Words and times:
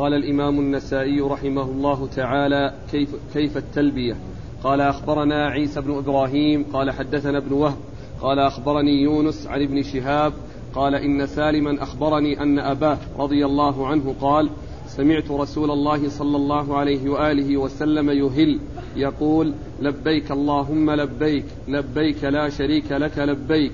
قال 0.00 0.14
الإمام 0.14 0.60
النسائي 0.60 1.20
رحمه 1.20 1.62
الله 1.62 2.08
تعالى 2.16 2.74
كيف, 2.90 3.08
كيف 3.34 3.56
التلبية؟ 3.56 4.16
قال 4.64 4.80
أخبرنا 4.80 5.46
عيسى 5.46 5.80
بن 5.80 5.96
إبراهيم 5.96 6.64
قال 6.72 6.90
حدثنا 6.90 7.38
ابن 7.38 7.52
وهب 7.52 7.76
قال 8.22 8.38
أخبرني 8.38 9.02
يونس 9.02 9.46
عن 9.46 9.62
ابن 9.62 9.82
شهاب 9.82 10.32
قال 10.74 10.94
إن 10.94 11.26
سالما 11.26 11.82
أخبرني 11.82 12.42
أن 12.42 12.58
أباه 12.58 12.98
رضي 13.18 13.46
الله 13.46 13.86
عنه 13.86 14.14
قال 14.20 14.50
سمعت 14.86 15.30
رسول 15.30 15.70
الله 15.70 16.08
صلى 16.08 16.36
الله 16.36 16.76
عليه 16.76 17.10
وآله 17.10 17.56
وسلم 17.56 18.10
يهل 18.10 18.58
يقول 18.96 19.54
لبيك 19.80 20.30
اللهم 20.30 20.90
لبيك 20.90 21.44
لبيك 21.68 22.24
لا 22.24 22.48
شريك 22.48 22.92
لك 22.92 23.18
لبيك 23.18 23.72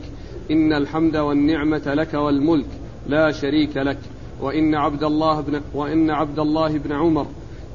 إن 0.50 0.72
الحمد 0.72 1.16
والنعمة 1.16 1.94
لك 1.94 2.14
والملك 2.14 2.66
لا 3.08 3.32
شريك 3.32 3.76
لك. 3.76 3.98
وإن 4.40 4.74
عبد 4.74 5.02
الله 5.02 5.40
بن 5.40 5.60
وإن 5.74 6.10
عبد 6.10 6.38
الله 6.38 6.78
بن 6.78 6.92
عمر 6.92 7.26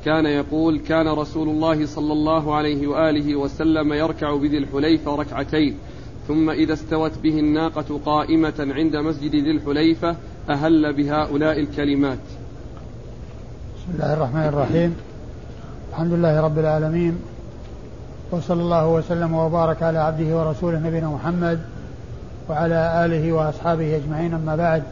كان 0.06 0.26
يقول 0.26 0.80
كان 0.80 1.08
رسول 1.08 1.50
الله 1.50 1.86
صلى 1.86 2.14
الله 2.14 2.56
عليه 2.56 2.88
وآله 2.88 3.36
وسلم 3.36 3.94
يركع 3.94 4.36
بذي 4.36 4.58
الحليفة 4.58 5.16
ركعتين 5.16 5.78
ثم 6.28 6.50
إذا 6.50 6.74
استوت 6.74 7.12
به 7.24 7.40
الناقة 7.40 8.00
قائمة 8.06 8.54
عند 8.60 8.96
مسجد 8.96 9.36
ذي 9.36 9.52
الحليفة 9.52 10.16
أهل 10.50 10.94
بهؤلاء 10.94 11.60
الكلمات. 11.60 12.20
بسم 13.76 13.94
الله 13.94 14.14
الرحمن 14.14 14.46
الرحيم. 14.48 14.96
الحمد 15.92 16.14
لله 16.14 16.42
رب 16.42 16.60
العالمين 16.60 17.20
وصلى 18.32 18.62
الله 18.62 18.88
وسلم 18.90 19.36
وبارك 19.36 19.84
على 19.84 20.00
عبده 20.00 20.38
ورسوله 20.38 20.80
نبينا 20.80 21.08
محمد 21.10 21.60
وعلى 22.50 23.06
آله 23.06 23.32
وأصحابه 23.32 23.96
أجمعين 23.96 24.34
أما 24.34 24.56
بعد. 24.56 24.84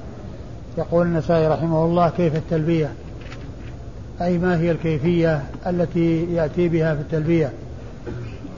يقول 0.78 1.05
النسائي 1.05 1.48
رحمه 1.48 1.86
الله 1.86 2.09
كيف 2.09 2.36
التلبية؟ 2.36 2.91
أي 4.22 4.38
ما 4.38 4.59
هي 4.59 4.72
الكيفية 4.72 5.44
التي 5.68 6.34
يأتي 6.34 6.70
بها 6.70 6.95
في 6.95 7.02
التلبية؟ 7.02 7.52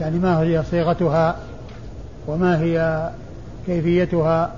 يعني 0.00 0.18
ما 0.18 0.40
هي 0.40 0.62
صيغتها؟ 0.70 1.36
وما 2.26 2.60
هي 2.60 3.10
كيفيتها؟ 3.66 4.52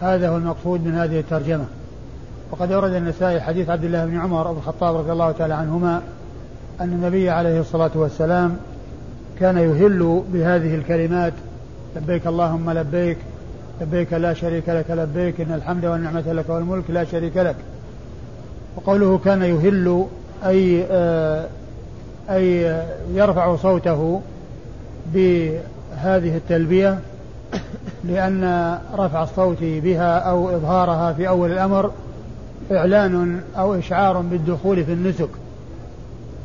هذا 0.00 0.28
هو 0.28 0.36
المقصود 0.36 0.84
من 0.86 0.94
هذه 0.94 1.20
الترجمة. 1.20 1.64
وقد 2.50 2.72
أورد 2.72 2.92
النسائي 2.92 3.40
حديث 3.40 3.70
عبد 3.70 3.84
الله 3.84 4.04
بن 4.04 4.16
عمر 4.16 4.52
بن 4.52 4.58
الخطاب 4.58 4.96
رضي 4.96 5.12
الله 5.12 5.32
تعالى 5.32 5.54
عنهما 5.54 6.02
أن 6.80 6.92
النبي 6.92 7.30
عليه 7.30 7.60
الصلاة 7.60 7.90
والسلام 7.94 8.56
كان 9.40 9.58
يهل 9.58 10.22
بهذه 10.32 10.74
الكلمات 10.74 11.32
لبيك 11.96 12.26
اللهم 12.26 12.70
لبيك 12.70 13.18
لبيك 13.80 14.12
لا 14.12 14.34
شريك 14.34 14.68
لك 14.68 14.90
لبيك 14.90 15.40
إن 15.40 15.52
الحمد 15.52 15.84
والنعمة 15.84 16.32
لك 16.32 16.48
والملك 16.48 16.84
لا 16.88 17.04
شريك 17.04 17.36
لك. 17.36 17.56
وقوله 18.76 19.18
كان 19.18 19.42
يهل 19.42 20.06
أي 20.46 20.86
آه 20.90 21.46
أي 22.30 22.82
يرفع 23.14 23.56
صوته 23.56 24.20
بهذه 25.14 26.36
التلبية 26.36 26.98
لأن 28.04 28.78
رفع 28.94 29.22
الصوت 29.22 29.58
بها 29.60 30.18
أو 30.18 30.56
إظهارها 30.56 31.12
في 31.12 31.28
أول 31.28 31.52
الأمر 31.52 31.90
إعلان 32.72 33.40
أو 33.56 33.74
إشعار 33.74 34.20
بالدخول 34.20 34.84
في 34.84 34.92
النسك. 34.92 35.28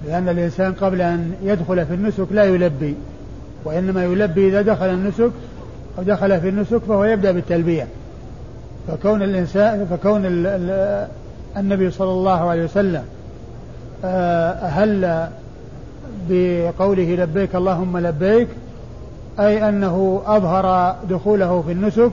لأن 0.07 0.29
الإنسان 0.29 0.73
قبل 0.73 1.01
أن 1.01 1.33
يدخل 1.43 1.85
في 1.85 1.93
النسك 1.93 2.27
لا 2.31 2.43
يلبي 2.43 2.95
وإنما 3.65 4.03
يلبي 4.03 4.47
إذا 4.47 4.61
دخل 4.61 4.85
النسك 4.85 5.31
أو 5.99 6.03
دخل 6.03 6.41
في 6.41 6.49
النسك 6.49 6.77
فهو 6.77 7.03
يبدأ 7.03 7.31
بالتلبية. 7.31 7.87
فكون 8.87 9.23
الإنسان 9.23 9.85
فكون 9.85 10.25
ال 10.25 10.47
ال 10.47 11.07
النبي 11.57 11.91
صلى 11.91 12.11
الله 12.11 12.49
عليه 12.49 12.63
وسلم 12.63 13.03
آه، 14.05 14.51
أهل 14.51 15.27
بقوله 16.29 17.15
لبيك 17.15 17.55
اللهم 17.55 17.97
لبيك 17.97 18.47
أي 19.39 19.69
أنه 19.69 20.21
أظهر 20.25 20.95
دخوله 21.09 21.61
في 21.61 21.71
النسك 21.71 22.11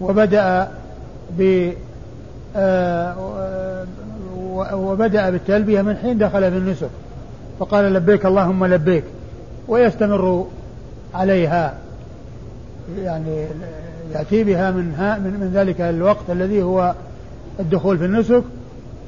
وبدأ 0.00 0.68
ب 1.38 1.70
آه، 2.56 3.14
وبدأ 4.72 5.30
بالتلبية 5.30 5.82
من 5.82 5.96
حين 5.96 6.18
دخل 6.18 6.50
في 6.50 6.58
النسك. 6.58 6.90
فقال 7.60 7.92
لبيك 7.92 8.26
اللهم 8.26 8.66
لبيك 8.66 9.04
ويستمر 9.68 10.46
عليها. 11.14 11.74
يعني 12.96 13.46
يأتي 14.14 14.44
بها 14.44 14.70
من, 14.70 14.84
من, 15.24 15.40
من 15.40 15.50
ذلك 15.54 15.80
الوقت 15.80 16.30
الذي 16.30 16.62
هو 16.62 16.94
الدخول 17.60 17.98
في 17.98 18.04
النسك 18.04 18.42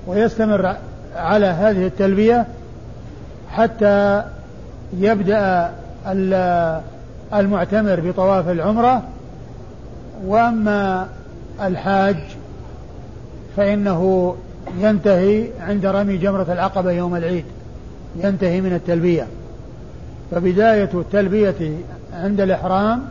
ويستمر 0.07 0.77
على 1.17 1.47
هذه 1.47 1.87
التلبية 1.87 2.47
حتى 3.51 4.23
يبدأ 4.99 5.71
المعتمر 7.35 8.01
بطواف 8.01 8.49
العمرة. 8.49 9.03
وأما 10.27 11.09
الحاج 11.63 12.17
فإنه 13.57 14.35
ينتهي 14.81 15.47
عند 15.61 15.87
رمي 15.87 16.17
جمرة 16.17 16.47
العقبة 16.53 16.91
يوم 16.91 17.17
العيد 17.17 17.45
ينتهي 18.17 18.61
من 18.61 18.73
التلبية. 18.73 19.27
فبداية 20.31 20.91
التلبية 20.95 21.73
عند 22.15 22.41
الإحرام 22.41 23.03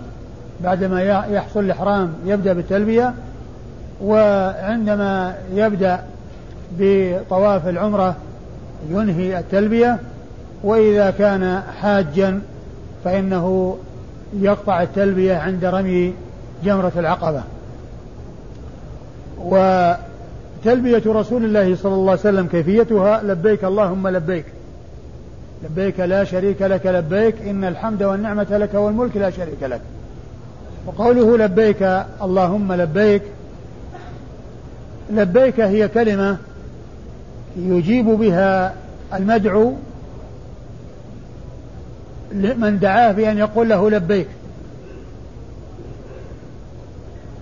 بعدما 0.64 1.26
يحصل 1.32 1.60
الإحرام 1.60 2.14
يبدأ 2.26 2.54
بالتلبية 2.54 3.14
وعندما 4.02 5.36
يبدأ 5.54 6.04
بطواف 6.80 7.68
العمرة 7.68 8.16
ينهي 8.90 9.40
التلبية 9.40 9.98
وإذا 10.64 11.12
كان 11.12 11.62
حاجا 11.82 12.42
فإنه 13.04 13.78
يقطع 14.34 14.82
التلبية 14.82 15.36
عند 15.36 15.66
رمي 15.66 16.14
جمرة 16.64 16.92
العقبة. 16.98 17.44
وتلبية 19.40 21.04
رسول 21.06 21.46
الله 21.46 21.76
صلى 21.76 21.94
الله 21.94 22.12
عليه 22.12 22.22
وسلم 22.22 22.48
كيفيتها؟ 22.48 23.22
لبيك 23.24 23.64
اللهم 23.64 24.08
لبيك. 24.08 24.46
لبيك 25.64 26.00
لا 26.00 26.24
شريك 26.24 26.62
لك 26.62 26.86
لبيك 26.86 27.36
إن 27.42 27.64
الحمد 27.64 28.04
والنعمة 28.04 28.48
لك 28.58 28.74
والملك 28.74 29.18
لا 29.18 29.30
شريك 29.30 29.64
لك. 29.64 29.82
وقوله 30.86 31.38
لبيك 31.38 31.84
اللهم 32.22 32.74
لبيك. 32.74 33.22
لبيك 35.12 35.60
هي 35.60 35.88
كلمة 35.88 36.38
يجيب 37.58 38.06
بها 38.06 38.74
المدعو 39.14 39.74
من 42.34 42.80
دعاه 42.82 43.12
بأن 43.12 43.38
يقول 43.38 43.70
له 43.70 43.90
لبيك. 43.90 44.28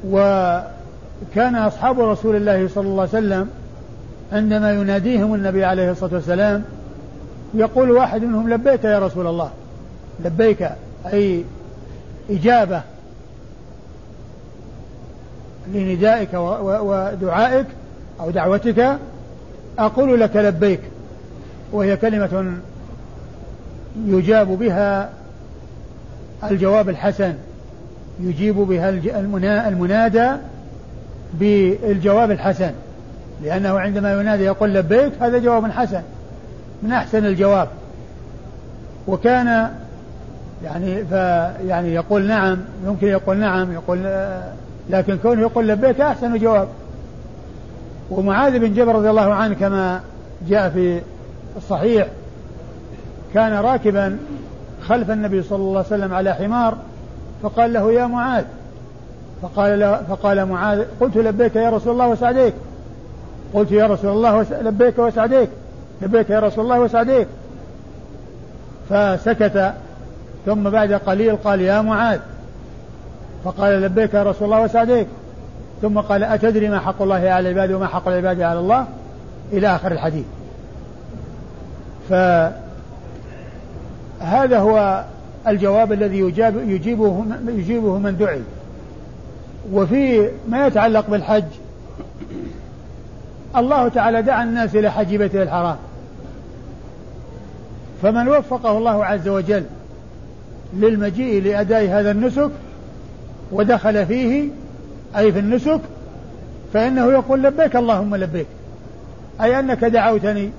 وكان 0.07 1.55
أصحاب 1.55 1.99
رسول 1.99 2.35
الله 2.35 2.67
صلى 2.67 2.87
الله 2.87 3.01
عليه 3.01 3.11
وسلم 3.11 3.49
عندما 4.31 4.71
يناديهم 4.71 5.33
النبي 5.33 5.65
عليه 5.65 5.91
الصلاة 5.91 6.13
والسلام 6.13 6.63
يقول 7.53 7.91
واحد 7.91 8.21
منهم 8.21 8.49
لبيك 8.49 8.83
يا 8.83 8.99
رسول 8.99 9.27
الله. 9.27 9.51
لبيك 10.25 10.69
أي 11.13 11.43
إجابة. 12.29 12.81
لندائك 15.73 16.29
ودعائك 16.33 17.65
أو 18.19 18.31
دعوتك 18.31 18.97
أقول 19.79 20.19
لك 20.19 20.35
لبيك 20.35 20.79
وهي 21.71 21.97
كلمة 21.97 22.53
يجاب 24.05 24.47
بها 24.47 25.09
الجواب 26.43 26.89
الحسن 26.89 27.33
يجيب 28.19 28.55
بها 28.55 28.89
المنادى 29.67 30.31
بالجواب 31.33 32.31
الحسن 32.31 32.71
لأنه 33.43 33.79
عندما 33.79 34.21
ينادي 34.21 34.43
يقول 34.43 34.73
لبيك 34.73 35.11
هذا 35.19 35.37
جواب 35.37 35.71
حسن 35.71 36.01
من 36.83 36.91
أحسن 36.91 37.25
الجواب. 37.25 37.67
وكان 39.07 39.69
يعني 40.63 41.05
فيعني 41.05 41.93
يقول 41.93 42.27
نعم 42.27 42.57
يمكن 42.85 43.07
يقول 43.07 43.37
نعم 43.37 43.71
يقول 43.73 43.99
لكن 44.89 45.17
كونه 45.17 45.41
يقول 45.41 45.67
لبيك 45.67 46.01
أحسن 46.01 46.37
جواب. 46.37 46.67
ومعاذ 48.11 48.59
بن 48.59 48.73
جبل 48.73 48.91
رضي 48.91 49.09
الله 49.09 49.33
عنه 49.33 49.55
كما 49.55 50.01
جاء 50.49 50.69
في 50.69 51.01
الصحيح 51.57 52.07
كان 53.33 53.53
راكبا 53.53 54.17
خلف 54.87 55.11
النبي 55.11 55.43
صلى 55.43 55.57
الله 55.57 55.77
عليه 55.77 55.87
وسلم 55.87 56.13
على 56.13 56.33
حمار 56.33 56.77
فقال 57.43 57.73
له 57.73 57.91
يا 57.91 58.05
معاذ. 58.05 58.43
فقال 59.41 59.79
له 59.79 60.01
فقال 60.09 60.45
معاذ 60.45 60.83
قلت 60.99 61.17
لبيك 61.17 61.55
يا 61.55 61.69
رسول 61.69 61.93
الله 61.93 62.07
وسعديك. 62.07 62.53
قلت 63.53 63.71
يا 63.71 63.87
رسول 63.87 64.11
الله 64.11 64.45
لبيك 64.61 64.99
وسعديك. 64.99 65.49
لبيك 66.01 66.29
يا 66.29 66.39
رسول 66.39 66.63
الله 66.63 66.79
وسعديك. 66.79 67.27
فسكت. 68.89 69.73
ثم 70.45 70.69
بعد 70.69 70.93
قليل 70.93 71.35
قال 71.35 71.61
يا 71.61 71.81
معاذ. 71.81 72.19
فقال 73.47 73.81
لبيك 73.81 74.13
يا 74.13 74.23
رسول 74.23 74.45
الله 74.45 74.61
وسعديك. 74.61 75.07
ثم 75.81 75.99
قال 75.99 76.23
أتدري 76.23 76.69
ما 76.69 76.79
حق 76.79 77.01
الله 77.01 77.15
على 77.15 77.39
العباد 77.39 77.71
وما 77.71 77.87
حق 77.87 78.07
العباد 78.07 78.41
على 78.41 78.59
الله؟ 78.59 78.87
إلى 79.53 79.75
آخر 79.75 79.91
الحديث. 79.91 80.25
فهذا 82.09 82.53
هو 84.59 85.03
الجواب 85.47 85.93
الذي 85.93 86.19
يجاب 86.19 86.69
يجيبه 86.69 87.25
يجيبه 87.47 87.97
من 87.97 88.17
دعي. 88.17 88.41
وفي 89.73 90.29
ما 90.49 90.67
يتعلق 90.67 91.09
بالحج 91.09 91.43
الله 93.57 93.87
تعالى 93.87 94.21
دعا 94.21 94.43
الناس 94.43 94.75
إلى 94.75 94.91
حج 94.91 95.15
بيته 95.15 95.43
الحرام. 95.43 95.77
فمن 98.01 98.27
وفقه 98.27 98.77
الله 98.77 99.05
عز 99.05 99.27
وجل 99.27 99.63
للمجيء 100.73 101.43
لأداء 101.43 101.85
هذا 101.85 102.11
النسك 102.11 102.49
ودخل 103.51 104.05
فيه 104.05 104.49
أي 105.17 105.31
في 105.31 105.39
النسك 105.39 105.79
فإنه 106.73 107.11
يقول 107.11 107.43
لبيك 107.43 107.75
اللهم 107.75 108.15
لبيك. 108.15 108.47
أي 109.41 109.59
أنك 109.59 109.85
دعوتني 109.85 110.49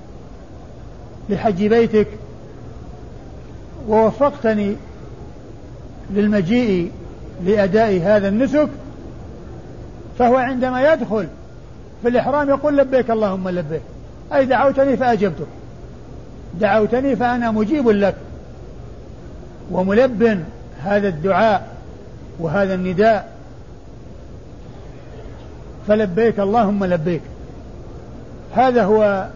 لحج 1.29 1.67
بيتك 1.67 2.07
ووفقتني 3.87 4.75
للمجيء 6.13 6.91
لأداء 7.45 7.99
هذا 8.03 8.27
النسك 8.27 8.69
فهو 10.19 10.35
عندما 10.35 10.93
يدخل 10.93 11.27
في 12.01 12.07
الإحرام 12.07 12.49
يقول 12.49 12.77
لبيك 12.77 13.11
اللهم 13.11 13.49
لبيك. 13.49 13.81
أي 14.33 14.45
دعوتني 14.45 14.97
فأجبتك. 14.97 15.47
دعوتني 16.59 17.15
فأنا 17.15 17.51
مجيب 17.51 17.89
لك. 17.89 18.15
وملب 19.71 20.43
هذا 20.83 21.07
الدعاء. 21.07 21.78
وهذا 22.39 22.73
النداء. 22.73 23.31
فلبيك 25.87 26.39
اللهم 26.39 26.85
لبيك. 26.85 27.21
هذا 28.55 28.83
هو 28.83 29.27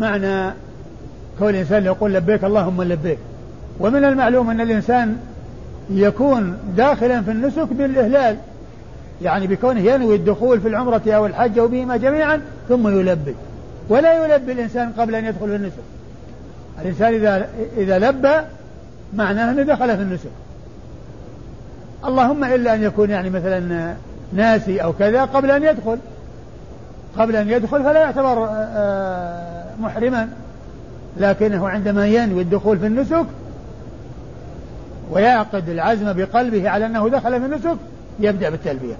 معنى 0.00 0.54
كون 1.38 1.48
الإنسان 1.48 1.84
يقول 1.84 2.14
لبيك 2.14 2.44
اللهم 2.44 2.82
لبيك. 2.82 3.18
ومن 3.80 4.04
المعلوم 4.04 4.50
أن 4.50 4.60
الإنسان 4.60 5.16
يكون 5.90 6.58
داخلا 6.76 7.22
في 7.22 7.30
النسك 7.30 7.68
بالإهلال. 7.72 8.36
يعني 9.22 9.46
بكونه 9.46 9.80
ينوي 9.80 10.14
الدخول 10.14 10.60
في 10.60 10.68
العمرة 10.68 11.02
أو 11.06 11.26
الحج 11.26 11.58
أو 11.58 11.68
بهما 11.68 11.96
جميعا 11.96 12.40
ثم 12.68 12.88
يلبي. 12.88 13.34
ولا 13.88 14.24
يلبي 14.24 14.52
الإنسان 14.52 14.92
قبل 14.98 15.14
أن 15.14 15.24
يدخل 15.24 15.48
في 15.48 15.56
النسك. 15.56 15.82
الإنسان 16.82 17.14
إذا 17.14 17.48
إذا 17.76 17.98
لبى 17.98 18.34
معناه 19.14 19.50
أنه 19.50 19.62
دخل 19.62 19.96
في 19.96 20.02
النسك. 20.02 20.30
اللهم 22.04 22.44
إلا 22.44 22.74
أن 22.74 22.82
يكون 22.82 23.10
يعني 23.10 23.30
مثلا 23.30 23.94
ناسي 24.32 24.82
أو 24.82 24.92
كذا 24.92 25.24
قبل 25.24 25.50
أن 25.50 25.62
يدخل. 25.62 25.98
قبل 27.18 27.36
أن 27.36 27.48
يدخل 27.48 27.82
فلا 27.82 28.00
يعتبر 28.00 28.44
آه، 28.44 28.48
آه، 28.50 29.64
محرما. 29.80 30.28
لكنه 31.16 31.68
عندما 31.68 32.06
ينوي 32.06 32.42
الدخول 32.42 32.78
في 32.78 32.86
النسك 32.86 33.26
ويعقد 35.10 35.68
العزم 35.68 36.12
بقلبه 36.12 36.70
على 36.70 36.86
أنه 36.86 37.08
دخل 37.08 37.40
في 37.40 37.46
النسك 37.46 37.76
يبدأ 38.20 38.50
بالتلبية. 38.50 38.94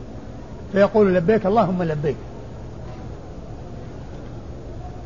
فيقول 0.72 1.14
لبيك 1.14 1.46
اللهم 1.46 1.82
لبيك. 1.82 2.16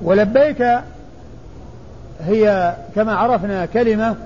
ولبيك 0.03 0.79
هي 2.21 2.75
كما 2.95 3.15
عرفنا 3.15 3.67
كلمة 3.67 4.17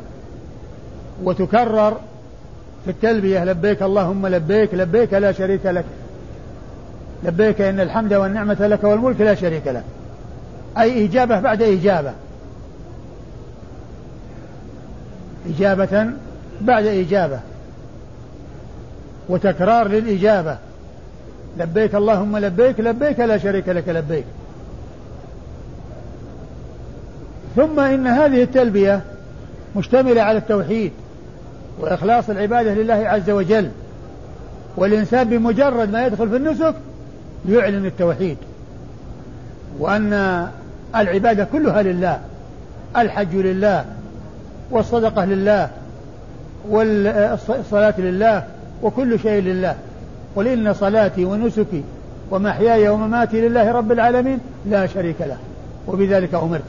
وتكرر 1.25 1.97
في 2.87 2.93
التلبية 2.93 3.45
لبيك 3.45 3.83
اللهم 3.83 4.27
لبيك 4.27 4.75
لبيك 4.75 5.13
لا 5.13 5.33
شريك 5.33 5.67
لك. 5.67 5.85
لبيك 7.25 7.61
إن 7.61 7.81
الحمد 7.81 8.15
والنعمة 8.15 8.67
لك 8.67 8.85
والملك 8.85 9.21
لا 9.21 9.35
شريك 9.35 9.69
لك. 9.69 9.85
أي 10.79 11.05
إجابة 11.05 11.41
بعد 11.41 11.63
إجابة. 11.63 12.13
إجابة 15.49 16.07
بعد 16.61 16.87
إجابة. 16.87 17.41
وتكرار 19.29 19.89
للإجابة. 19.89 20.59
لبيك 21.59 21.95
اللهم 21.95 22.39
لبيك 22.39 22.81
لبيك 22.81 23.21
لا 23.21 23.39
شريك 23.39 23.69
لك 23.69 23.89
لبيك. 23.89 24.25
ثم 27.57 27.81
إن 27.81 28.07
هذه 28.07 28.43
التلبية 28.43 29.01
مشتملة 29.77 30.23
على 30.23 30.39
التوحيد. 30.39 30.93
وإخلاص 31.81 32.31
العبادة 32.31 32.75
لله 32.75 32.95
عز 32.95 33.31
وجل 33.31 33.71
والإنسان 34.77 35.29
بمجرد 35.29 35.91
ما 35.91 36.07
يدخل 36.07 36.29
في 36.29 36.37
النسك 36.37 36.75
يعلن 37.49 37.87
التوحيد. 37.87 38.37
وأن 39.79 40.47
العبادة 40.97 41.47
كلها 41.53 41.83
لله 41.83 42.21
الحج 42.97 43.37
لله 43.37 43.85
والصدقة 44.71 45.25
لله 45.25 45.71
والصلاة 46.69 47.95
لله 47.99 48.45
وكل 48.83 49.19
شيء 49.19 49.43
لله. 49.43 49.75
قل 50.37 50.47
إن 50.47 50.75
صلاتي 50.75 51.25
ونسكي 51.25 51.85
ومحياي 52.31 52.89
ومماتي 52.89 53.49
لله 53.49 53.73
رب 53.73 53.93
العالمين 53.93 54.39
لا 54.67 54.87
شريك 54.87 55.21
له 55.21 55.37
وبذلك 55.89 56.35
أمرت. 56.35 56.63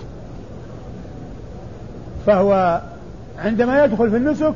فهو 2.25 2.81
عندما 3.39 3.83
يدخل 3.86 4.09
في 4.09 4.18
النسك 4.18 4.54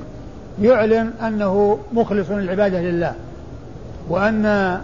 يعلن 0.61 1.11
أنه 1.27 1.79
مخلص 1.93 2.29
العبادة 2.29 2.81
لله 2.81 3.13
وأن 4.09 4.77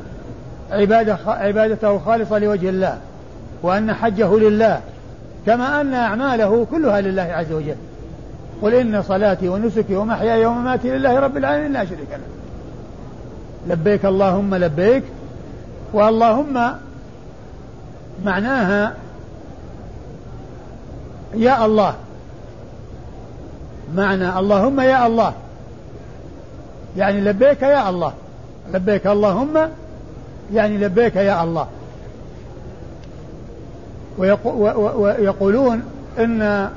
عبادة 0.72 1.18
عبادته 1.28 2.00
خالصة 2.00 2.40
لوجه 2.40 2.70
الله 2.70 2.98
وأن 3.64 3.94
حجه 3.94 4.38
لله 4.38 4.82
كما 5.46 5.82
أن 5.82 5.94
أعماله 5.94 6.68
كلها 6.72 7.02
لله 7.02 7.22
عز 7.22 7.52
وجل. 7.52 7.76
قل 8.62 8.74
إن 8.74 9.04
صلاتي 9.04 9.50
ونسكي 9.50 9.96
ومحياي 9.96 10.46
ومماتي 10.46 10.90
لله 10.90 11.20
رب 11.20 11.38
العالمين 11.38 11.74
لا 11.74 11.86
شريك 11.86 12.10
له. 12.12 12.20
لبيك 13.74 14.06
اللهم 14.06 14.56
لبيك 14.56 15.04
واللهم 15.94 16.74
معناها 18.26 18.94
يا 21.36 21.66
الله. 21.66 21.96
معنى 23.96 24.40
اللهم 24.40 24.80
يا 24.80 25.08
الله. 25.08 25.34
يعني 26.98 27.22
لبيك 27.22 27.62
يا 27.62 27.90
الله. 27.90 28.14
لبيك 28.74 29.08
اللهم 29.08 29.70
يعني 30.54 30.78
لبيك 30.78 31.16
يا 31.16 31.44
الله. 31.44 31.68
ويقولون 34.98 35.84
إن 36.20 36.70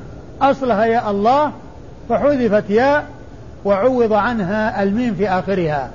أصلها 0.43 0.85
يا 0.85 1.11
الله 1.11 1.53
فحذفت 2.09 2.71
ياء 2.71 3.05
وعوض 3.65 4.13
عنها 4.13 4.83
الميم 4.83 5.15
في 5.15 5.29
آخرها. 5.29 5.91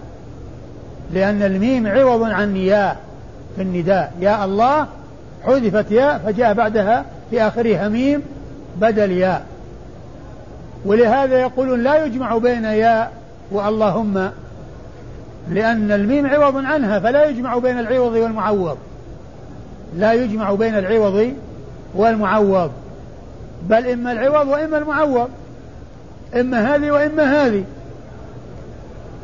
لأن 1.14 1.44
الميم 1.44 1.88
عوض 1.88 2.24
عن 2.24 2.58
ياء 2.58 2.98
في 3.56 3.62
النداء. 3.62 4.14
يا 4.20 4.46
الله 4.46 4.88
حذفت 5.46 5.92
ياء 5.92 6.22
فجاء 6.26 6.54
بعدها 6.54 7.06
في 7.30 7.42
آخرها 7.42 7.88
ميم 7.90 8.22
بدل 8.78 9.12
ياء. 9.12 9.46
ولهذا 10.86 11.42
يقولون 11.42 11.84
لا 11.84 12.06
يجمع 12.06 12.38
بين 12.38 12.64
ياء 12.64 13.12
واللهم 13.52 14.32
لأن 15.50 15.92
الميم 15.92 16.28
عوض 16.28 16.66
عنها 16.66 17.00
فلا 17.00 17.26
يجمع 17.26 17.58
بين 17.58 17.80
العوض 17.80 18.14
والمعوض. 18.14 18.78
لا 19.98 20.14
يجمع 20.14 20.54
بين 20.54 20.78
العوض 20.78 21.34
والمعوض. 21.96 22.72
بل 23.70 23.88
إما 23.88 24.12
العوض 24.12 24.48
وإما 24.48 24.78
المعوض. 24.78 25.30
إما 26.36 26.76
هذه 26.76 26.92
وإما 26.92 27.46
هذه 27.46 27.64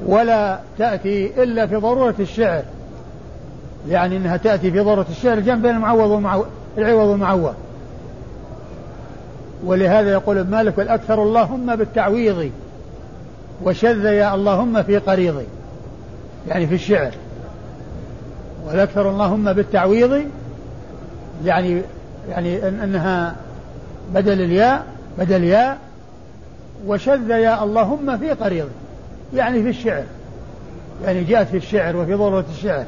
ولا 0.05 0.59
تأتي 0.77 1.43
إلا 1.43 1.67
في 1.67 1.75
ضرورة 1.75 2.15
الشعر. 2.19 2.63
يعني 3.89 4.17
أنها 4.17 4.37
تأتي 4.37 4.71
في 4.71 4.79
ضرورة 4.79 5.05
الشعر 5.09 5.39
جنب 5.39 5.61
بين 5.61 5.75
المعوض 5.75 6.09
والمعوض 6.09 6.45
العوض 6.77 7.07
والمعوض. 7.07 7.55
ولهذا 9.63 10.11
يقول 10.11 10.37
ابن 10.37 10.51
مالك 10.51 10.77
والأكثر 10.77 11.23
اللهم 11.23 11.75
بالتعويض. 11.75 12.51
وشذ 13.63 14.05
يا 14.05 14.35
اللهم 14.35 14.83
في 14.83 14.97
قريضي 14.97 15.45
يعني 16.47 16.67
في 16.67 16.75
الشعر. 16.75 17.11
والأكثر 18.67 19.09
اللهم 19.09 19.53
بالتعويض 19.53 20.23
يعني 21.45 21.81
يعني 22.29 22.67
إن 22.67 22.79
أنها 22.79 23.35
بدل 24.13 24.41
الياء 24.41 24.85
بدل 25.19 25.43
ياء. 25.43 25.77
وشذ 26.87 27.29
يا 27.29 27.63
اللهم 27.63 28.17
في 28.17 28.31
قريض 28.31 28.69
يعني 29.33 29.63
في 29.63 29.69
الشعر. 29.69 30.03
يعني 31.05 31.23
جاءت 31.23 31.47
في 31.47 31.57
الشعر 31.57 31.97
وفي 31.97 32.13
ضرورة 32.13 32.45
الشعر. 32.57 32.85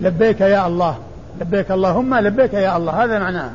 لبيك 0.00 0.40
يا 0.40 0.66
الله 0.66 0.98
لبيك 1.40 1.70
اللهم 1.70 2.14
لبيك 2.14 2.54
يا 2.54 2.76
الله. 2.76 3.04
هذا 3.04 3.18
معناها. 3.18 3.52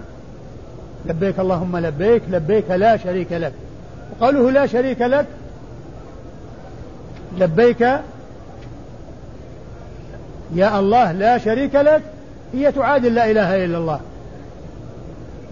لبيك 1.06 1.40
اللهم 1.40 1.78
لبيك 1.78 2.22
لبيك 2.32 2.72
لا 2.72 2.98
شريك 2.98 3.32
لك. 3.32 3.54
وقوله 4.20 4.52
لا 4.52 4.66
شريك 4.66 5.02
لك 5.02 5.26
لبيك. 7.40 7.82
يا 10.56 10.80
الله 10.80 11.12
لا 11.12 11.38
شريك 11.38 11.76
لك. 11.76 12.02
هي 12.54 12.72
تعادل 12.72 13.16
لا 13.16 13.32
إله 13.32 13.66
إلا 13.66 13.78
الله. 13.78 14.00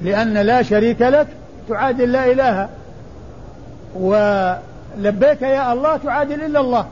لأن 0.03 0.33
لا 0.33 0.63
شريك 0.63 1.01
لك 1.01 1.27
تعادل 1.69 2.11
لا 2.11 2.31
إله. 2.31 2.69
ولبيك 3.95 5.41
يا 5.41 5.73
الله 5.73 5.97
تعادل 5.97 6.41
إلا 6.43 6.59
الله. 6.59 6.85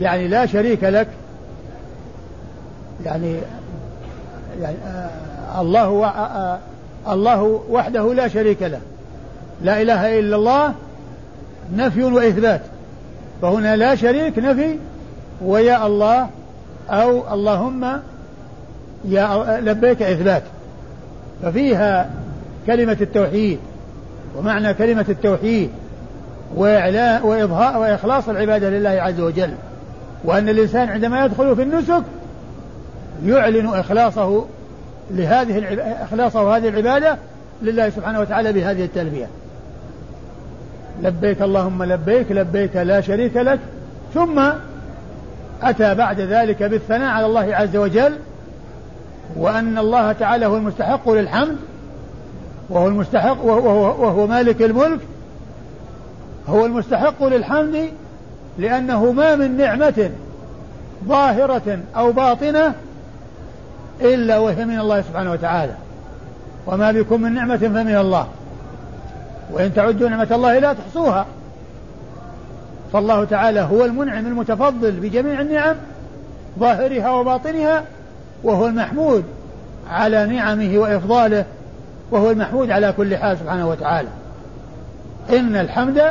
يعني 0.00 0.28
لا 0.28 0.46
شريك 0.46 0.84
لك. 0.84 1.08
يعني, 3.04 3.36
يعني 4.60 4.76
آه 4.86 5.60
الله 5.60 5.88
و 5.88 6.04
آه 6.04 6.58
الله 7.08 7.60
وحده 7.70 8.14
لا 8.14 8.28
شريك 8.28 8.62
له. 8.62 8.80
لا 9.62 9.82
إله 9.82 10.18
إلا 10.18 10.36
الله. 10.36 10.74
نفي 11.76 12.04
وإثبات. 12.04 12.60
فهنا 13.42 13.76
لا 13.76 13.94
شريك 13.94 14.38
نفي 14.38 14.78
ويا 15.44 15.86
الله 15.86 16.28
أو 16.90 17.34
اللهم 17.34 18.00
يا 19.04 19.60
لبيك 19.60 20.02
إثبات. 20.02 20.42
ففيها 21.42 22.10
كلمة 22.66 22.96
التوحيد 23.00 23.58
ومعنى 24.36 24.74
كلمة 24.74 25.04
التوحيد 25.08 25.70
وإعلاء 26.56 27.26
وإظهار 27.26 27.78
وإخلاص 27.78 28.28
العبادة 28.28 28.70
لله 28.70 28.90
عز 28.90 29.20
وجل. 29.20 29.54
وأن 30.24 30.48
الإنسان 30.48 30.88
عندما 30.88 31.24
يدخل 31.24 31.56
في 31.56 31.62
النسك 31.62 32.02
يعلن 33.26 33.66
إخلاصه 33.66 34.44
لهذه 35.10 35.78
إخلاصه 36.02 36.56
هذه 36.56 36.68
العبادة 36.68 37.16
لله 37.62 37.90
سبحانه 37.90 38.20
وتعالى 38.20 38.52
بهذه 38.52 38.84
التلبية. 38.84 39.26
لبيك 41.02 41.42
اللهم 41.42 41.84
لبيك 41.84 42.32
لبيك 42.32 42.76
لا 42.76 43.00
شريك 43.00 43.36
لك. 43.36 43.60
ثم 44.14 44.42
أتى 45.62 45.94
بعد 45.94 46.20
ذلك 46.20 46.62
بالثناء 46.62 47.10
على 47.10 47.26
الله 47.26 47.56
عز 47.56 47.76
وجل 47.76 48.12
وأن 49.36 49.78
الله 49.78 50.12
تعالى 50.12 50.46
هو 50.46 50.56
المستحق 50.56 51.10
للحمد 51.10 51.56
وهو 52.70 52.88
المستحق 52.88 53.44
وهو, 53.44 54.04
وهو 54.04 54.26
مالك 54.26 54.62
الملك 54.62 55.00
هو 56.48 56.66
المستحق 56.66 57.24
للحمد 57.24 57.88
لأنه 58.58 59.12
ما 59.12 59.36
من 59.36 59.56
نعمة 59.56 60.10
ظاهرة 61.08 61.78
أو 61.96 62.12
باطنة 62.12 62.74
إلا 64.00 64.38
وهي 64.38 64.64
من 64.64 64.78
الله 64.78 65.02
سبحانه 65.02 65.32
وتعالى. 65.32 65.74
وما 66.66 66.92
بكم 66.92 67.22
من 67.22 67.34
نعمة 67.34 67.56
فمن 67.56 67.96
الله. 67.96 68.26
وإن 69.52 69.74
تعدوا 69.74 70.08
نعمة 70.08 70.28
الله 70.30 70.58
لا 70.58 70.72
تحصوها. 70.72 71.26
فالله 72.92 73.24
تعالى 73.24 73.60
هو 73.60 73.84
المنعم 73.84 74.26
المتفضل 74.26 74.90
بجميع 74.90 75.40
النعم 75.40 75.76
ظاهرها 76.58 77.10
وباطنها 77.10 77.84
وهو 78.42 78.66
المحمود 78.66 79.24
على 79.90 80.26
نعمه 80.26 80.78
وإفضاله 80.78 81.44
وهو 82.10 82.30
المحمود 82.30 82.70
على 82.70 82.92
كل 82.92 83.16
حال 83.16 83.38
سبحانه 83.38 83.68
وتعالى. 83.68 84.08
إن 85.30 85.56
الحمد 85.56 86.02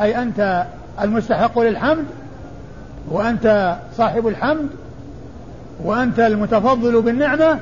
أي 0.00 0.22
أنت 0.22 0.66
المستحق 1.02 1.58
للحمد 1.58 2.04
وأنت 3.10 3.76
صاحب 3.96 4.26
الحمد 4.26 4.68
وأنت 5.84 6.20
المتفضل 6.20 7.02
بالنعمة 7.02 7.58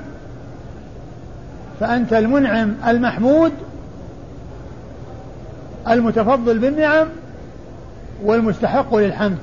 فأنت 1.81 2.13
المنعم 2.13 2.75
المحمود 2.87 3.53
المتفضل 5.89 6.59
بالنعم 6.59 7.09
والمستحق 8.25 8.95
للحمد. 8.95 9.39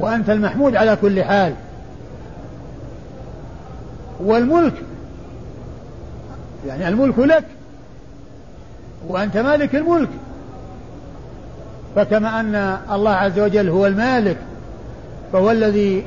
وأنت 0.00 0.30
المحمود 0.30 0.76
على 0.76 0.96
كل 0.96 1.24
حال. 1.24 1.54
والملك 4.20 4.74
يعني 6.66 6.88
الملك 6.88 7.18
لك 7.18 7.44
وأنت 9.08 9.36
مالك 9.36 9.74
الملك. 9.74 10.08
فكما 11.96 12.40
أن 12.40 12.78
الله 12.92 13.10
عز 13.10 13.38
وجل 13.38 13.68
هو 13.68 13.86
المالك 13.86 14.36
فهو 15.32 15.50
الذي 15.50 16.04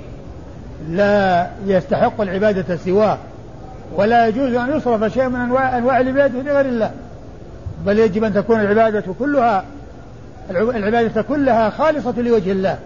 لا 0.90 1.50
يستحق 1.66 2.22
العبادة 2.22 2.78
سواه 2.78 3.18
ولا 3.96 4.28
يجوز 4.28 4.54
أن 4.54 4.78
يصرف 4.78 5.14
شيء 5.14 5.30
من 5.30 5.40
أنواع, 5.40 5.78
العبادة 5.78 6.42
لغير 6.42 6.66
الله. 6.66 6.92
بل 7.86 8.00
يجب 8.00 8.24
أن 8.24 8.34
تكون 8.34 8.62
العبادة 8.62 9.04
كلها 9.20 9.66
العبادة 10.52 11.22
كلها 11.22 11.70
خالصة 11.70 12.14
لوجه 12.18 12.52
الله. 12.52 12.80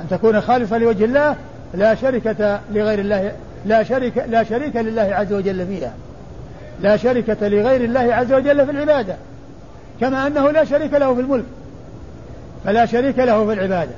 أن 0.00 0.08
تكون 0.10 0.40
خالصة 0.40 0.78
لوجه 0.78 1.04
الله 1.04 1.36
لا 1.74 1.94
شركة 1.94 2.60
لغير 2.72 2.98
الله 2.98 3.32
لا 3.66 3.82
شريك 3.82 4.16
لا 4.16 4.44
شريك 4.44 4.76
لله 4.76 5.02
عز 5.02 5.32
وجل 5.32 5.66
فيها. 5.66 5.92
لا 6.80 6.96
شركة 6.96 7.48
لغير 7.48 7.84
الله 7.84 8.14
عز 8.14 8.32
وجل 8.32 8.66
في 8.66 8.72
العبادة 8.72 9.16
كما 10.00 10.26
أنه 10.26 10.50
لا 10.50 10.64
شريك 10.64 10.94
له 10.94 11.14
في 11.14 11.20
الملك 11.20 11.44
فلا 12.64 12.86
شريك 12.86 13.18
له 13.18 13.46
في 13.46 13.52
العبادة. 13.52 13.92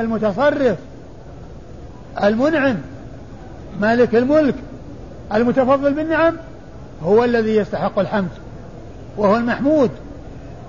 المتصرف 0.00 0.78
المنعم 2.24 2.76
مالك 3.80 4.14
الملك 4.14 4.54
المتفضل 5.34 5.92
بالنعم 5.94 6.36
هو 7.04 7.24
الذي 7.24 7.56
يستحق 7.56 7.98
الحمد 7.98 8.28
وهو 9.16 9.36
المحمود 9.36 9.90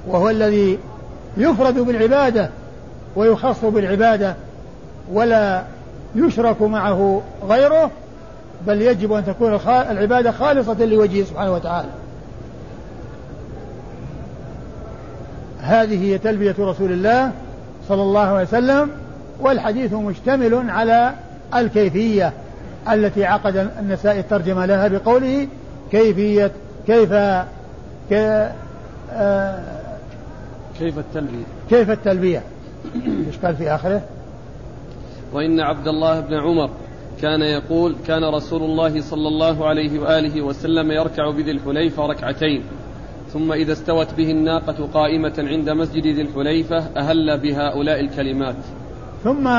وهو 0.08 0.30
الذي 0.30 0.80
يفرد 1.38 1.80
بالعبادة 1.80 2.50
ويخص 3.16 3.66
بالعبادة 3.66 4.36
ولا 5.12 5.64
يشرك 6.16 6.62
معه 6.62 7.22
غيره 7.48 7.92
بل 8.68 8.82
يجب 8.82 9.14
أن 9.14 9.26
تكون 9.26 9.60
العبادة 9.68 10.32
خالصة 10.32 10.86
لوجهه 10.86 11.26
سبحانه 11.26 11.54
وتعالى. 11.54 11.90
هذه 15.62 16.04
هي 16.04 16.18
تلبية 16.18 16.56
رسول 16.60 16.92
الله 16.92 17.32
صلى 17.90 18.02
الله 18.02 18.28
عليه 18.28 18.48
وسلم 18.48 18.90
والحديث 19.40 19.94
مشتمل 19.94 20.70
على 20.70 21.14
الكيفية 21.56 22.34
التي 22.92 23.26
عقد 23.26 23.70
النسائي 23.80 24.20
الترجمة 24.20 24.66
لها 24.66 24.88
بقوله 24.88 25.48
كيفية 25.94 26.52
كيف 26.88 27.14
كي 28.10 28.52
آه 29.12 29.64
كيف 30.80 31.00
التلبية؟ 31.00 31.44
كيف 31.70 31.90
التلبية؟ 31.90 32.44
إيش 33.28 33.38
قال 33.38 33.56
في 33.56 33.76
آخره؟ 33.76 34.02
وإن 35.34 35.60
عبد 35.60 35.88
الله 35.88 36.20
بن 36.20 36.34
عمر 36.34 36.70
كان 37.22 37.42
يقول 37.42 37.96
كان 38.08 38.24
رسول 38.24 38.64
الله 38.64 39.02
صلى 39.02 39.28
الله 39.28 39.68
عليه 39.68 40.00
وآله 40.00 40.42
وسلم 40.42 40.92
يركع 40.92 41.32
بذي 41.32 41.52
الحليفة 41.52 42.06
ركعتين 42.06 42.64
ثم 43.34 43.52
إذا 43.52 43.74
استوت 43.74 44.14
به 44.14 44.32
الناقة 44.32 44.90
قائمة 44.94 45.34
عند 45.38 45.70
مسجد 45.70 46.08
ذي 46.08 46.22
الحليفة 46.22 46.78
أهل 46.98 47.40
بهؤلاء 47.40 48.00
الكلمات. 48.00 48.56
ثم 49.24 49.50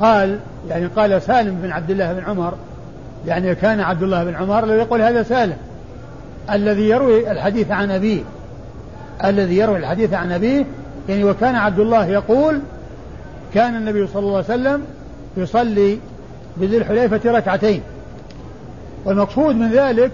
قال 0.00 0.40
يعني 0.68 0.86
قال 0.86 1.22
سالم 1.22 1.54
بن 1.62 1.70
عبد 1.70 1.90
الله 1.90 2.12
بن 2.12 2.24
عمر 2.24 2.54
يعني 3.26 3.54
كان 3.54 3.80
عبد 3.80 4.02
الله 4.02 4.24
بن 4.24 4.34
عمر 4.34 4.64
الذي 4.64 4.78
يقول 4.78 5.02
هذا 5.02 5.22
سالم 5.22 5.56
الذي 6.50 6.88
يروي 6.88 7.30
الحديث 7.30 7.70
عن 7.70 7.90
أبيه 7.90 8.22
الذي 9.24 9.56
يروي 9.56 9.76
الحديث 9.76 10.12
عن 10.12 10.32
أبيه 10.32 10.64
يعني 11.08 11.24
وكان 11.24 11.54
عبد 11.54 11.78
الله 11.78 12.06
يقول 12.06 12.60
كان 13.54 13.76
النبي 13.76 14.06
صلى 14.06 14.22
الله 14.22 14.36
عليه 14.36 14.44
وسلم 14.44 14.84
يصلي 15.36 15.98
بذي 16.56 16.76
الحليفة 16.76 17.20
ركعتين. 17.32 17.82
والمقصود 19.04 19.56
من 19.56 19.70
ذلك 19.70 20.10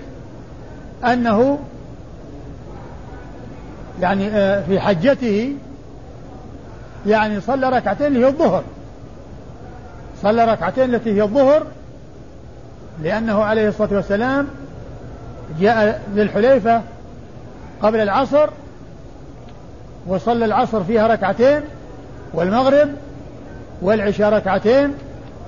أنه 1.04 1.58
يعني 4.00 4.28
آه، 4.28 4.62
في 4.62 4.80
حجته 4.80 5.52
يعني 7.06 7.40
صلى 7.40 7.70
ركعتين 7.70 8.06
اللي 8.06 8.18
هي 8.18 8.28
الظهر. 8.28 8.62
صلى 10.22 10.44
ركعتين 10.44 10.94
التي 10.94 11.12
هي 11.12 11.22
الظهر 11.22 11.66
لأنه 13.02 13.42
عليه 13.42 13.68
الصلاة 13.68 13.94
والسلام 13.94 14.46
جاء 15.60 16.02
للحليفة 16.14 16.82
قبل 17.82 18.00
العصر 18.00 18.48
وصلى 20.06 20.44
العصر 20.44 20.84
فيها 20.84 21.06
ركعتين 21.06 21.60
والمغرب 22.34 22.88
والعشاء 23.82 24.32
ركعتين 24.32 24.94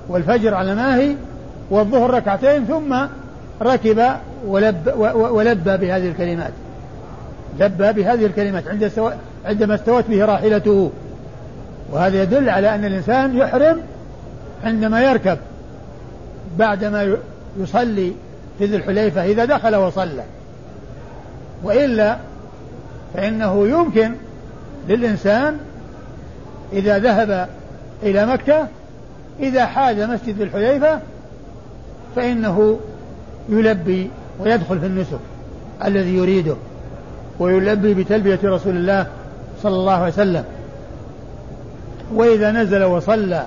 والفجر 0.09 0.53
على 0.53 0.75
ماهي 0.75 1.15
والظهر 1.69 2.13
ركعتين 2.13 2.65
ثم 2.65 2.95
ركب 3.61 4.03
ولب 4.45 4.93
ولبى 5.15 5.77
بهذه 5.77 6.07
الكلمات. 6.07 6.51
لبى 7.59 7.93
بهذه 7.93 8.25
الكلمات 8.25 8.67
عند 8.67 8.91
عندما 9.45 9.75
استوت 9.75 10.05
به 10.09 10.25
راحلته. 10.25 10.91
وهذا 11.91 12.23
يدل 12.23 12.49
على 12.49 12.75
أن 12.75 12.85
الإنسان 12.85 13.37
يحرم 13.37 13.81
عندما 14.63 15.01
يركب 15.01 15.37
بعدما 16.57 17.17
يصلي 17.57 18.13
في 18.59 18.65
ذي 18.65 18.75
الحليفة 18.75 19.25
إذا 19.25 19.45
دخل 19.45 19.75
وصلى. 19.75 20.23
وإلا 21.63 22.17
فإنه 23.13 23.67
يمكن 23.67 24.11
للإنسان 24.89 25.57
إذا 26.73 26.99
ذهب 26.99 27.49
إلى 28.03 28.25
مكة 28.25 28.67
إذا 29.39 29.65
حاز 29.65 29.99
مسجد 29.99 30.37
ذي 30.37 30.43
الحليفة 30.43 30.99
فإنه 32.15 32.79
يلبي 33.49 34.09
ويدخل 34.39 34.79
في 34.79 34.85
النسك 34.85 35.19
الذي 35.85 36.15
يريده 36.15 36.55
ويلبي 37.39 37.93
بتلبية 37.93 38.39
رسول 38.43 38.75
الله 38.75 39.07
صلى 39.63 39.75
الله 39.75 39.93
عليه 39.93 40.13
وسلم. 40.13 40.43
وإذا 42.13 42.51
نزل 42.51 42.83
وصلى 42.83 43.43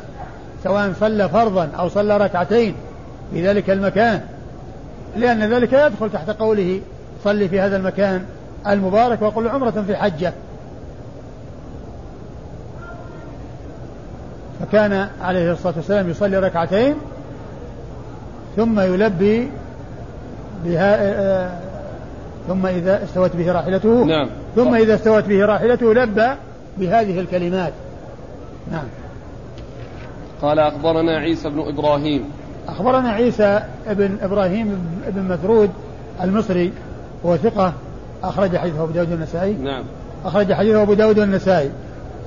سواء 0.64 0.92
صلى 1.00 1.28
فرضا 1.28 1.68
أو 1.78 1.88
صلى 1.88 2.16
ركعتين 2.16 2.74
في 3.32 3.48
ذلك 3.48 3.70
المكان 3.70 4.20
لأن 5.16 5.52
ذلك 5.52 5.72
يدخل 5.72 6.10
تحت 6.10 6.30
قوله 6.30 6.80
صلي 7.24 7.48
في 7.48 7.60
هذا 7.60 7.76
المكان 7.76 8.24
المبارك 8.66 9.22
وقل 9.22 9.48
عمرة 9.48 9.84
في 9.86 9.96
حجة 9.96 10.32
فكان 14.60 15.08
عليه 15.22 15.52
الصلاة 15.52 15.74
والسلام 15.76 16.10
يصلي 16.10 16.38
ركعتين 16.38 16.94
ثم 18.56 18.80
يلبي 18.80 19.50
بها 20.64 20.96
آه، 21.00 21.50
ثم 22.48 22.66
إذا 22.66 23.04
استوت 23.04 23.36
به 23.36 23.52
راحلته 23.52 24.04
نعم. 24.04 24.28
ثم 24.56 24.74
إذا 24.74 24.94
استوت 24.94 25.24
به 25.24 25.44
راحلته 25.44 25.94
لبى 25.94 26.30
بهذه 26.78 27.20
الكلمات. 27.20 27.72
نعم. 28.72 28.84
قال 30.42 30.58
أخبرنا 30.58 31.18
عيسى 31.18 31.48
بن 31.48 31.60
إبراهيم. 31.60 32.24
أخبرنا 32.68 33.10
عيسى 33.10 33.62
بن 33.86 34.16
إبراهيم 34.22 34.78
بن 35.06 35.22
مثرود 35.22 35.70
المصري 36.22 36.72
هو 37.26 37.36
ثقة 37.36 37.72
أخرج 38.22 38.56
حديثه 38.56 38.82
أبو 38.82 38.92
داود 38.92 39.12
النسائي 39.12 39.52
نعم. 39.52 39.84
أخرج 40.24 40.52
حديثه 40.52 40.82
أبو 40.82 40.94
داود 40.94 41.18
النسائي 41.18 41.70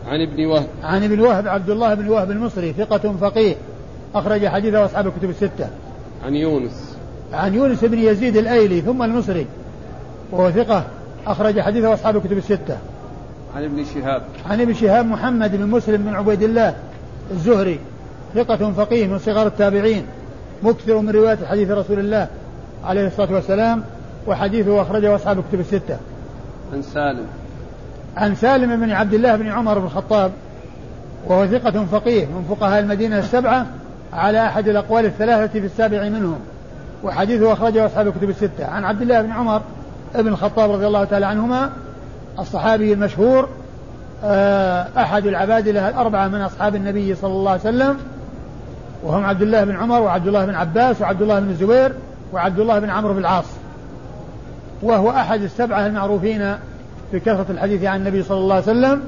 عن 0.08 0.22
ابن 0.22 0.46
وهب. 0.46 0.68
عن 0.84 1.04
ابن 1.04 1.20
وهب 1.20 1.48
عبد 1.48 1.70
الله 1.70 1.94
بن 1.94 2.10
وهب 2.10 2.32
المصري 2.32 2.74
ثقة 2.74 3.14
فقيه. 3.22 3.56
أخرج 4.16 4.48
حديثه 4.48 4.86
أصحاب 4.86 5.08
الكتب 5.08 5.30
الستة. 5.30 5.70
عن 6.26 6.36
يونس. 6.36 6.98
عن 7.34 7.54
يونس 7.54 7.86
بن 7.86 8.00
يزيد 8.00 8.38
الأيلي 8.38 8.82
ثم 8.82 9.04
المصري 9.04 9.46
وهو 10.32 10.52
ثقة. 10.52 10.84
أخرج 11.28 11.60
حديثه 11.60 11.94
أصحاب 11.94 12.16
الكتب 12.16 12.38
الستة. 12.38 12.78
عن 13.56 13.64
ابن 13.64 13.86
شهاب. 13.86 14.22
عن 14.50 14.62
ابن 14.62 14.74
شهاب 14.74 15.06
محمد 15.06 15.56
بن 15.56 15.68
مسلم 15.68 15.98
بن 15.98 16.16
عبيد 16.16 16.44
الله 16.44 16.76
الزهري 17.32 17.80
ثقة 18.36 18.72
فقيه 18.72 19.08
من 19.08 19.20
صغار 19.20 19.48
التابعين. 19.48 20.06
مكثر 20.64 21.00
من 21.00 21.10
رواية 21.10 21.38
حديث 21.50 21.72
رسول 21.72 22.00
الله 22.00 22.28
عليه 22.84 23.08
الصلاة 23.08 23.34
والسلام 23.34 23.84
وحديثه 24.28 24.82
أخرجه 24.82 25.16
أصحاب 25.16 25.40
الكتب 25.40 25.60
الستة. 25.60 25.98
عن 26.74 26.82
سالم. 26.82 27.26
عن 28.18 28.36
سالم 28.36 28.86
بن 28.86 28.92
عبد 28.92 29.14
الله 29.14 29.36
بن 29.36 29.48
عمر 29.48 29.80
بن 29.80 29.86
الخطاب 29.86 30.32
وهو 31.28 31.48
ثقة 31.48 31.86
فقيه 31.86 32.26
من 32.26 32.46
فقهاء 32.50 32.80
المدينة 32.80 33.20
السبعة 33.20 33.66
على 34.14 34.48
أحد 34.48 34.68
الأقوال 34.68 35.06
الثلاثة 35.06 35.60
في 35.60 35.66
السابع 35.66 36.10
منهم 36.10 36.40
وحديثه 37.04 37.54
أخرجه 37.54 37.86
أصحاب 37.86 38.08
الكتب 38.08 38.30
الستة. 38.30 38.66
عن 38.66 38.84
عبد 38.84 39.02
الله 39.02 39.22
بن 39.22 39.32
عمر 39.32 39.62
بن 40.16 40.28
الخطاب 40.28 40.72
رضي 40.72 40.88
الله 40.88 41.04
تعالى 41.04 41.26
عنهما 41.26 41.72
الصحابي 42.40 42.94
المشهور 42.94 43.50
آه، 44.24 44.88
أحد 44.98 45.26
العبادلة 45.26 45.90
الأربعة 45.90 46.28
من 46.28 46.42
أصحاب 46.42 46.76
النبي 46.76 47.16
صلى 47.16 47.32
الله 47.32 47.52
عليه 47.52 47.62
وسلم 47.62 47.98
وهم 49.06 49.26
عبد 49.26 49.42
الله 49.42 49.64
بن 49.64 49.76
عمر 49.76 50.02
وعبد 50.02 50.28
الله 50.28 50.46
بن 50.46 50.56
عباس 50.56 51.02
وعبد 51.02 51.22
الله 51.22 51.40
بن 51.40 51.50
الزبير 51.50 51.94
وعبد 52.34 52.60
الله 52.60 52.80
بن 52.80 52.90
عمرو 52.90 53.14
بن 53.14 53.20
العاص. 53.20 53.46
وهو 54.82 55.10
أحد 55.10 55.42
السبعة 55.42 55.88
المعروفين 55.88 56.56
في 57.12 57.20
كثرة 57.20 57.46
الحديث 57.50 57.84
عن 57.84 58.00
النبي 58.00 58.24
صلى 58.24 58.38
الله 58.38 58.56
عليه 58.56 58.64
وسلم 58.64 59.02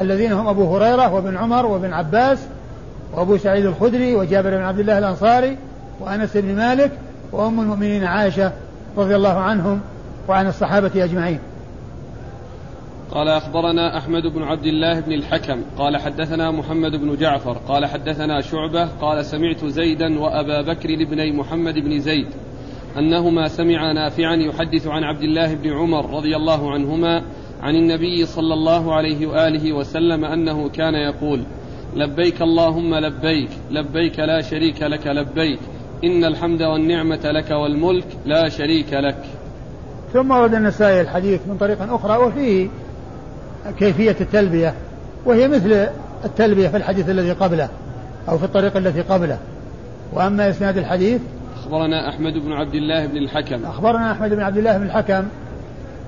الذين 0.00 0.32
هم 0.32 0.48
أبو 0.48 0.76
هريرة 0.76 1.14
وابن 1.14 1.36
عمر 1.36 1.66
وابن 1.66 1.92
عباس 1.92 2.38
وأبو 3.12 3.36
سعيد 3.36 3.66
الخدري 3.66 4.14
وجابر 4.14 4.50
بن 4.50 4.62
عبد 4.62 4.78
الله 4.78 4.98
الأنصاري 4.98 5.56
وأنس 6.00 6.36
بن 6.36 6.56
مالك 6.56 6.90
وأم 7.32 7.60
المؤمنين 7.60 8.04
عائشة 8.04 8.52
رضي 8.96 9.16
الله 9.16 9.38
عنهم 9.38 9.80
وعن 10.28 10.46
الصحابة 10.46 11.04
أجمعين. 11.04 11.38
قال 13.12 13.28
أخبرنا 13.28 13.98
أحمد 13.98 14.26
بن 14.26 14.42
عبد 14.42 14.66
الله 14.66 15.00
بن 15.00 15.12
الحكم 15.12 15.62
قال 15.78 15.96
حدثنا 15.96 16.50
محمد 16.50 16.96
بن 16.96 17.16
جعفر 17.16 17.52
قال 17.68 17.86
حدثنا 17.86 18.40
شعبة 18.40 18.84
قال 18.84 19.24
سمعت 19.24 19.64
زيدا 19.64 20.20
وأبا 20.20 20.62
بكر 20.62 20.88
لابني 20.88 21.32
محمد 21.32 21.74
بن 21.74 22.00
زيد 22.00 22.26
أنهما 22.98 23.48
سمعا 23.48 23.92
نافعا 23.92 24.36
يحدث 24.36 24.86
عن 24.86 25.04
عبد 25.04 25.22
الله 25.22 25.54
بن 25.54 25.72
عمر 25.72 26.16
رضي 26.16 26.36
الله 26.36 26.70
عنهما 26.72 27.22
عن 27.62 27.74
النبي 27.74 28.26
صلى 28.26 28.54
الله 28.54 28.94
عليه 28.94 29.26
وآله 29.26 29.72
وسلم 29.72 30.24
أنه 30.24 30.68
كان 30.68 30.94
يقول 30.94 31.42
لبيك 31.96 32.42
اللهم 32.42 32.94
لبيك 32.94 33.50
لبيك 33.70 34.18
لا 34.18 34.40
شريك 34.40 34.82
لك 34.82 35.06
لبيك 35.06 35.60
إن 36.04 36.24
الحمد 36.24 36.62
والنعمة 36.62 37.20
لك 37.24 37.50
والملك 37.50 38.06
لا 38.26 38.48
شريك 38.48 38.92
لك. 38.92 39.24
ثم 40.12 40.30
ورد 40.30 40.54
النسائي 40.54 41.00
الحديث 41.00 41.40
من 41.48 41.56
طريق 41.56 41.82
أخرى 41.82 42.16
وفيه 42.16 42.68
كيفية 43.78 44.16
التلبية 44.20 44.74
وهي 45.26 45.48
مثل 45.48 45.88
التلبية 46.24 46.68
في 46.68 46.76
الحديث 46.76 47.10
الذي 47.10 47.32
قبله 47.32 47.68
أو 48.28 48.38
في 48.38 48.44
الطريق 48.44 48.76
التي 48.76 49.00
قبله. 49.00 49.38
وأما 50.12 50.50
إسناد 50.50 50.78
الحديث 50.78 51.20
أخبرنا 51.56 52.08
أحمد 52.08 52.32
بن 52.32 52.52
عبد 52.52 52.74
الله 52.74 53.06
بن 53.06 53.16
الحكم. 53.16 53.64
أخبرنا 53.64 54.12
أحمد 54.12 54.30
بن 54.30 54.42
عبد 54.42 54.56
الله 54.56 54.78
بن 54.78 54.86
الحكم 54.86 55.24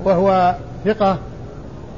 وهو 0.05 0.55
ثقة 0.85 1.19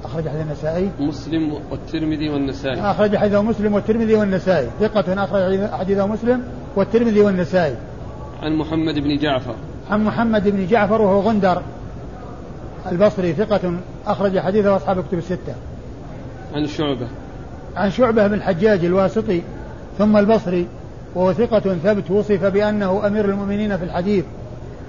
أخرج 0.05 0.29
حديث 0.29 0.43
النسائي. 0.43 0.91
مسلم 1.01 1.55
والترمذي 1.71 2.29
والنسائي. 2.29 2.81
أخرج 2.81 3.17
حديثه 3.17 3.43
مسلم 3.43 3.75
والترمذي 3.75 4.15
والنسائي. 4.15 4.69
ثقة 4.81 5.25
أخرج 5.25 5.71
حديثه 5.71 6.07
مسلم 6.07 6.43
والترمذي 6.77 7.21
والنسائي. 7.21 7.77
عن 8.43 8.53
محمد 8.57 8.95
بن 8.95 9.19
جعفر. 9.19 9.55
عن 9.91 10.05
محمد 10.05 10.49
بن 10.49 10.67
جعفر 10.67 11.03
وهو 11.03 11.21
غندر 11.21 11.63
البصري 12.93 13.33
ثقة 13.33 13.75
أخرج 14.07 14.39
حديثه 14.39 14.77
أصحاب 14.77 14.99
الكتب 14.99 15.19
الستة. 15.19 15.55
عن 16.55 16.67
شعبة. 16.67 17.07
عن 17.77 17.91
شعبة 17.91 18.27
بن 18.27 18.35
الحجاج 18.35 18.85
الواسطي 18.85 19.43
ثم 19.99 20.17
البصري 20.17 20.67
وهو 21.15 21.33
ثقة 21.33 21.75
ثبت 21.75 22.11
وصف 22.11 22.45
بأنه 22.45 23.07
أمير 23.07 23.25
المؤمنين 23.25 23.77
في 23.77 23.85
الحديث 23.85 24.25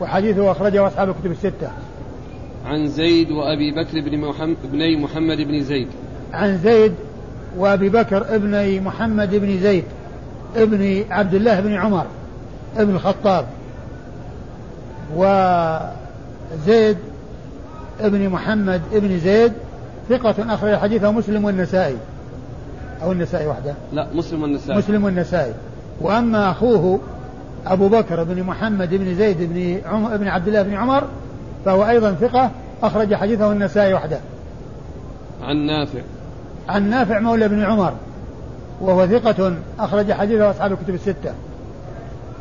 وحديثه 0.01 0.51
أخرجه 0.51 0.87
أصحاب 0.87 1.09
الكتب 1.09 1.31
الستة. 1.31 1.69
عن 2.65 2.87
زيد 2.87 3.31
وأبي 3.31 3.71
بكر 3.71 4.01
بن 4.01 4.17
محمد 4.17 4.57
بني 4.71 4.97
محمد 4.97 5.37
بن 5.37 5.63
زيد. 5.63 5.87
عن 6.33 6.57
زيد 6.57 6.93
وأبي 7.57 7.89
بكر 7.89 8.35
ابن 8.35 8.81
محمد 8.83 9.35
بن 9.35 9.59
زيد 9.59 9.83
ابن 10.55 11.03
عبد 11.09 11.33
الله 11.33 11.59
بن 11.59 11.73
عمر 11.73 12.05
ابن 12.77 12.95
الخطاب. 12.95 13.45
وزيد 15.15 16.97
ابن 18.01 18.29
محمد 18.29 18.81
ابن 18.93 19.19
زيد 19.19 19.53
ثقة 20.09 20.53
أخرج 20.53 20.75
حديثه 20.75 21.11
مسلم 21.11 21.45
والنسائي. 21.45 21.97
أو 23.03 23.11
النسائي 23.11 23.47
وحده. 23.47 23.73
لا 23.93 24.07
مسلم 24.13 24.41
والنسائي. 24.41 24.77
مسلم 24.77 25.03
والنسائي. 25.03 25.53
وأما 26.01 26.51
أخوه 26.51 26.99
أبو 27.65 27.87
بكر 27.87 28.23
بن 28.23 28.43
محمد 28.43 28.89
بن 28.95 29.15
زيد 29.15 29.37
بن 29.39 29.89
عم 29.89 30.17
بن 30.17 30.27
عبد 30.27 30.47
الله 30.47 30.61
بن 30.61 30.73
عمر 30.73 31.03
فهو 31.65 31.89
أيضا 31.89 32.11
ثقة 32.11 32.51
أخرج 32.83 33.15
حديثه 33.15 33.51
النسائي 33.51 33.93
وحده. 33.93 34.19
عن 35.43 35.57
نافع. 35.57 35.99
عن 36.69 36.89
نافع 36.89 37.19
مولى 37.19 37.47
بن 37.47 37.63
عمر 37.63 37.93
وهو 38.81 39.07
ثقة 39.07 39.55
أخرج 39.79 40.11
حديثه 40.11 40.51
أصحاب 40.51 40.71
الكتب 40.71 40.93
الستة. 40.93 41.33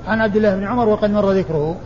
عن 0.08 0.20
عبد 0.20 0.36
الله 0.36 0.56
بن 0.56 0.64
عمر 0.64 0.88
وقد 0.88 1.10
مر 1.10 1.32
ذكره. 1.32 1.76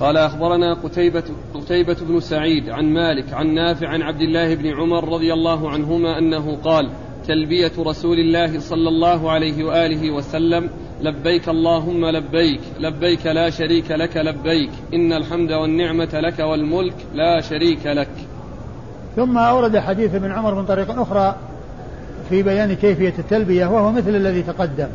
قال 0.00 0.16
أخبرنا 0.16 0.74
قتيبة, 0.74 1.24
قتيبة 1.54 1.96
بن 2.08 2.20
سعيد 2.20 2.70
عن 2.70 2.84
مالك 2.84 3.32
عن 3.32 3.54
نافع 3.54 3.88
عن 3.88 4.02
عبد 4.02 4.20
الله 4.20 4.54
بن 4.54 4.66
عمر 4.66 5.08
رضي 5.08 5.32
الله 5.32 5.70
عنهما 5.70 6.18
أنه 6.18 6.56
قال 6.56 6.90
تلبية 7.26 7.72
رسول 7.78 8.18
الله 8.18 8.60
صلى 8.60 8.88
الله 8.88 9.30
عليه 9.30 9.64
وآله 9.64 10.10
وسلم 10.10 10.70
لبيك 11.02 11.48
اللهم 11.48 12.06
لبيك 12.06 12.60
لبيك 12.80 13.26
لا 13.26 13.50
شريك 13.50 13.90
لك 13.90 14.16
لبيك 14.16 14.70
إن 14.94 15.12
الحمد 15.12 15.52
والنعمة 15.52 16.20
لك 16.20 16.38
والملك 16.38 16.96
لا 17.14 17.40
شريك 17.40 17.86
لك. 17.86 18.10
ثم 19.16 19.38
أورد 19.38 19.78
حديث 19.78 20.14
ابن 20.14 20.32
عمر 20.32 20.54
من 20.54 20.66
طريق 20.66 21.00
أخرى 21.00 21.36
في 22.28 22.42
بيان 22.42 22.74
كيفية 22.74 23.14
التلبية 23.18 23.66
وهو 23.66 23.92
مثل 23.92 24.16
الذي 24.16 24.42
تقدم. 24.42 24.88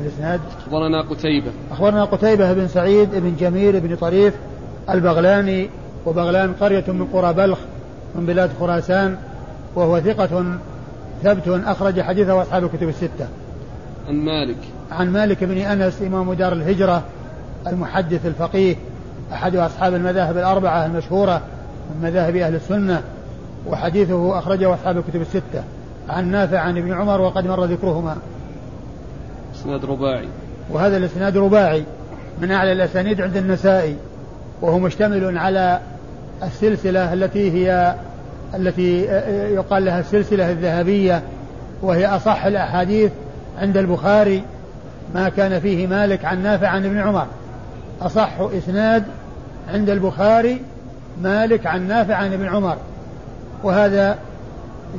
الإسناد. 0.00 0.40
أخبرنا 0.66 1.02
قتيبة. 1.02 1.50
أخبرنا 1.70 2.04
قتيبة 2.04 2.52
بن 2.52 2.68
سعيد 2.68 3.08
بن 3.14 3.36
جميل 3.36 3.80
بن 3.80 3.96
طريف 3.96 4.34
البغلاني 4.90 5.68
وبغلان 6.06 6.52
قرية 6.52 6.84
من 6.88 7.06
قرى 7.12 7.32
بلخ 7.32 7.58
من 8.14 8.26
بلاد 8.26 8.50
خراسان 8.60 9.16
وهو 9.74 10.00
ثقة 10.00 10.44
ثبت 11.22 11.48
أخرج 11.48 12.00
حديثه 12.00 12.42
أصحاب 12.42 12.64
الكتب 12.64 12.88
الستة. 12.88 13.28
عن 14.08 14.14
مالك. 14.14 14.56
عن 14.90 15.12
مالك 15.12 15.44
بن 15.44 15.58
أنس 15.58 16.02
إمام 16.02 16.32
دار 16.32 16.52
الهجرة 16.52 17.02
المحدث 17.66 18.26
الفقيه 18.26 18.76
أحد 19.32 19.56
أصحاب 19.56 19.94
المذاهب 19.94 20.36
الأربعة 20.36 20.86
المشهورة 20.86 21.40
من 21.90 22.08
مذاهب 22.08 22.36
أهل 22.36 22.54
السنة 22.54 23.02
وحديثه 23.66 24.38
أخرجه 24.38 24.74
أصحاب 24.74 24.98
الكتب 24.98 25.20
الستة. 25.20 25.62
عن 26.08 26.30
نافع 26.30 26.58
عن 26.58 26.78
ابن 26.78 26.92
عمر 26.92 27.20
وقد 27.20 27.46
مر 27.46 27.64
ذكرهما. 27.64 28.16
اسناد 29.66 29.84
رباعي. 29.84 30.28
وهذا 30.70 30.96
الإسناد 30.96 31.36
رباعي 31.36 31.84
من 32.40 32.52
أعلى 32.52 32.72
الأسانيد 32.72 33.20
عند 33.20 33.36
النسائي 33.36 33.96
وهو 34.62 34.78
مشتمل 34.78 35.38
على 35.38 35.80
السلسلة 36.42 37.12
التي 37.12 37.50
هي 37.50 37.94
التي 38.54 39.02
يقال 39.54 39.84
لها 39.84 40.00
السلسلة 40.00 40.50
الذهبية 40.50 41.22
وهي 41.82 42.06
أصح 42.06 42.44
الأحاديث 42.44 43.10
عند 43.58 43.76
البخاري 43.76 44.42
ما 45.14 45.28
كان 45.28 45.60
فيه 45.60 45.86
مالك 45.86 46.24
عن 46.24 46.42
نافع 46.42 46.68
عن 46.68 46.84
ابن 46.84 46.98
عمر. 46.98 47.26
أصح 48.02 48.32
إسناد 48.40 49.04
عند 49.68 49.90
البخاري 49.90 50.60
مالك 51.22 51.66
عن 51.66 51.88
نافع 51.88 52.14
عن 52.14 52.32
ابن 52.32 52.46
عمر. 52.46 52.76
وهذا 53.62 54.18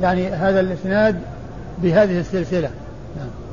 يعني 0.02 0.28
هذا 0.28 0.60
الإسناد 0.60 1.20
بهذه 1.82 2.20
السلسلة. 2.20 2.70
نعم. 3.16 3.47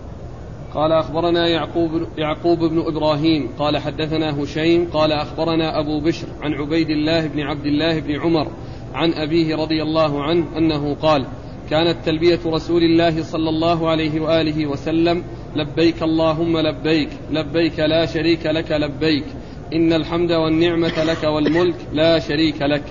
قال 0.75 0.91
أخبرنا 0.91 1.47
يعقوب 1.47 1.91
يعقوب 2.17 2.59
بن 2.59 2.79
إبراهيم 2.79 3.49
قال 3.59 3.77
حدثنا 3.77 4.43
هشيم 4.43 4.89
قال 4.93 5.11
أخبرنا 5.11 5.79
أبو 5.79 5.99
بشر 5.99 6.27
عن 6.41 6.53
عبيد 6.53 6.89
الله 6.89 7.27
بن 7.27 7.39
عبد 7.39 7.65
الله 7.65 7.99
بن 7.99 8.19
عمر 8.19 8.47
عن 8.93 9.13
أبيه 9.13 9.55
رضي 9.55 9.83
الله 9.83 10.23
عنه 10.23 10.57
أنه 10.57 10.93
قال 10.93 11.25
كانت 11.69 12.05
تلبية 12.05 12.39
رسول 12.45 12.83
الله 12.83 13.23
صلى 13.23 13.49
الله 13.49 13.89
عليه 13.89 14.19
وآله 14.19 14.65
وسلم 14.65 15.23
لبيك 15.55 16.03
اللهم 16.03 16.57
لبيك 16.57 17.09
لبيك 17.31 17.79
لا 17.79 18.05
شريك 18.05 18.45
لك 18.45 18.71
لبيك 18.71 19.25
إن 19.73 19.93
الحمد 19.93 20.31
والنعمة 20.31 21.03
لك 21.03 21.23
والملك 21.23 21.75
لا 21.93 22.19
شريك 22.19 22.61
لك. 22.61 22.83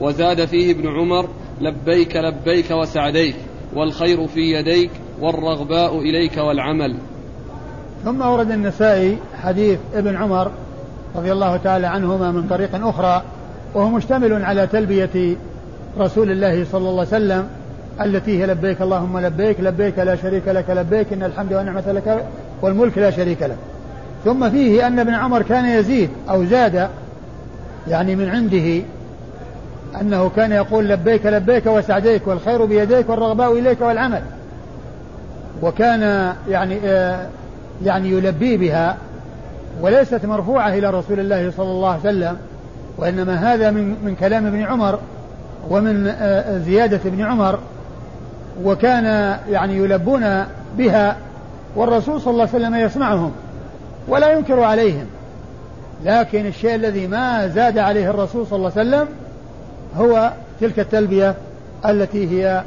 وزاد 0.00 0.44
فيه 0.44 0.72
ابن 0.72 0.88
عمر 0.88 1.28
لبيك 1.60 2.16
لبيك 2.16 2.70
وسعديك 2.70 3.36
والخير 3.74 4.26
في 4.26 4.40
يديك 4.40 4.90
والرغباء 5.20 5.98
إليك 5.98 6.36
والعمل. 6.36 6.96
ثم 8.04 8.22
أورد 8.22 8.50
النسائي 8.50 9.18
حديث 9.42 9.78
ابن 9.94 10.16
عمر 10.16 10.50
رضي 11.16 11.32
الله 11.32 11.56
تعالى 11.56 11.86
عنهما 11.86 12.30
من 12.30 12.46
طريق 12.50 12.86
أخرى 12.86 13.22
وهو 13.74 13.88
مشتمل 13.88 14.44
على 14.44 14.66
تلبية 14.66 15.36
رسول 15.98 16.30
الله 16.30 16.64
صلى 16.72 16.88
الله 16.88 17.06
عليه 17.12 17.24
وسلم 17.24 17.48
التي 18.00 18.42
هي 18.42 18.46
لبيك 18.46 18.82
اللهم 18.82 19.18
لبيك 19.18 19.60
لبيك 19.60 19.98
لا 19.98 20.16
شريك 20.16 20.48
لك 20.48 20.70
لبيك 20.70 21.12
إن 21.12 21.22
الحمد 21.22 21.52
والنعمة 21.52 21.92
لك 21.92 22.26
والملك 22.62 22.98
لا 22.98 23.10
شريك 23.10 23.42
لك. 23.42 23.56
ثم 24.24 24.50
فيه 24.50 24.86
أن 24.86 24.98
ابن 24.98 25.14
عمر 25.14 25.42
كان 25.42 25.64
يزيد 25.64 26.10
أو 26.30 26.44
زاد 26.44 26.88
يعني 27.88 28.16
من 28.16 28.28
عنده 28.28 28.82
أنه 30.00 30.30
كان 30.36 30.52
يقول 30.52 30.88
لبيك 30.88 31.26
لبيك 31.26 31.66
وسعديك 31.66 32.26
والخير 32.26 32.64
بيديك 32.64 33.08
والرغباء 33.08 33.58
إليك 33.58 33.80
والعمل. 33.80 34.22
وكان 35.62 36.32
يعني 36.48 36.78
آه 36.84 37.26
يعني 37.84 38.10
يلبي 38.10 38.56
بها 38.56 38.96
وليست 39.80 40.26
مرفوعة 40.26 40.68
إلى 40.68 40.90
رسول 40.90 41.20
الله 41.20 41.50
صلى 41.56 41.70
الله 41.70 41.88
عليه 41.88 42.00
وسلم 42.00 42.36
وإنما 42.98 43.54
هذا 43.54 43.70
من 43.70 43.96
من 44.04 44.16
كلام 44.20 44.46
ابن 44.46 44.62
عمر 44.62 44.98
ومن 45.70 46.06
آه 46.08 46.58
زيادة 46.58 47.00
ابن 47.04 47.22
عمر 47.22 47.58
وكان 48.64 49.36
يعني 49.50 49.76
يلبون 49.76 50.44
بها 50.78 51.16
والرسول 51.76 52.20
صلى 52.20 52.32
الله 52.32 52.48
عليه 52.54 52.66
وسلم 52.66 52.74
يسمعهم 52.74 53.32
ولا 54.08 54.32
ينكر 54.32 54.60
عليهم. 54.60 55.06
لكن 56.04 56.46
الشيء 56.46 56.74
الذي 56.74 57.06
ما 57.06 57.48
زاد 57.48 57.78
عليه 57.78 58.10
الرسول 58.10 58.46
صلى 58.46 58.56
الله 58.56 58.72
عليه 58.76 58.88
وسلم 58.88 59.08
هو 59.96 60.32
تلك 60.60 60.78
التلبية 60.80 61.34
التي 61.86 62.30
هي 62.30 62.62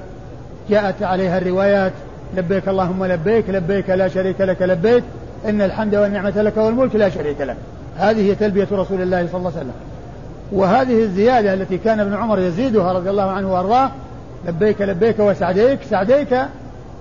جاءت 0.69 1.03
عليها 1.03 1.37
الروايات 1.37 1.91
لبيك 2.37 2.67
اللهم 2.67 3.05
لبيك 3.05 3.49
لبيك 3.49 3.89
لا 3.89 4.07
شريك 4.07 4.41
لك 4.41 4.61
لبيك. 4.61 5.03
إن 5.45 5.61
الحمد 5.61 5.95
والنعمة 5.95 6.41
لك 6.41 6.57
والملك 6.57 6.95
لا 6.95 7.09
شريك 7.09 7.41
لك. 7.41 7.57
هذه 7.97 8.29
هي 8.29 8.35
تلبية 8.35 8.67
رسول 8.71 9.01
الله 9.01 9.27
صلى 9.27 9.37
الله 9.37 9.51
عليه 9.51 9.59
وسلم. 9.59 9.73
وهذه 10.51 11.03
الزيادة 11.03 11.53
التي 11.53 11.77
كان 11.77 11.99
ابن 11.99 12.13
عمر 12.13 12.39
يزيدها 12.39 12.93
رضي 12.93 13.09
الله 13.09 13.31
عنه 13.31 13.53
وأرضاه 13.53 13.91
لبيك 14.47 14.81
لبيك 14.81 15.19
وسعديك 15.19 15.79
سعديك. 15.89 16.37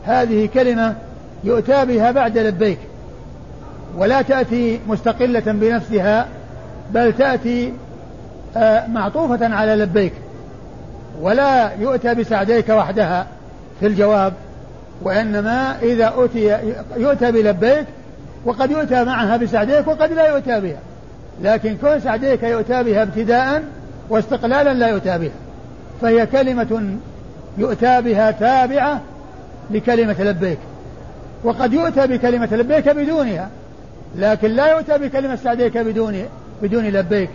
هذه 0.05 0.49
كلمة 0.55 0.95
يؤتى 1.45 1.85
بها 1.85 2.11
بعد 2.11 2.39
لبيك. 2.39 2.79
ولا 3.97 4.23
تأتي 4.23 4.81
مستقلة 4.89 5.43
بنفسها 5.47 6.27
بل 6.91 7.13
تأتي 7.13 7.73
آه، 8.57 8.87
معطوفة 8.87 9.55
على 9.55 9.75
لبيك. 9.75 10.13
ولا 11.21 11.73
يؤتى 11.81 12.15
بسعديك 12.15 12.69
وحدها. 12.69 13.27
في 13.81 13.87
الجواب 13.87 14.33
وإنما 15.03 15.77
إذا 15.83 16.13
أتي 16.17 16.59
يؤتى 16.97 17.33
بلبيك 17.33 17.87
وقد 18.45 18.71
يؤتى 18.71 19.05
معها 19.05 19.37
بسعديك 19.37 19.89
وقد 19.89 20.13
لا 20.13 20.29
يؤتى 20.29 20.61
بها. 20.61 20.79
لكن 21.43 21.77
كون 21.77 22.01
سعديك 22.01 22.43
يؤتى 22.43 22.83
بها 22.83 23.03
ابتداء 23.03 23.63
واستقلالا 24.09 24.75
لا 24.75 24.89
يؤتى 24.89 25.19
بها. 25.19 25.31
فهي 26.03 26.27
كلمة 26.27 26.97
يؤتى 27.59 28.01
بها 28.01 28.31
تابعة 28.31 29.01
لكلمة 29.71 30.17
لبيك. 30.23 30.59
وقد 31.45 31.73
يؤتى 31.73 32.07
بكلمة 32.07 32.49
لبيك 32.53 32.89
بدونها 32.89 33.49
لكن 34.17 34.51
لا 34.51 34.71
يؤتى 34.71 34.99
بكلمة 34.99 35.37
سعديك 35.37 35.79
بدون 35.79 36.25
بدون 36.63 36.85
لبيك. 36.85 37.31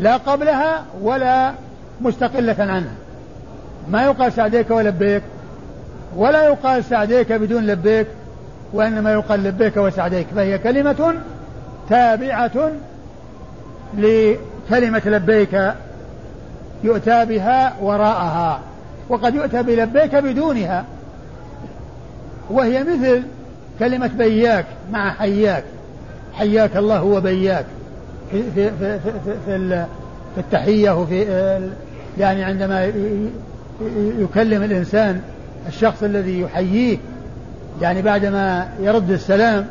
لا 0.00 0.16
قبلها 0.16 0.84
ولا 1.02 1.52
مستقلة 2.00 2.56
عنها. 2.58 2.94
ما 3.90 4.04
يقال 4.04 4.32
سعديك 4.32 4.70
ولبيك؟ 4.70 5.22
ولا 6.16 6.44
يقال 6.44 6.84
سعديك 6.84 7.32
بدون 7.32 7.66
لبيك 7.66 8.06
وإنما 8.72 9.12
يقال 9.12 9.44
لبيك 9.44 9.76
وسعديك. 9.76 10.26
فهي 10.36 10.58
كلمة 10.58 11.14
تابعة 11.88 12.72
لكلمة 13.98 15.02
لبيك 15.04 15.72
يؤتى 16.84 17.24
بها 17.24 17.74
وراءها 17.80 18.60
وقد 19.08 19.34
يؤتى 19.34 19.62
بلبيك 19.62 20.14
بدونها. 20.16 20.84
وهي 22.50 22.84
مثل 22.84 23.22
كلمة 23.78 24.10
بياك 24.18 24.66
مع 24.92 25.10
حياك. 25.10 25.64
حياك 26.34 26.76
الله 26.76 27.02
وبياك. 27.02 27.66
في 28.30 28.42
في 28.54 28.70
في 28.70 28.98
في, 28.98 29.12
في, 29.46 29.86
في 30.34 30.40
التحية 30.40 30.90
وفي 30.90 31.24
يعني 32.18 32.44
عندما 32.44 32.92
يكلم 34.18 34.62
الإنسان 34.62 35.20
الشخص 35.68 36.02
الذي 36.02 36.40
يحييه 36.40 36.98
يعني 37.80 38.02
بعدما 38.02 38.68
يرد 38.80 39.10
السلام 39.10 39.66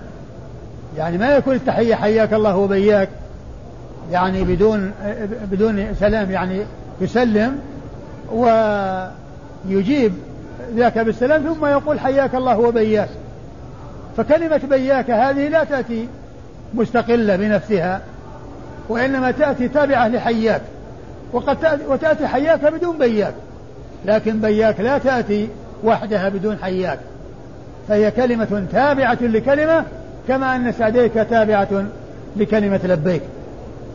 يعني 0.97 1.17
ما 1.17 1.35
يكون 1.35 1.55
التحية 1.55 1.95
حياك 1.95 2.33
الله 2.33 2.57
وبياك 2.57 3.09
يعني 4.11 4.43
بدون 4.43 4.91
بدون 5.51 5.95
سلام 5.99 6.31
يعني 6.31 6.61
يسلم 7.01 7.59
ويجيب 8.31 10.13
ذاك 10.75 10.97
بالسلام 10.97 11.41
ثم 11.41 11.65
يقول 11.65 11.99
حياك 11.99 12.35
الله 12.35 12.59
وبياك. 12.59 13.09
فكلمة 14.17 14.61
بياك 14.69 15.11
هذه 15.11 15.47
لا 15.47 15.63
تأتي 15.63 16.07
مستقلة 16.73 17.35
بنفسها 17.35 18.01
وإنما 18.89 19.31
تأتي 19.31 19.67
تابعة 19.67 20.07
لحياك 20.07 20.61
وقد 21.33 21.59
تأتي 21.59 21.85
وتأتي 21.87 22.27
حياك 22.27 22.65
بدون 22.65 22.97
بياك 22.97 23.33
لكن 24.05 24.41
بياك 24.41 24.79
لا 24.79 24.97
تأتي 24.97 25.47
وحدها 25.83 26.29
بدون 26.29 26.57
حياك 26.61 26.99
فهي 27.87 28.11
كلمة 28.11 28.65
تابعة 28.71 29.17
لكلمة 29.21 29.85
كما 30.27 30.55
أن 30.55 30.71
سعديك 30.71 31.13
تابعة 31.13 31.85
لكلمة 32.35 32.79
لبيك. 32.83 33.21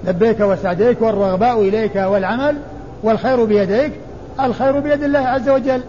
لبيك 0.04 0.40
وسعديك 0.40 1.02
والرغباء 1.02 1.60
إليك 1.60 1.96
والعمل 1.96 2.56
والخير 3.02 3.44
بيديك. 3.44 3.92
الخير 4.40 4.80
بيد 4.80 5.02
الله 5.02 5.18
عز 5.18 5.48
وجل. 5.48 5.80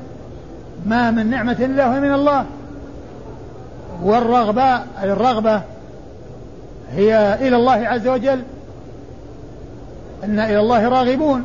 ما 0.85 1.11
من 1.11 1.29
نعمة 1.29 1.57
إلا 1.59 1.87
وهي 1.87 1.99
من 1.99 2.13
الله. 2.13 2.45
والرغبة 4.03 4.79
الرغبة 5.03 5.61
هي 6.91 7.37
إلى 7.41 7.55
الله 7.55 7.87
عز 7.87 8.07
وجل. 8.07 8.41
إن 10.23 10.39
إلى 10.39 10.59
الله 10.59 10.87
راغبون. 10.87 11.43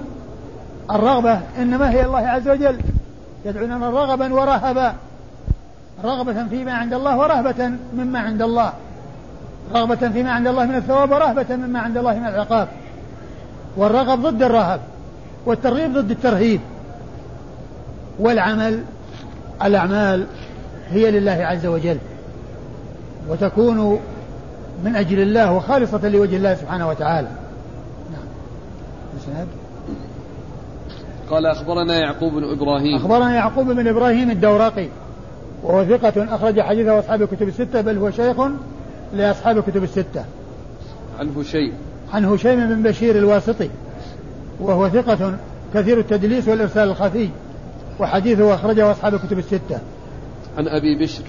الرغبة 0.91 1.41
إنما 1.59 1.91
هي 1.91 2.05
الله 2.05 2.29
عز 2.29 2.49
وجل. 2.49 2.77
يدعوننا 3.45 3.91
رغبا 3.91 4.35
ورهبا. 4.35 4.95
رغبة 6.05 6.47
فيما 6.49 6.73
عند 6.73 6.95
الله 6.95 7.19
ورهبة 7.19 7.71
مما 7.95 8.19
عند 8.19 8.43
الله. 8.43 8.73
رغبة 9.75 10.09
فيما 10.09 10.33
عند 10.33 10.47
الله 10.47 10.65
من 10.65 10.75
الثواب 10.75 11.11
ورهبة 11.11 11.57
مما 11.57 11.81
عند 11.81 11.97
الله 11.97 12.19
من 12.19 12.27
العقاب. 12.27 12.69
والرغب 13.77 14.23
ضد 14.23 14.43
الرهب 14.43 14.81
والترغيب 15.47 15.93
ضد 15.93 16.11
الترهيب. 16.11 16.61
والعمل 18.19 18.85
الأعمال 19.65 20.27
هي 20.91 21.11
لله 21.11 21.33
عز 21.33 21.67
وجل 21.67 21.99
وتكون 23.29 24.01
من 24.85 24.97
أجل 24.97 25.21
الله 25.21 25.53
وخالصة 25.53 26.09
لوجه 26.09 26.37
الله 26.37 26.55
سبحانه 26.55 26.89
وتعالى. 26.89 27.29
نعم. 28.13 29.47
قال 31.33 31.47
أخبرنا 31.47 31.99
يعقوب 31.99 32.33
بن 32.33 32.45
إبراهيم. 32.45 32.97
أخبرنا 32.97 33.35
يعقوب 33.35 33.66
بن 33.66 33.88
إبراهيم 33.88 34.31
الدورقي 34.31 34.88
وهو 35.62 35.85
ثقة 35.85 36.35
أخرج 36.35 36.61
حديثه 36.61 36.99
أصحاب 36.99 37.23
الكتب 37.23 37.49
الستة 37.49 37.81
بل 37.81 37.99
هو 37.99 38.11
شيخ 38.11 38.37
لأصحاب 39.14 39.59
الكتب 39.59 39.83
الستة. 39.83 40.25
عن 41.18 41.29
هشيم. 41.37 41.73
عن 42.12 42.25
هشيم 42.25 42.68
بن 42.68 42.83
بشير 42.83 43.18
الواسطي 43.18 43.71
وهو 44.61 44.88
ثقة 44.88 45.35
كثير 45.75 45.99
التدليس 45.99 46.49
والإرسال 46.49 46.88
الخفي 46.88 47.29
وحديثه 48.01 48.55
أخرجه 48.55 48.90
أصحاب 48.90 49.14
الكتب 49.14 49.38
الستة. 49.38 49.79
عن 50.59 50.68
أبي 50.68 50.99
بشر. 51.03 51.25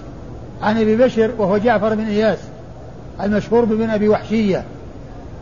عن 0.62 0.80
أبي 0.80 0.96
بشر 0.96 1.30
وهو 1.38 1.58
جعفر 1.58 1.94
بن 1.94 2.06
إياس 2.06 2.38
المشهور 3.22 3.64
بن 3.64 3.90
أبي 3.90 4.08
وحشية 4.08 4.64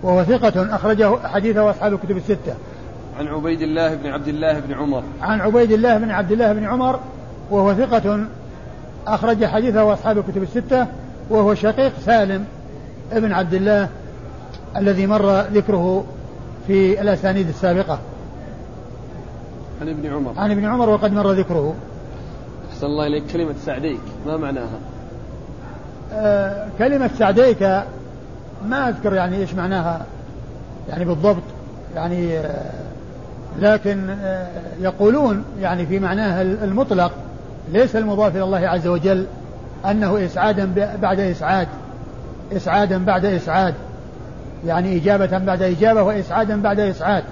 وهو 0.03 0.25
ثقة 0.25 0.75
أخرجه 0.75 1.29
حديثه 1.29 1.70
أصحاب 1.70 1.92
الكتب 1.92 2.16
الستة. 2.16 2.55
عن 3.18 3.27
عبيد 3.27 3.62
الله 3.62 3.94
بن 3.94 4.11
عبد 4.11 4.29
الله 4.29 4.61
بن 4.61 4.75
عمر. 4.75 5.03
عن 5.22 5.40
عبيد 5.40 5.72
الله 5.72 5.98
بن 5.98 6.11
عبد 6.11 6.33
الله 6.33 6.53
بن 6.53 6.64
عمر 6.64 7.01
وهو 7.51 7.75
ثقة 7.75 8.27
أخرج 9.07 9.44
حديثه 9.44 9.92
أصحاب 9.92 10.18
الكتب 10.18 10.42
الستة 10.42 10.87
وهو 11.31 11.55
شقيق 11.55 11.92
سالم 12.07 12.44
ابن 13.12 13.33
عبد 13.33 13.55
الله 13.55 13.88
الذي 14.77 15.07
مر 15.07 15.40
ذكره 15.40 16.05
في 16.66 17.01
الأسانيد 17.01 17.48
السابقة. 17.48 17.98
عن 19.81 19.88
ابن 19.88 20.12
عمر. 20.12 20.33
عن 20.37 20.51
ابن 20.51 20.64
عمر 20.64 20.90
وقد 20.90 21.12
مر 21.12 21.33
ذكره. 21.33 21.75
أحسن 22.72 22.87
الله 22.87 23.07
إليك. 23.07 23.25
كلمة 23.33 23.55
سعديك 23.66 24.01
ما 24.27 24.37
معناها؟ 24.37 24.79
آه 26.12 26.68
كلمة 26.79 27.11
سعديك 27.18 27.62
ما 28.68 28.88
أذكر 28.88 29.14
يعني 29.14 29.37
إيش 29.37 29.55
معناها 29.55 30.07
يعني 30.88 31.05
بالضبط 31.05 31.42
يعني 31.94 32.38
آه 32.38 32.70
لكن 33.61 34.11
آه 34.11 34.47
يقولون 34.81 35.45
يعني 35.61 35.87
في 35.87 35.99
معناها 35.99 36.43
المطلق 36.43 37.12
ليس 37.73 37.97
المضاف 37.97 38.37
إلى 38.37 38.45
الله 38.45 38.69
عز 38.69 38.87
وجل 38.87 39.27
أنه 39.91 40.25
إسعادا 40.25 40.73
بعد 41.03 41.21
إسعاد 41.21 41.69
إسعادا 42.57 43.05
بعد 43.05 43.25
إسعاد 43.25 43.75
يعني 44.67 44.97
إجابة 44.97 45.38
بعد 45.38 45.62
إجابة 45.62 46.03
وإسعادا 46.03 46.62
بعد 46.62 46.81
إسعاد. 46.81 47.25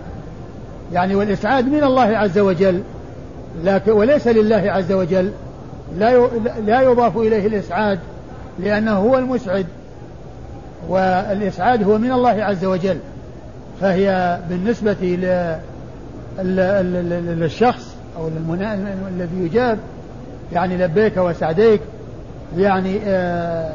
يعني 0.92 1.14
والإسعاد 1.14 1.68
من 1.68 1.84
الله 1.84 2.18
عز 2.18 2.38
وجل 2.38 2.82
لكن 3.64 3.92
وليس 3.92 4.26
لله 4.26 4.72
عز 4.72 4.92
وجل 4.92 5.32
لا 5.98 6.26
لا 6.66 6.80
يضاف 6.80 7.16
إليه 7.16 7.46
الإسعاد 7.46 7.98
لأنه 8.58 8.92
هو 8.92 9.18
المسعد 9.18 9.66
والإسعاد 10.88 11.82
هو 11.82 11.98
من 11.98 12.12
الله 12.12 12.44
عز 12.44 12.64
وجل. 12.64 12.98
فهي 13.80 14.38
بالنسبة 14.48 14.96
للشخص 16.38 17.96
أو 18.18 18.28
الذي 19.08 19.44
يجاب 19.44 19.78
يعني 20.52 20.76
لبيك 20.76 21.16
وسعديك 21.16 21.80
يعني 22.56 23.00
آه 23.06 23.72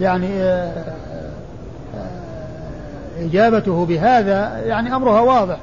يعني 0.00 0.42
آه 0.42 0.72
آه 1.94 3.24
إجابته 3.24 3.86
بهذا 3.86 4.58
يعني 4.66 4.96
أمرها 4.96 5.20
واضح. 5.20 5.58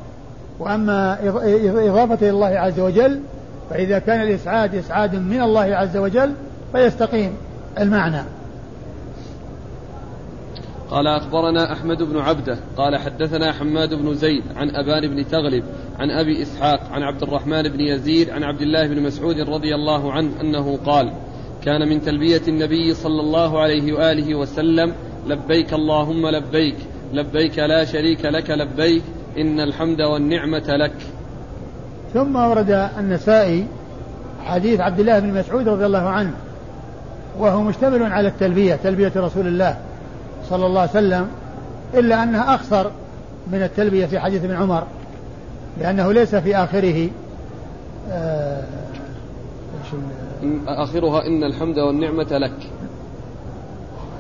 وأما 0.60 1.18
إضافته 1.90 2.24
إلى 2.24 2.30
الله 2.30 2.48
عز 2.48 2.80
وجل 2.80 3.20
فإذا 3.70 4.00
كان 4.00 4.22
الإسعاد 4.22 4.76
إسعاد 4.76 5.16
من 5.16 5.42
الله 5.42 5.76
عز 5.76 5.98
وجل 5.98 6.34
فيستقيم 6.72 7.34
المعنى. 7.80 8.22
قال 10.92 11.08
أخبرنا 11.08 11.74
أحمد 11.74 12.04
بن 12.04 12.18
عبده 12.18 12.58
قال 12.78 12.98
حدثنا 12.98 13.52
حماد 13.52 13.94
بن 13.94 14.14
زيد 14.14 14.44
عن 14.56 14.76
أبان 14.76 15.08
بن 15.08 15.28
تغلب 15.28 15.64
عن 16.00 16.12
أبي 16.12 16.42
إسحاق 16.42 16.80
عن 16.92 17.04
عبد 17.04 17.24
الرحمن 17.24 17.64
بن 17.64 17.80
يزيد 17.80 18.30
عن 18.30 18.44
عبد 18.44 18.62
الله 18.62 18.88
بن 18.88 19.02
مسعود 19.02 19.40
رضي 19.40 19.76
الله 19.76 20.12
عنه 20.12 20.42
أنه 20.42 20.80
قال 20.86 21.14
كان 21.66 21.90
من 21.90 22.02
تلبية 22.02 22.42
النبي 22.48 22.94
صلى 22.94 23.22
الله 23.22 23.60
عليه 23.60 23.94
وآله 23.94 24.36
وسلم 24.36 24.94
لبيك 25.28 25.74
اللهم 25.74 26.28
لبيك 26.28 26.76
لبيك 27.14 27.60
لا 27.60 27.86
شريك 27.86 28.26
لك 28.26 28.50
لبيك 28.50 29.04
إن 29.38 29.60
الحمد 29.60 30.02
والنعمة 30.02 30.68
لك. 30.68 30.96
ثم 32.14 32.36
ورد 32.36 32.90
النسائي 33.00 33.68
حديث 34.46 34.80
عبد 34.80 35.00
الله 35.00 35.20
بن 35.20 35.34
مسعود 35.34 35.68
رضي 35.68 35.86
الله 35.86 36.10
عنه 36.10 36.34
وهو 37.40 37.62
مشتمل 37.62 38.04
على 38.04 38.28
التلبية 38.28 38.76
تلبية 38.76 39.12
رسول 39.16 39.48
الله. 39.48 39.78
صلى 40.52 40.66
الله 40.66 40.82
عليه 40.82 40.92
وسلم 40.92 41.28
إلا 41.94 42.24
أنها 42.24 42.54
أقصر 42.54 42.90
من 43.52 43.64
التلبية 43.64 44.06
في 44.06 44.20
حديث 44.20 44.44
ابن 44.44 44.56
عمر 44.56 44.84
لأنه 45.80 46.12
ليس 46.12 46.36
في 46.36 46.56
آخره. 46.56 47.10
آه 48.12 48.64
آخرها 50.68 51.28
إن 51.28 51.44
الحمد 51.44 51.80
والنعمة 51.80 52.28
لك. 52.32 52.54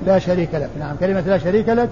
لا 0.05 0.19
شريك 0.19 0.55
لك. 0.55 0.69
نعم 0.79 0.95
كلمة 0.99 1.21
لا 1.21 1.37
شريك 1.37 1.69
لك 1.69 1.89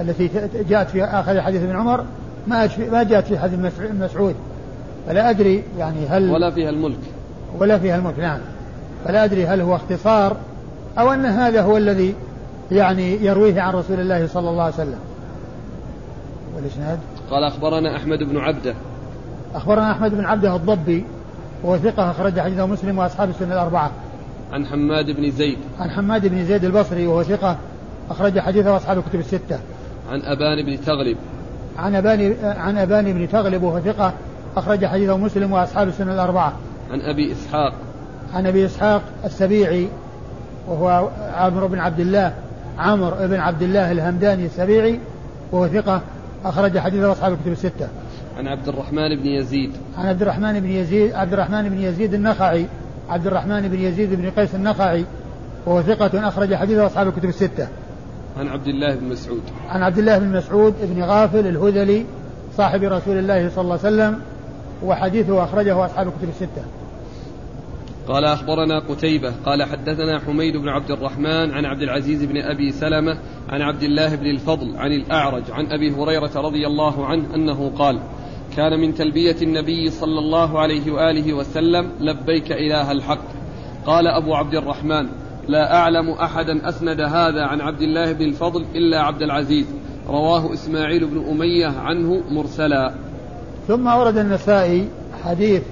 التي 0.00 0.30
جاءت 0.68 0.90
في 0.90 1.04
آخر 1.04 1.42
حديث 1.42 1.62
ابن 1.62 1.76
عمر 1.76 2.04
ما 2.46 2.68
ما 2.92 3.02
جاءت 3.02 3.26
في 3.26 3.38
حديث 3.38 3.58
مسعود. 3.80 4.34
فلا 5.06 5.30
أدري 5.30 5.62
يعني 5.78 6.06
هل 6.10 6.30
ولا 6.30 6.50
فيها 6.50 6.70
الملك. 6.70 6.98
ولا 7.58 7.78
فيها 7.78 7.96
الملك 7.96 8.18
نعم. 8.18 8.38
فلا 9.04 9.24
أدري 9.24 9.46
هل 9.46 9.60
هو 9.60 9.76
اختصار 9.76 10.36
أو 10.98 11.12
أن 11.12 11.26
هذا 11.26 11.62
هو 11.62 11.76
الذي 11.76 12.14
يعني 12.70 13.24
يرويه 13.24 13.60
عن 13.60 13.74
رسول 13.74 14.00
الله 14.00 14.26
صلى 14.26 14.50
الله 14.50 14.62
عليه 14.62 14.74
وسلم. 14.74 14.98
والإسناد؟ 16.56 16.98
قال 17.30 17.44
أخبرنا 17.44 17.96
أحمد 17.96 18.18
بن 18.18 18.38
عبده. 18.38 18.74
أخبرنا 19.54 19.92
أحمد 19.92 20.14
بن 20.14 20.24
عبده 20.24 20.56
الضبي 20.56 21.04
وهو 21.62 21.78
ثقة 21.78 22.10
أخرج 22.10 22.40
حديثه 22.40 22.66
مسلم 22.66 22.98
وأصحاب 22.98 23.30
السنة 23.30 23.54
الأربعة. 23.54 23.90
عن 24.52 24.66
حماد 24.66 25.10
بن 25.10 25.30
زيد. 25.30 25.58
عن 25.78 25.90
حماد 25.90 26.26
بن 26.26 26.44
زيد 26.44 26.64
البصري 26.64 27.06
وهو 27.06 27.22
ثقة 27.22 27.56
أخرج 28.10 28.38
حديثه 28.38 28.76
أصحاب 28.76 28.98
الكتب 28.98 29.18
الستة. 29.18 29.58
عن 30.10 30.22
أبان 30.22 30.66
بن 30.66 30.84
تغلب. 30.84 31.16
عن 31.78 31.94
أبان 31.94 32.36
عن 32.42 32.78
أبان 32.78 33.12
بن 33.12 33.28
تغلب 33.28 33.62
وهو 33.62 33.80
ثقة 33.80 34.12
أخرج 34.56 34.86
حديثه 34.86 35.16
مسلم 35.16 35.52
وأصحاب 35.52 35.88
السنة 35.88 36.14
الأربعة. 36.14 36.52
عن 36.90 37.00
أبي 37.00 37.32
إسحاق. 37.32 37.72
عن 38.34 38.46
أبي 38.46 38.66
إسحاق 38.66 39.02
السبيعي 39.24 39.88
وهو 40.68 41.08
عمرو 41.34 41.68
بن 41.68 41.78
عبد 41.78 42.00
الله. 42.00 42.34
عمرو 42.78 43.16
بن 43.28 43.40
عبد 43.40 43.62
الله 43.62 43.92
الهمداني 43.92 44.46
السبيعي 44.46 45.00
وهو 45.52 45.68
ثقة 45.68 46.00
أخرج 46.44 46.78
حديثه 46.78 47.12
أصحاب 47.12 47.32
الكتب 47.32 47.52
الستة. 47.52 47.88
عن 48.38 48.46
عبد 48.46 48.68
الرحمن 48.68 49.16
بن 49.16 49.26
يزيد. 49.26 49.70
عن 49.98 50.06
عبد 50.06 50.22
الرحمن 50.22 50.60
بن 50.60 50.70
يزيد 50.70 51.12
عبد 51.12 51.32
الرحمن 51.32 51.68
بن 51.68 51.78
يزيد 51.78 52.14
النخعي 52.14 52.66
عبد 53.08 53.26
الرحمن 53.26 53.68
بن 53.68 53.80
يزيد 53.80 54.14
بن 54.14 54.30
قيس 54.30 54.54
النخعي 54.54 55.04
وهو 55.66 55.82
ثقة 55.82 56.28
أخرج 56.28 56.54
حديثه 56.54 56.86
أصحاب 56.86 57.08
الكتب 57.08 57.28
الستة. 57.28 57.68
عن 58.38 58.48
عبد 58.48 58.66
الله 58.66 58.94
بن 58.94 59.08
مسعود. 59.08 59.42
عن 59.68 59.82
عبد 59.82 59.98
الله 59.98 60.18
بن 60.18 60.36
مسعود 60.36 60.74
بن 60.82 61.02
غافل 61.02 61.46
الهذلي 61.46 62.04
صاحب 62.56 62.82
رسول 62.82 63.18
الله 63.18 63.48
صلى 63.48 63.62
الله 63.62 63.78
عليه 63.84 63.96
وسلم 63.96 64.20
وحديثه 64.84 65.44
أخرجه 65.44 65.86
أصحاب 65.86 66.08
الكتب 66.08 66.28
الستة. 66.28 66.62
قال 68.08 68.24
أخبرنا 68.24 68.78
قتيبة 68.78 69.32
قال 69.46 69.62
حدثنا 69.62 70.18
حميد 70.18 70.56
بن 70.56 70.68
عبد 70.68 70.90
الرحمن 70.90 71.50
عن 71.50 71.64
عبد 71.64 71.82
العزيز 71.82 72.24
بن 72.24 72.36
أبي 72.36 72.72
سلمة 72.72 73.18
عن 73.48 73.62
عبد 73.62 73.82
الله 73.82 74.14
بن 74.14 74.26
الفضل 74.26 74.76
عن 74.76 74.92
الأعرج 74.92 75.42
عن 75.50 75.66
أبي 75.66 75.90
هريرة 75.90 76.30
رضي 76.36 76.66
الله 76.66 77.06
عنه 77.06 77.34
أنه 77.34 77.72
قال 77.78 78.00
كان 78.56 78.80
من 78.80 78.94
تلبية 78.94 79.36
النبي 79.42 79.90
صلى 79.90 80.18
الله 80.18 80.58
عليه 80.58 80.92
وآله 80.92 81.32
وسلم 81.32 81.90
لبيك 82.00 82.52
إله 82.52 82.92
الحق. 82.92 83.24
قال 83.86 84.06
أبو 84.06 84.34
عبد 84.34 84.54
الرحمن 84.54 85.08
لا 85.48 85.76
أعلم 85.76 86.10
أحدا 86.10 86.68
أسند 86.68 87.00
هذا 87.00 87.42
عن 87.42 87.60
عبد 87.60 87.82
الله 87.82 88.12
بن 88.12 88.24
الفضل 88.24 88.64
إلا 88.74 89.00
عبد 89.00 89.22
العزيز. 89.22 89.66
رواه 90.08 90.52
إسماعيل 90.52 91.06
بن 91.06 91.28
أمية 91.30 91.66
عنه 91.66 92.22
مرسلا. 92.30 92.94
ثم 93.68 93.86
ورد 93.86 94.16
النسائي 94.16 94.88
حديث 95.24 95.62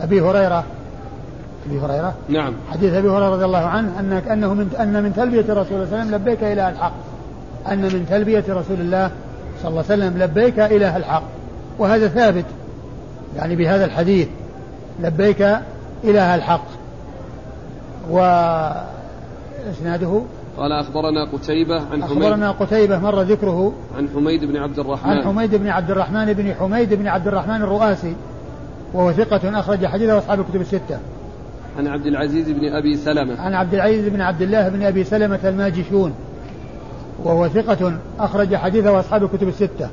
أبي 0.00 0.20
هريرة 0.20 0.64
أبي 1.66 1.80
هريرة. 1.80 2.14
نعم. 2.28 2.54
حديث 2.70 2.94
أبي 2.94 3.08
هريرة 3.08 3.30
رضي 3.30 3.44
الله 3.44 3.66
عنه 3.66 4.00
انك 4.00 4.28
أنه 4.28 4.54
من 4.54 4.68
أن 4.80 5.02
من 5.02 5.14
تلبية 5.14 5.40
الرسول 5.52 5.66
صلى 5.66 5.82
الله 5.82 5.96
عليه 5.96 6.04
وسلم 6.04 6.14
لبيك 6.14 6.42
اله 6.42 6.68
الحق. 6.68 6.92
أن 7.72 7.82
من 7.82 8.06
تلبية 8.10 8.44
رسول 8.48 8.80
الله 8.80 9.10
صلى 9.62 9.70
الله 9.70 9.84
عليه 9.90 10.04
وسلم 10.04 10.22
لبيك 10.22 10.58
اله 10.58 10.96
الحق. 10.96 11.22
وهذا 11.78 12.08
ثابت. 12.08 12.44
يعني 13.36 13.56
بهذا 13.56 13.84
الحديث. 13.84 14.28
لبيك 15.00 15.42
اله 16.04 16.34
الحق. 16.34 16.64
واسناده 18.10 18.82
قال 20.56 20.72
أخبرنا 20.72 21.24
قتيبة 21.32 21.74
عن 21.74 22.04
حميد. 22.04 22.22
أخبرنا 22.22 22.50
قتيبة 22.50 22.98
مر 22.98 23.22
ذكره. 23.22 23.72
عن 23.96 24.08
حميد 24.14 24.44
بن 24.44 24.56
عبد 24.56 24.78
الرحمن. 24.78 25.10
عن 25.10 25.24
حميد 25.24 25.54
بن 25.54 25.68
عبد 25.68 25.90
الرحمن 25.90 26.32
بن 26.32 26.54
حميد 26.54 26.94
بن 26.94 27.06
عبد 27.06 27.28
الرحمن 27.28 27.62
الرؤاسي. 27.62 28.14
وهو 28.94 29.12
ثقة 29.12 29.60
أخرج 29.60 29.86
حديثه 29.86 30.18
أصحاب 30.18 30.40
الكتب 30.40 30.60
الستة. 30.60 30.98
عن 31.78 31.86
عبد 31.86 32.06
العزيز 32.06 32.50
بن 32.50 32.72
أبي 32.72 32.96
سلمة 32.96 33.40
عن 33.40 33.54
عبد 33.54 33.74
العزيز 33.74 34.08
بن 34.08 34.20
عبد 34.20 34.42
الله 34.42 34.68
بن 34.68 34.82
أبي 34.82 35.04
سلمة 35.04 35.38
الماجشون 35.44 36.14
وهو 37.24 37.48
ثقة 37.48 37.98
أخرج 38.18 38.56
حديثه 38.56 39.00
أصحاب 39.00 39.24
الكتب 39.24 39.48
الستة. 39.48 39.88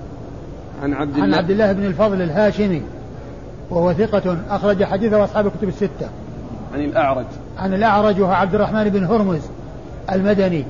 عن 0.83 0.93
عبد 0.93 1.13
الله 1.13 1.23
عن 1.23 1.33
عبد 1.33 1.51
الله 1.51 1.71
بن 1.71 1.85
الفضل 1.85 2.21
الهاشمي 2.21 2.81
وهو 3.69 3.93
ثقة 3.93 4.37
أخرج 4.49 4.83
حديثه 4.83 5.23
أصحاب 5.23 5.47
الكتب 5.47 5.67
الستة. 5.67 6.09
عن 6.73 6.79
الأعرج 6.79 7.25
عن 7.57 7.73
الأعرج 7.73 8.21
وهو 8.21 8.31
عبد 8.31 8.55
الرحمن 8.55 8.89
بن 8.89 9.03
هرمز 9.03 9.41
المدني 10.11 10.65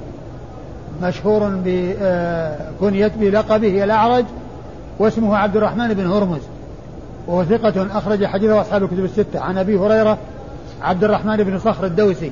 مشهور 1.04 1.62
بكنية 1.66 3.12
بلقبه 3.20 3.84
الأعرج 3.84 4.26
واسمه 5.00 5.38
عبد 5.38 5.58
الرحمن 5.58 5.94
بن 5.94 6.08
هرمز 6.08 6.42
وهو 7.28 7.44
ثقة 7.44 7.98
أخرج 7.98 8.26
حديثه 8.26 8.62
أصحاب 8.62 8.84
الكتب 8.84 9.06
الستة 9.06 9.40
عن 9.40 9.58
أبي 9.58 9.78
هريرة 9.78 10.18
عبد 10.82 11.04
الرحمن 11.04 11.38
بن 11.38 11.60
صخر 11.60 11.86
الدوسي 11.86 12.32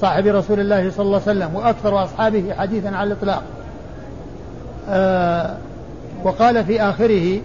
صاحب 0.00 0.26
رسول 0.26 0.60
الله 0.60 0.90
صلى 0.90 1.06
الله 1.06 1.20
عليه 1.26 1.38
وسلم 1.38 1.54
وأكثر 1.54 2.04
أصحابه 2.04 2.54
حديثا 2.58 2.88
على 2.88 3.12
الإطلاق. 3.12 3.42
آه 4.88 5.56
وقال 6.24 6.64
في 6.64 6.82
آخره 6.82 7.40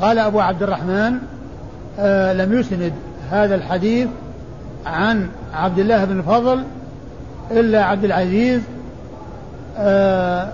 قال 0.00 0.18
أبو 0.18 0.40
عبد 0.40 0.62
الرحمن 0.62 1.14
آه 1.98 2.32
لم 2.32 2.60
يسند 2.60 2.92
هذا 3.30 3.54
الحديث 3.54 4.08
عن 4.86 5.28
عبد 5.54 5.78
الله 5.78 6.04
بن 6.04 6.18
الفضل 6.18 6.64
إلا 7.50 7.84
عبد 7.84 8.04
العزيز 8.04 8.60
آه 9.78 10.48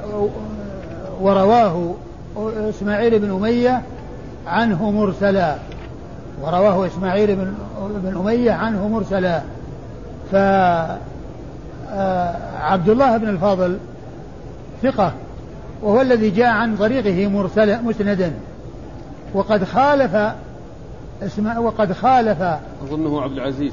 ورواه 1.21 1.95
إسماعيل 2.71 3.19
بن 3.19 3.31
أمية 3.31 3.83
عنه 4.47 4.91
مرسلا. 4.91 5.57
ورواه 6.43 6.87
إسماعيل 6.87 7.37
بن 7.37 7.55
بن 7.81 8.17
أمية 8.17 8.53
عنه 8.53 8.89
مرسلا. 8.89 9.41
فعبد 10.33 10.99
آه، 11.91 12.93
الله 12.93 13.17
بن 13.17 13.29
الفضل 13.29 13.79
ثقة 14.83 15.13
وهو 15.83 16.01
الذي 16.01 16.31
جاء 16.31 16.47
عن 16.47 16.77
طريقه 16.77 17.29
مرسلا 17.29 17.81
مسندا. 17.83 18.33
وقد 19.35 19.65
خالف 19.65 20.35
اسم 21.23 21.59
وقد 21.59 21.93
خالف 21.93 22.43
أظنه 22.89 23.23
عبد 23.23 23.33
العزيز. 23.33 23.73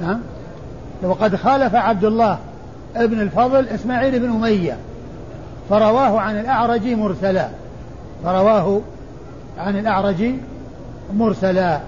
نعم. 0.00 0.20
وقد 1.02 1.36
خالف 1.36 1.74
عبد 1.74 2.04
الله 2.04 2.38
ابن 2.96 3.20
الفضل 3.20 3.68
إسماعيل 3.68 4.20
بن 4.20 4.30
أمية. 4.30 4.76
فرواه 5.70 6.20
عن 6.20 6.40
الأعرج 6.40 6.86
مرسلا. 6.86 7.48
فرواه 8.24 8.80
عن 9.58 9.78
الأعرج 9.78 10.32
مرسلا 11.14 11.80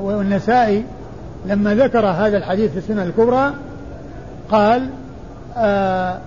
والنسائي 0.00 0.84
لما 1.46 1.74
ذكر 1.74 2.06
هذا 2.06 2.36
الحديث 2.36 2.70
في 2.70 2.78
السنة 2.78 3.02
الكبرى 3.02 3.52
قال 4.50 4.88
آآ 5.56 6.18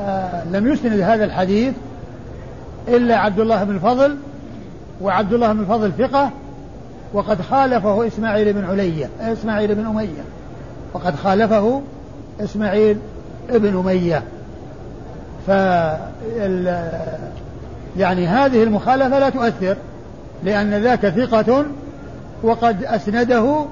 آآ 0.00 0.44
لم 0.52 0.72
يسند 0.72 1.00
هذا 1.00 1.24
الحديث 1.24 1.74
إلا 2.88 3.16
عبد 3.16 3.40
الله 3.40 3.64
بن 3.64 3.74
الفضل 3.74 4.16
وعبد 5.00 5.32
الله 5.32 5.52
بن 5.52 5.60
الفضل 5.60 5.92
ثقة 5.92 6.30
وقد 7.12 7.42
خالفه 7.42 8.06
إسماعيل 8.06 8.52
بن 8.52 8.64
علية 8.64 9.08
إسماعيل 9.20 9.74
بن 9.74 9.86
أمية 9.86 10.22
وقد 10.94 11.16
خالفه 11.16 11.82
إسماعيل 12.40 12.98
بن 13.50 13.78
أمية. 13.78 14.22
ف 15.46 15.50
يعني 17.96 18.26
هذه 18.26 18.62
المخالفة 18.62 19.18
لا 19.18 19.30
تؤثر 19.30 19.76
لأن 20.44 20.74
ذاك 20.74 21.08
ثقة 21.08 21.64
وقد 22.42 22.84
أسنده 22.84 23.64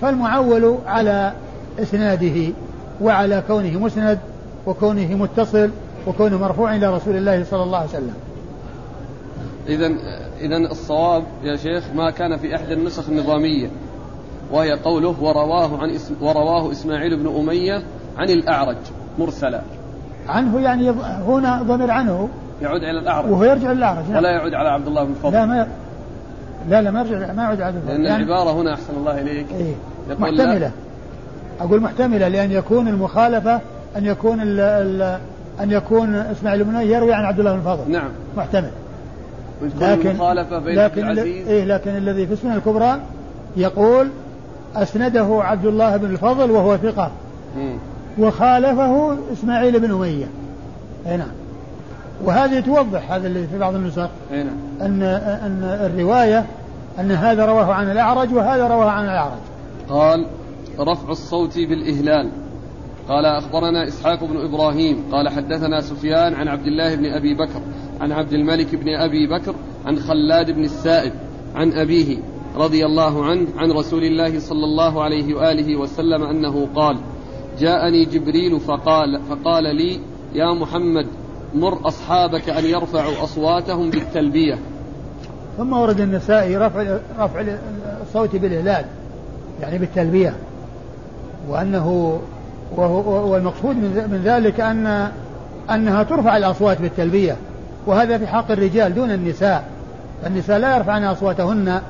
فالمعول 0.00 0.78
على 0.86 1.32
إسناده 1.78 2.52
وعلى 3.00 3.42
كونه 3.46 3.78
مسند 3.78 4.18
وكونه 4.66 5.14
متصل 5.14 5.70
وكونه 6.06 6.38
مرفوع 6.38 6.76
إلى 6.76 6.94
رسول 6.94 7.16
الله 7.16 7.44
صلى 7.44 7.62
الله 7.62 7.78
عليه 7.78 7.88
وسلم. 7.88 8.14
إذا 9.68 9.86
إذا 10.40 10.56
الصواب 10.56 11.24
يا 11.42 11.56
شيخ 11.56 11.84
ما 11.94 12.10
كان 12.10 12.36
في 12.36 12.56
إحدى 12.56 12.74
النسخ 12.74 13.08
النظامية 13.08 13.70
وهي 14.52 14.72
قوله 14.72 15.14
ورواه 15.20 15.78
عن 15.78 15.90
اسم 15.90 16.14
ورواه 16.20 16.72
إسماعيل 16.72 17.16
بن 17.16 17.36
أمية 17.36 17.82
عن 18.18 18.30
الأعرج 18.30 18.76
مرسلا. 19.18 19.62
عنه 20.28 20.60
يعني 20.60 20.90
هنا 21.26 21.62
ضمير 21.62 21.90
عنه. 21.90 22.28
يعود 22.62 22.82
إلى 22.82 22.98
الأعرج. 22.98 23.30
وهو 23.30 23.44
يرجع 23.44 23.72
للأعرج 23.72 24.04
نعم. 24.08 24.16
ولا 24.16 24.30
يعود 24.30 24.54
على 24.54 24.68
عبد 24.68 24.86
الله 24.86 25.04
بن 25.04 25.14
فضل. 25.14 25.32
لا 25.32 25.46
ما 25.46 25.66
لا 26.68 26.82
لا 26.82 26.90
ما 26.90 27.00
يرجع 27.00 27.32
ما 27.32 27.42
يعود 27.42 27.60
على 27.60 27.64
عبد 27.64 27.76
الله. 27.76 27.92
لأن 27.92 28.04
يعني 28.04 28.24
العبارة 28.24 28.60
هنا 28.60 28.74
أحسن 28.74 28.94
الله 28.96 29.20
إليك. 29.20 29.46
إيه. 29.52 29.74
محتملة. 30.20 30.70
أقول 31.60 31.80
محتملة 31.80 32.28
لأن 32.28 32.52
يكون 32.52 32.88
المخالفة 32.88 33.60
أن 33.96 34.06
يكون 34.06 34.40
ال 34.40 34.60
ال 34.60 35.18
أن 35.60 35.70
يكون 35.70 36.14
إسماعيل 36.14 36.64
بن 36.64 36.76
يروي 36.76 37.12
عن 37.12 37.24
عبد 37.24 37.38
الله 37.38 37.52
بن 37.52 37.60
فضل. 37.60 37.92
نعم. 37.92 38.08
محتمل. 38.36 38.70
لكن 39.80 40.10
المخالفة 40.10 40.58
بين 40.58 40.78
لكن 40.78 41.10
العزيز. 41.10 41.48
إيه 41.48 41.64
لكن 41.64 41.90
الذي 41.96 42.26
في 42.26 42.32
السنة 42.32 42.54
الكبرى 42.54 43.00
يقول 43.56 44.08
أسنده 44.76 45.40
عبد 45.42 45.66
الله 45.66 45.96
بن 45.96 46.10
الفضل 46.10 46.50
وهو 46.50 46.76
ثقة. 46.76 47.10
وخالفه 48.18 49.16
إسماعيل 49.32 49.80
بن 49.80 49.90
أمية. 49.90 50.26
أي 51.06 51.16
نعم. 51.16 51.28
وهذه 52.24 52.60
توضح 52.60 53.12
هذا 53.12 53.26
اللي 53.26 53.46
في 53.46 53.58
بعض 53.58 53.74
النسخ 53.74 54.08
نعم. 54.30 54.46
أن 54.80 55.02
أن 55.02 55.62
الرواية 55.62 56.46
أن 56.98 57.10
هذا 57.10 57.46
رواه 57.46 57.72
عن 57.72 57.90
الأعرج 57.90 58.34
وهذا 58.34 58.68
رواه 58.68 58.90
عن 58.90 59.04
الأعرج. 59.04 59.40
قال 59.88 60.26
رفع 60.80 61.10
الصوت 61.10 61.58
بالإهلال. 61.58 62.30
قال 63.08 63.26
أخبرنا 63.26 63.88
إسحاق 63.88 64.24
بن 64.24 64.36
إبراهيم. 64.36 65.04
قال 65.12 65.28
حدثنا 65.28 65.80
سفيان 65.80 66.34
عن 66.34 66.48
عبد 66.48 66.66
الله 66.66 66.94
بن 66.94 67.06
أبي 67.06 67.34
بكر 67.34 67.60
عن 68.00 68.12
عبد 68.12 68.32
الملك 68.32 68.74
بن 68.74 68.88
أبي 68.88 69.26
بكر 69.26 69.54
عن 69.86 69.96
خلاد 69.96 70.50
بن 70.50 70.64
السائب 70.64 71.12
عن 71.54 71.72
أبيه 71.72 72.18
رضي 72.56 72.86
الله 72.86 73.24
عنه 73.24 73.46
عن 73.56 73.72
رسول 73.72 74.04
الله 74.04 74.38
صلى 74.38 74.64
الله 74.64 75.02
عليه 75.02 75.34
وآله 75.34 75.76
وسلم 75.76 76.22
أنه 76.22 76.68
قال 76.74 76.96
جاءني 77.58 78.04
جبريل 78.04 78.60
فقال 78.60 79.20
فقال 79.22 79.76
لي 79.76 80.00
يا 80.34 80.54
محمد 80.54 81.06
مر 81.54 81.88
أصحابك 81.88 82.48
أن 82.48 82.64
يرفعوا 82.64 83.24
أصواتهم 83.24 83.90
بالتلبية. 83.90 84.58
ثم 85.58 85.72
ورد 85.72 86.00
النسائي 86.00 86.56
رفع 86.56 86.98
رفع 87.18 87.44
الصوت 88.02 88.36
بالإهلال 88.36 88.84
يعني 89.60 89.78
بالتلبية. 89.78 90.34
وأنه 91.48 92.18
والمقصود 93.06 93.76
من 93.76 94.22
ذلك 94.24 94.60
أن 94.60 95.08
أنها 95.70 96.02
ترفع 96.02 96.36
الأصوات 96.36 96.80
بالتلبية. 96.80 97.36
وهذا 97.86 98.18
في 98.18 98.26
حق 98.26 98.50
الرجال 98.50 98.94
دون 98.94 99.10
النساء. 99.10 99.64
النساء 100.26 100.58
لا 100.58 100.76
يرفعن 100.76 101.04
أصواتهن 101.04 101.80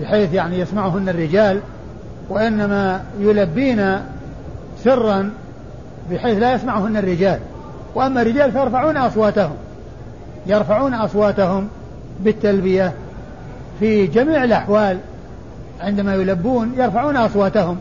بحيث 0.00 0.34
يعني 0.34 0.58
يسمعهن 0.58 1.08
الرجال 1.08 1.60
وإنما 2.28 3.04
يلبين 3.20 3.98
سرا 4.84 5.30
بحيث 6.10 6.38
لا 6.38 6.52
يسمعهن 6.52 6.96
الرجال. 6.96 7.38
وأما 7.94 8.22
الرجال 8.22 8.52
فيرفعون 8.52 8.96
أصواتهم 8.96 9.56
يرفعون 10.46 10.94
أصواتهم 10.94 11.68
بالتلبية 12.20 12.92
في 13.80 14.06
جميع 14.06 14.44
الأحوال 14.44 14.98
عندما 15.80 16.14
يلبون 16.14 16.72
يرفعون 16.76 17.16
أصواتهم 17.16 17.76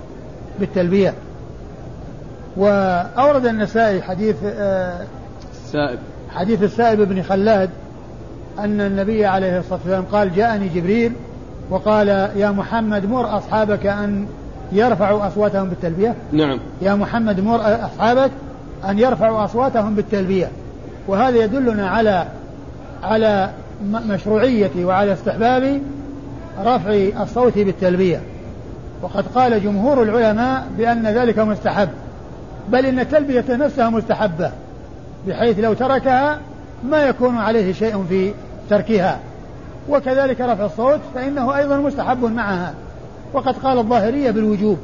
بالتلبية. 0.60 1.14
وأورد 2.58 3.46
النسائي 3.46 4.02
حديث 4.02 4.36
آه، 4.46 5.02
السائب 5.66 6.00
حديث 6.36 6.64
السائب 6.64 7.02
بن 7.02 7.24
خلاد 7.24 7.70
أن 8.60 8.82
النبي 8.82 9.26
عليه 9.26 9.60
الصلاة 9.60 9.80
والسلام 9.80 10.04
قال 10.12 10.36
جاءني 10.36 10.68
جبريل 10.68 11.14
وقال 11.70 12.08
يا 12.36 12.52
محمد 12.52 13.06
مر 13.06 13.38
أصحابك 13.38 13.86
أن 13.86 14.28
يرفعوا 14.72 15.28
أصواتهم 15.28 15.70
بالتلبية. 15.70 16.16
نعم. 16.32 16.60
يا 16.82 16.96
محمد 16.96 17.40
مر 17.40 17.86
أصحابك 17.86 18.32
أن 18.90 19.00
يرفعوا 19.00 19.46
أصواتهم 19.46 19.96
بالتلبية. 19.96 20.52
وهذا 21.08 21.44
يدلنا 21.44 21.90
على 21.90 22.28
على 23.04 23.50
مشروعية 23.84 24.86
وعلى 24.86 25.14
استحباب 25.14 25.82
رفع 26.64 27.22
الصوت 27.22 27.58
بالتلبية. 27.58 28.22
وقد 29.02 29.28
قال 29.36 29.64
جمهور 29.64 30.04
العلماء 30.04 30.68
بأن 30.78 31.08
ذلك 31.08 31.40
مستحب 31.40 31.90
بل 32.70 32.86
إن 32.86 33.00
التلبية 33.00 33.46
نفسها 33.50 33.90
مستحبة 33.90 34.52
بحيث 35.28 35.60
لو 35.60 35.74
تركها 35.74 36.40
ما 36.90 37.04
يكون 37.04 37.38
عليه 37.38 37.74
شيء 37.74 38.06
في 38.10 38.34
تركها. 38.70 39.20
وكذلك 39.90 40.42
رفع 40.42 40.66
الصوت 40.66 41.00
فإنه 41.16 41.58
أيضا 41.58 41.78
مستحب 41.78 42.24
معها. 42.24 42.74
وقد 43.34 43.58
قال 43.58 43.78
الظاهرية 43.78 44.32
بالوجوب 44.32 44.78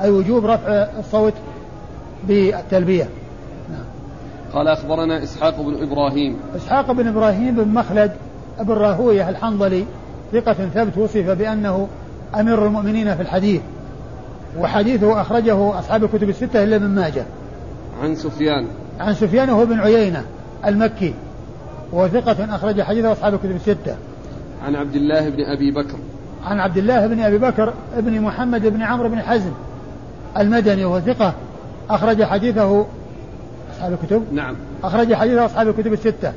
أي 0.00 0.10
وجوب 0.10 0.46
رفع 0.46 0.86
الصوت 0.98 1.32
بالتلبية. 2.28 3.08
نعم. 3.70 3.84
قال 4.52 4.68
أخبرنا 4.68 5.22
إسحاق 5.22 5.60
بن 5.60 5.82
إبراهيم. 5.82 6.36
إسحاق 6.56 6.92
بن 6.92 7.06
إبراهيم 7.06 7.56
بن 7.56 7.68
مخلد 7.68 8.12
بن 8.60 8.72
راهوية 8.74 9.28
الحنظلي 9.28 9.84
ثقة 10.32 10.52
ثبت 10.52 10.98
وصف 10.98 11.30
بأنه 11.30 11.88
أمير 12.34 12.66
المؤمنين 12.66 13.16
في 13.16 13.22
الحديث 13.22 13.60
وحديثه 14.58 15.20
أخرجه 15.20 15.78
أصحاب 15.78 16.04
الكتب 16.04 16.28
الستة 16.28 16.64
إلا 16.64 16.76
ابن 16.76 16.86
ماجه. 16.86 17.24
عن 18.02 18.14
سفيان. 18.14 18.66
عن 19.00 19.14
سفيان 19.14 19.50
هو 19.50 19.66
بن 19.66 19.80
عيينة 19.80 20.24
المكي 20.66 21.14
وثقة 21.92 22.54
أخرج 22.54 22.82
حديثه 22.82 23.12
أصحاب 23.12 23.34
الكتب 23.34 23.56
الستة. 23.56 23.96
عن 24.64 24.76
عبد 24.76 24.94
الله 24.94 25.28
بن 25.28 25.44
أبي 25.44 25.70
بكر. 25.70 25.98
عن 26.44 26.60
عبد 26.60 26.76
الله 26.76 27.06
بن 27.06 27.20
أبي 27.20 27.38
بكر 27.38 27.72
بن 27.96 28.20
محمد 28.20 28.66
بن 28.66 28.82
عمرو 28.82 29.08
بن 29.08 29.20
حزم 29.20 29.52
المدني 30.38 30.84
وهو 30.84 31.00
ثقة 31.00 31.34
أخرج 31.90 32.22
حديثه 32.22 32.86
أصحاب 33.72 33.92
الكتب. 33.92 34.24
نعم. 34.32 34.56
أخرج 34.84 35.14
حديثه 35.14 35.46
أصحاب 35.46 35.68
الكتب 35.68 35.92
الستة. 35.92 36.32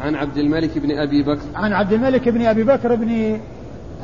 عن 0.00 0.14
عبد 0.14 0.36
الملك 0.36 0.78
بن 0.78 0.98
أبي 0.98 1.22
بكر. 1.22 1.42
عن 1.54 1.72
عبد 1.72 1.92
الملك 1.92 2.28
بن 2.28 2.46
أبي 2.46 2.64
بكر 2.64 2.94
بن 2.94 3.40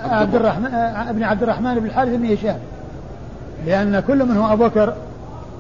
عبد 0.05 0.35
الرحمن. 0.35 0.75
ابن 1.09 1.23
عبد 1.23 1.43
الرحمن 1.43 1.75
بن 1.75 1.87
الحارث 1.87 2.15
بن 2.15 2.33
هشام. 2.33 2.59
لأن 3.67 4.01
كل 4.01 4.25
منهم 4.25 4.51
أبو 4.51 4.65
بكر 4.65 4.95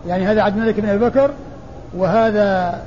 يعني 0.06 0.26
هذا 0.26 0.42
عبد 0.42 0.56
الملك 0.56 0.80
بن 0.80 0.88
أبي 0.88 1.04
بكر 1.04 1.30
وهذا 1.96 2.78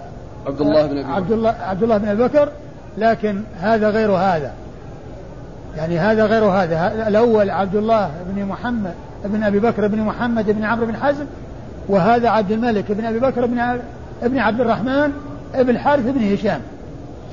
عبد 0.48 0.62
الله 0.62 0.88
بن 0.88 0.98
أبي 0.98 1.12
عبد 1.12 1.32
الله 1.32 1.50
عبد 1.50 1.84
الله 1.84 1.98
بن 1.98 2.08
أبي 2.08 2.24
بكر 2.24 2.50
لكن 2.98 3.44
هذا 3.62 3.90
غير 3.90 4.12
هذا. 4.12 4.52
يعني 5.78 6.00
هذا 6.00 6.26
غير 6.26 6.44
هذا. 6.44 7.08
الأول 7.08 7.50
عبد 7.50 7.76
الله 7.76 8.12
بن 8.30 8.46
محمد 8.46 8.94
بن 9.26 9.44
أبي 9.44 9.60
بكر 9.60 9.88
بن 9.88 10.00
محمد 10.00 10.50
بن 10.50 10.64
عمرو 10.64 10.86
بن 10.86 10.96
حزم 10.96 11.26
وهذا 11.90 12.30
عبد 12.30 12.52
الملك 12.52 12.92
بن 12.92 13.06
أبي 13.06 13.20
بكر 13.20 13.46
بن 13.46 13.60
ابن 14.24 14.38
عبد 14.40 14.62
الرحمن 14.62 15.12
ابن 15.56 15.70
الحارث 15.70 16.06
بن 16.06 16.34
هشام. 16.34 16.62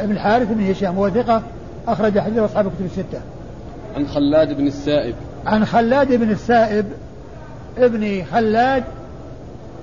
ابن 0.01 0.13
الحارث 0.13 0.49
بن 0.53 0.71
هشام 0.71 0.97
هو 0.97 1.11
ثقة 1.11 1.43
أخرج 1.89 2.19
حديث 2.19 2.39
أصحاب 2.39 2.67
الكتب 2.67 2.85
الستة. 2.85 3.21
عن 3.97 4.07
خلاد 4.07 4.57
بن 4.57 4.67
السائب. 4.67 5.15
عن 5.47 5.65
خلاد 5.65 6.13
بن 6.13 6.31
السائب 6.31 6.87
ابن 7.79 8.25
خلاد 8.33 8.85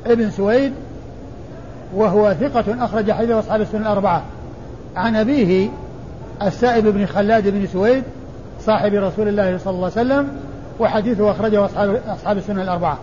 ابن 0.06 0.30
سويد 0.30 0.74
وهو 1.96 2.34
ثقة 2.34 2.86
أخرج 2.86 3.12
حديث 3.12 3.32
أصحاب 3.32 3.62
السنة 3.62 3.82
الأربعة. 3.82 4.24
عن 4.96 5.16
أبيه 5.16 5.70
السائب 6.42 6.88
بن 6.88 7.06
خلاد 7.06 7.48
بن 7.48 7.68
سويد 7.68 8.04
صاحب 8.60 8.94
رسول 8.94 9.28
الله 9.28 9.58
صلى 9.58 9.74
الله 9.74 9.92
عليه 9.98 10.08
وسلم 10.08 10.28
وحديثه 10.80 11.32
أخرجه 11.32 11.66
أصحاب 11.66 12.02
أصحاب 12.08 12.38
السنة 12.38 12.62
الأربعة. 12.62 12.98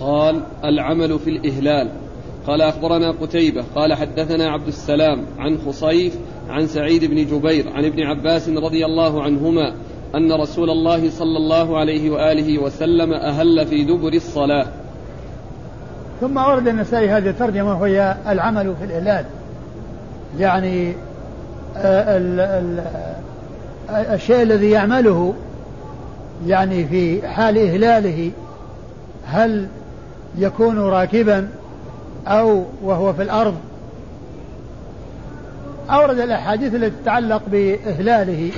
قال 0.00 0.42
العمل 0.64 1.18
في 1.18 1.30
الإهلال. 1.30 1.88
قال 2.46 2.62
أخبرنا 2.62 3.10
قتيبة. 3.10 3.64
قال 3.74 3.94
حدثنا 3.94 4.50
عبد 4.50 4.66
السلام 4.66 5.24
عن 5.38 5.58
خصيف 5.58 6.18
عن 6.48 6.66
سعيد 6.66 7.04
بن 7.04 7.16
جبير 7.16 7.68
عن 7.68 7.84
ابن 7.84 8.02
عباس 8.02 8.48
رضي 8.48 8.84
الله 8.84 9.22
عنهما 9.22 9.72
أن 10.14 10.32
رسول 10.32 10.70
الله 10.70 11.10
صلى 11.10 11.36
الله 11.36 11.78
عليه 11.78 12.10
وآله 12.10 12.58
وسلم 12.58 13.12
أهل 13.12 13.66
في 13.66 13.84
دبر 13.84 14.12
الصلاة. 14.12 14.66
ثم 16.20 16.38
أورد 16.38 16.68
النسائي 16.68 17.08
هذه 17.08 17.28
الترجمة 17.30 17.80
وهي 17.80 18.16
العمل 18.28 18.74
في 18.78 18.84
الإهلال. 18.84 19.24
يعني 20.38 20.94
آه، 21.76 22.16
ال 22.16 22.40
ال 22.40 22.84
الشيء 23.90 24.42
الذي 24.42 24.70
يعمله 24.70 25.34
يعني 26.46 26.84
في 26.84 27.28
حال 27.28 27.58
إهلاله 27.58 28.30
هل 29.26 29.66
يكون 30.38 30.78
راكبا 30.78 31.48
أو 32.26 32.64
وهو 32.82 33.12
في 33.12 33.22
الأرض. 33.22 33.54
أورد 35.90 36.18
الأحاديث 36.18 36.74
التي 36.74 36.96
تتعلق 37.02 37.42
بإهلاله 37.46 38.50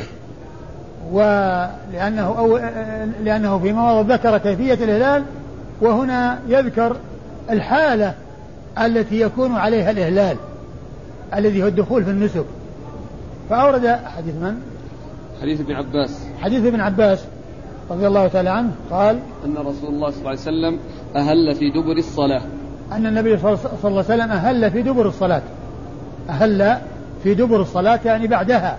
ولأنه 1.13 2.39
أو 2.39 2.57
لأنه 3.25 3.59
في 3.59 3.73
مواضع 3.73 4.15
ذكر 4.15 4.39
كيفية 4.39 4.75
الإهلال 4.75 5.25
وهنا 5.81 6.39
يذكر 6.49 6.97
الحالة 7.51 8.15
التي 8.79 9.21
يكون 9.21 9.53
عليها 9.53 9.91
الإهلال 9.91 10.37
الذي 11.35 11.63
هو 11.63 11.67
الدخول 11.67 12.05
في 12.05 12.11
النسك. 12.11 12.45
فأورد 13.51 13.87
حديث 13.87 14.35
من؟ 14.35 14.61
حديث 15.43 15.61
ابن 15.61 15.73
عباس. 15.73 16.19
حديث 16.41 16.67
ابن 16.67 16.81
عباس 16.81 17.25
رضي 17.91 18.07
الله 18.07 18.29
تعالى 18.29 18.51
عنه 18.51 18.71
قال 18.91 19.19
أن 19.45 19.57
رسول 19.57 19.91
الله 19.91 20.11
صلى 20.11 20.19
الله 20.19 20.29
عليه 20.29 20.41
وسلم 20.41 20.79
أهل 21.17 21.55
في 21.55 21.71
دبر 21.71 21.93
الصلاة. 21.99 22.43
أن 22.93 23.07
النبي 23.07 23.39
صلى 23.39 23.53
الله 23.53 23.69
عليه 23.85 23.97
وسلم 23.99 24.31
أهل 24.31 24.71
في 24.71 24.83
دبر 24.83 25.09
الصلاة. 25.09 25.43
أهل 26.29 26.77
في 27.23 27.35
دبر 27.35 27.61
الصلاة 27.61 28.01
يعني 28.05 28.27
بعدها. 28.27 28.79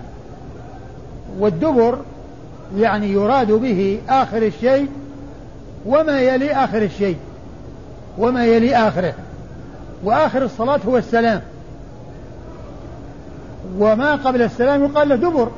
والدبر 1.38 1.98
يعني 2.76 3.12
يراد 3.12 3.52
به 3.52 4.00
آخر 4.08 4.42
الشيء 4.42 4.88
وما 5.86 6.20
يلي 6.20 6.52
آخر 6.52 6.82
الشيء. 6.82 7.16
وما 8.18 8.46
يلي 8.46 8.76
آخره. 8.76 9.14
وآخر 10.04 10.42
الصلاة 10.42 10.80
هو 10.88 10.96
السلام. 10.96 11.40
وما 13.78 14.14
قبل 14.14 14.42
السلام 14.42 14.84
يقال 14.84 15.08
له 15.08 15.16
دبر. 15.16 15.48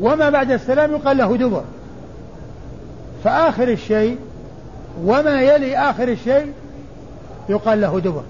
وما 0.00 0.30
بعد 0.30 0.50
السلام 0.50 0.92
يقال 0.92 1.16
له 1.16 1.36
دبر. 1.36 1.64
فآخر 3.24 3.68
الشيء 3.68 4.18
وما 5.04 5.42
يلي 5.42 5.78
آخر 5.78 6.08
الشيء 6.08 6.52
يقال 7.48 7.80
له 7.80 8.00
دبر. 8.00 8.22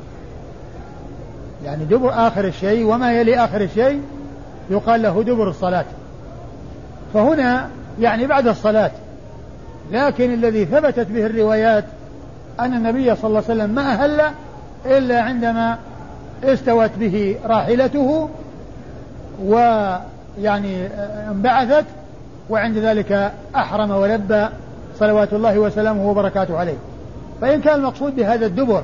يعني 1.65 1.85
دبر 1.85 2.11
آخر 2.27 2.45
الشيء 2.45 2.85
وما 2.85 3.13
يلي 3.13 3.45
آخر 3.45 3.61
الشيء 3.61 4.03
يقال 4.71 5.03
له 5.03 5.23
دبر 5.23 5.49
الصلاة. 5.49 5.85
فهنا 7.15 7.69
يعني 8.01 8.27
بعد 8.27 8.49
الصلاة 8.49 8.91
لكن 9.93 10.35
الذي 10.35 10.65
ثبتت 10.65 11.07
به 11.07 11.27
الروايات 11.27 11.85
أن 12.61 12.75
النبي 12.75 13.17
صلى 13.17 13.25
الله 13.25 13.43
عليه 13.49 13.55
وسلم 13.63 13.71
ما 13.71 13.93
أهل 13.93 14.21
إلا 14.87 15.21
عندما 15.21 15.79
استوت 16.45 16.91
به 17.01 17.37
راحلته 17.45 18.29
ويعني 19.45 20.87
انبعثت 21.31 21.85
وعند 22.51 22.79
ذلك 22.79 23.33
أحرم 23.57 23.91
ولبى 23.91 24.49
صلوات 24.99 25.33
الله 25.33 25.59
وسلامه 25.59 26.11
وبركاته 26.11 26.59
عليه. 26.59 26.77
فإن 27.41 27.61
كان 27.61 27.75
المقصود 27.75 28.17
بهذا 28.17 28.47
الدبر 28.47 28.83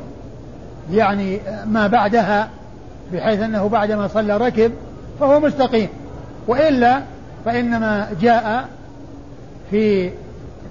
يعني 0.92 1.40
ما 1.66 1.86
بعدها 1.86 2.48
بحيث 3.12 3.40
أنه 3.40 3.68
بعدما 3.68 4.08
صلى 4.08 4.36
ركب 4.36 4.72
فهو 5.20 5.40
مستقيم. 5.40 5.88
وإلا 6.48 7.00
فإنما 7.44 8.08
جاء 8.20 8.68
في 9.70 10.10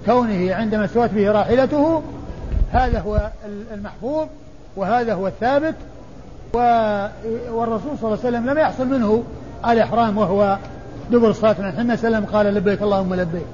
كونه 0.06 0.54
عندما 0.54 0.84
استوت 0.84 1.10
به 1.10 1.30
راحلته 1.30 2.02
هذا 2.72 3.00
هو 3.00 3.30
المحفوظ 3.74 4.26
وهذا 4.76 5.14
هو 5.14 5.26
الثابت 5.26 5.74
والرسول 7.52 7.98
صلى 8.00 8.08
الله 8.08 8.18
عليه 8.24 8.28
وسلم 8.28 8.50
لم 8.50 8.58
يحصل 8.58 8.86
منه 8.86 9.22
الإحرام 9.68 10.18
وهو 10.18 10.56
دبر 11.10 11.30
الصلاة 11.30 11.56
عليه 11.78 11.92
وسلم 11.92 12.24
قال 12.24 12.46
لبيك 12.46 12.82
اللهم 12.82 13.14
لبيك. 13.14 13.46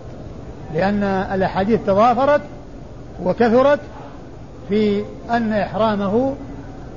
لأن 0.75 1.03
الأحاديث 1.05 1.81
تضافرت 1.87 2.41
وكثرت 3.25 3.81
في 4.69 5.05
أن 5.31 5.53
إحرامه 5.53 6.35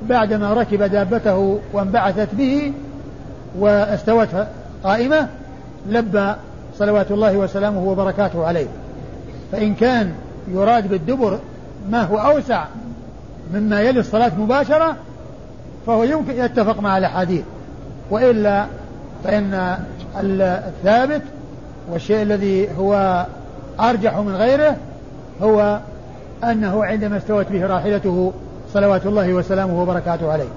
بعدما 0.09 0.53
ركب 0.53 0.83
دابته 0.83 1.59
وانبعثت 1.73 2.35
به 2.35 2.73
واستوت 3.59 4.27
قائمة 4.83 5.27
لبى 5.89 6.33
صلوات 6.77 7.11
الله 7.11 7.37
وسلامه 7.37 7.83
وبركاته 7.83 8.45
عليه. 8.45 8.67
فإن 9.51 9.75
كان 9.75 10.11
يراد 10.47 10.87
بالدبر 10.89 11.39
ما 11.89 12.01
هو 12.01 12.17
أوسع 12.17 12.65
مما 13.53 13.81
يلي 13.81 13.99
الصلاة 13.99 14.31
مباشرة 14.37 14.95
فهو 15.87 16.03
يمكن 16.03 16.39
يتفق 16.39 16.79
مع 16.79 16.97
الأحاديث. 16.97 17.43
وإلا 18.09 18.65
فإن 19.23 19.77
الثابت 20.19 21.21
والشيء 21.91 22.21
الذي 22.21 22.69
هو 22.77 23.25
أرجح 23.79 24.17
من 24.17 24.35
غيره 24.35 24.75
هو 25.41 25.79
أنه 26.43 26.85
عندما 26.85 27.17
استوت 27.17 27.45
به 27.51 27.67
راحلته 27.67 28.33
صلوات 28.73 29.05
الله 29.05 29.33
وسلامه 29.33 29.81
وبركاته 29.81 30.31
عليه. 30.31 30.49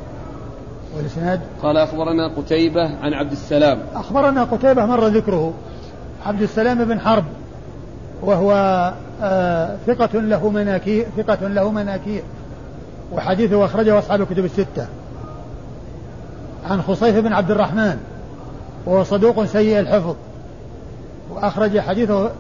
والإسناد؟ 0.97 1.41
قال 1.62 1.77
أخبرنا 1.77 2.29
قتيبة 2.37 2.83
عن 3.03 3.14
عبد 3.14 3.33
السلام. 3.33 3.79
أخبرنا 3.95 4.45
قتيبة 4.45 4.87
مر 4.87 5.07
ذكره. 5.07 5.53
عبد 6.27 6.43
السلام 6.43 6.85
بن 6.85 7.01
حرب 7.01 7.25
وهو 8.23 8.53
آه 9.23 9.77
ثقة 9.87 10.20
له 10.20 10.49
مناكير 10.49 11.07
ثقة 11.16 11.49
له 11.49 11.70
مناكير 11.70 12.23
وحديثه 13.12 13.64
أخرجه 13.64 13.99
أصحاب 13.99 14.20
الكتب 14.20 14.45
الستة. 14.45 14.87
عن 16.70 16.83
خصيف 16.83 17.16
بن 17.16 17.33
عبد 17.33 17.51
الرحمن 17.51 17.97
وهو 18.87 19.05
صدوق 19.05 19.45
سيء 19.45 19.81
الحفظ 19.81 20.14
وأخرج 21.31 21.79
حديثه 21.79 22.31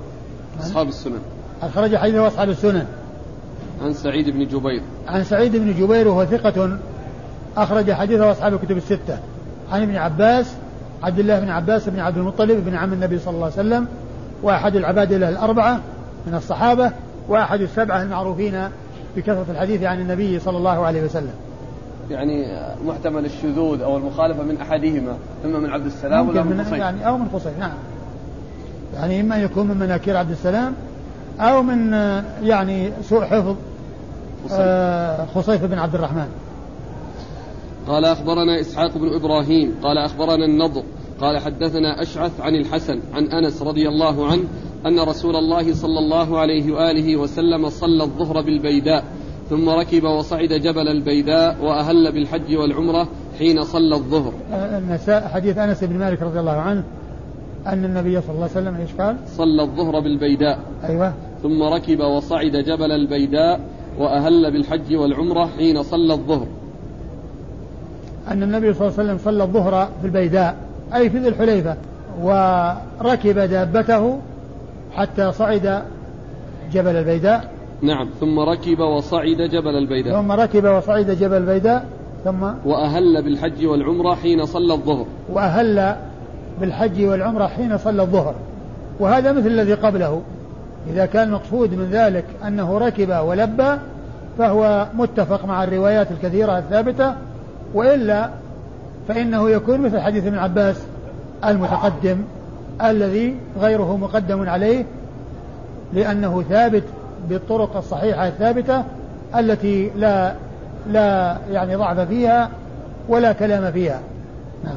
أصحاب 0.62 0.88
السنن. 0.88 1.18
أخرج 1.62 1.96
حديثه 1.96 2.26
أصحاب 2.26 2.48
السنن. 2.48 2.86
عن 3.82 3.92
سعيد 3.92 4.30
بن 4.30 4.46
جبير. 4.46 4.82
عن 5.08 5.24
سعيد 5.24 5.56
بن 5.56 5.74
جبير 5.80 6.08
وهو 6.08 6.24
ثقة 6.24 6.78
أخرج 7.56 7.92
حديثه 7.92 8.32
أصحاب 8.32 8.54
الكتب 8.54 8.76
الستة. 8.76 9.18
عن 9.72 9.82
ابن 9.82 9.96
عباس 9.96 10.54
عبد 11.02 11.18
الله 11.18 11.40
بن 11.40 11.48
عباس 11.48 11.88
بن 11.88 12.00
عبد 12.00 12.16
المطلب 12.16 12.64
بن 12.64 12.74
عم 12.74 12.92
النبي 12.92 13.18
صلى 13.18 13.34
الله 13.34 13.44
عليه 13.44 13.54
وسلم 13.54 13.86
وأحد 14.42 14.76
العباد 14.76 15.12
له 15.12 15.28
الأربعة 15.28 15.80
من 16.26 16.34
الصحابة 16.34 16.92
وأحد 17.28 17.60
السبعة 17.60 18.02
المعروفين 18.02 18.68
بكثرة 19.16 19.46
الحديث 19.50 19.82
عن 19.82 20.00
النبي 20.00 20.38
صلى 20.38 20.58
الله 20.58 20.86
عليه 20.86 21.02
وسلم. 21.02 21.32
يعني 22.10 22.58
محتمل 22.86 23.24
الشذوذ 23.24 23.82
أو 23.82 23.96
المخالفة 23.96 24.42
من 24.42 24.56
أحدهما 24.56 25.16
إما 25.44 25.58
من 25.58 25.70
عبد 25.70 25.86
السلام 25.86 26.28
ولا 26.28 26.42
من 26.42 26.60
قصير 26.60 26.78
يعني 26.78 27.08
أو 27.08 27.18
من 27.18 27.28
قصير 27.28 27.52
نعم. 27.60 27.72
يعني 28.94 29.20
إما 29.20 29.36
يكون 29.36 29.66
من 29.66 29.76
مناكير 29.76 30.16
عبد 30.16 30.30
السلام 30.30 30.74
أو 31.40 31.62
من 31.62 31.92
يعني 32.42 32.92
سوء 33.02 33.24
حفظ 33.24 33.56
آه 34.52 35.26
خصيف 35.34 35.64
بن 35.64 35.78
عبد 35.78 35.94
الرحمن. 35.94 36.26
قال 37.88 38.04
أخبرنا 38.04 38.60
إسحاق 38.60 38.98
بن 38.98 39.14
إبراهيم 39.14 39.74
قال 39.82 39.98
أخبرنا 39.98 40.44
النضر 40.44 40.82
قال 41.20 41.38
حدثنا 41.38 42.02
أشعث 42.02 42.40
عن 42.40 42.54
الحسن 42.54 43.00
عن 43.14 43.24
أنس 43.26 43.62
رضي 43.62 43.88
الله 43.88 44.26
عنه 44.26 44.42
أن 44.86 45.00
رسول 45.00 45.36
الله 45.36 45.74
صلى 45.74 45.98
الله 45.98 46.38
عليه 46.38 46.72
وآله 46.72 47.16
وسلم 47.16 47.68
صلى 47.70 48.04
الظهر 48.04 48.42
بالبيداء 48.42 49.04
ثم 49.50 49.68
ركب 49.68 50.04
وصعد 50.04 50.48
جبل 50.48 50.88
البيداء 50.88 51.56
وأهل 51.62 52.12
بالحج 52.12 52.56
والعمرة 52.56 53.08
حين 53.38 53.64
صلى 53.64 53.94
الظهر. 53.94 54.32
النساء 54.52 55.28
حديث 55.28 55.58
أنس 55.58 55.84
بن 55.84 55.98
مالك 55.98 56.22
رضي 56.22 56.40
الله 56.40 56.52
عنه 56.52 56.84
أن 57.66 57.84
النبي 57.84 58.20
صلى 58.20 58.30
الله 58.34 58.48
عليه 58.54 58.68
وسلم 58.68 58.76
إيش 58.80 58.90
قال؟ 58.92 59.16
صلى 59.26 59.62
الظهر 59.62 60.00
بالبيداء. 60.00 60.58
أيوة. 60.84 61.12
ثم 61.42 61.62
ركب 61.62 62.00
وصعد 62.00 62.56
جبل 62.56 62.92
البيداء 62.92 63.60
وأهل 63.98 64.52
بالحج 64.52 64.96
والعمرة 64.96 65.46
حين 65.58 65.82
صلى 65.82 66.14
الظهر. 66.14 66.46
أن 68.28 68.42
النبي 68.42 68.74
صلى 68.74 68.88
الله 68.88 68.98
عليه 68.98 69.08
وسلم 69.08 69.18
صلى 69.18 69.42
الظهر 69.42 69.88
في 70.00 70.06
البيداء 70.06 70.56
أي 70.94 71.10
في 71.10 71.18
ذي 71.18 71.28
الحليفة 71.28 71.76
وركب 72.22 73.38
دابته 73.38 74.18
حتى 74.92 75.32
صعد 75.32 75.82
جبل 76.72 76.96
البيداء. 76.96 77.50
نعم 77.82 78.08
ثم 78.20 78.40
ركب 78.40 78.78
وصعد 78.80 79.36
جبل 79.36 79.76
البيداء. 79.76 80.22
ثم 80.22 80.32
ركب 80.32 80.64
وصعد 80.64 81.10
جبل 81.10 81.36
البيداء 81.36 81.86
ثم 82.24 82.42
وأهل 82.64 83.22
بالحج 83.22 83.66
والعمرة 83.66 84.14
حين 84.14 84.46
صلى 84.46 84.74
الظهر. 84.74 85.06
وأهل 85.32 85.96
بالحج 86.60 87.04
والعمرة 87.04 87.46
حين 87.46 87.78
صلى 87.78 88.02
الظهر. 88.02 88.34
وهذا 89.00 89.32
مثل 89.32 89.46
الذي 89.46 89.74
قبله. 89.74 90.22
إذا 90.90 91.06
كان 91.06 91.28
المقصود 91.28 91.74
من 91.74 91.88
ذلك 91.92 92.24
أنه 92.46 92.78
ركب 92.78 93.10
ولبى 93.24 93.76
فهو 94.38 94.86
متفق 94.94 95.44
مع 95.44 95.64
الروايات 95.64 96.10
الكثيرة 96.10 96.58
الثابتة. 96.58 97.14
وإلا 97.74 98.30
فإنه 99.08 99.50
يكون 99.50 99.80
مثل 99.80 100.00
حديث 100.00 100.26
ابن 100.26 100.38
عباس 100.38 100.76
المتقدم 101.44 102.18
الذي 102.82 103.36
غيره 103.60 103.96
مقدم 103.96 104.48
عليه 104.48 104.84
لأنه 105.92 106.42
ثابت 106.42 106.82
بالطرق 107.28 107.76
الصحيحة 107.76 108.28
الثابتة 108.28 108.84
التي 109.36 109.90
لا 109.96 110.34
لا 110.90 111.36
يعني 111.50 111.76
ضعف 111.76 112.00
فيها 112.00 112.50
ولا 113.08 113.32
كلام 113.32 113.72
فيها. 113.72 114.00
نعم. 114.64 114.76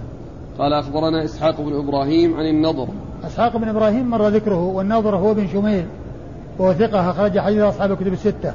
قال 0.60 0.74
أخبرنا 0.74 1.24
إسحاق 1.26 1.62
بن 1.62 1.76
إبراهيم 1.76 2.38
عن 2.38 2.46
النضر. 2.46 2.88
إسحاق 3.26 3.58
بن 3.58 3.68
إبراهيم 3.68 4.10
مر 4.10 4.28
ذكره 4.28 4.64
والنضر 4.64 5.16
هو 5.16 5.34
بن 5.34 5.48
شميل 5.48 5.86
وهو 6.60 6.74
ثقة 6.74 7.10
أخرج 7.10 7.40
حديث 7.40 7.62
أصحاب 7.62 7.92
الكتب 7.92 8.14
الستة. 8.14 8.54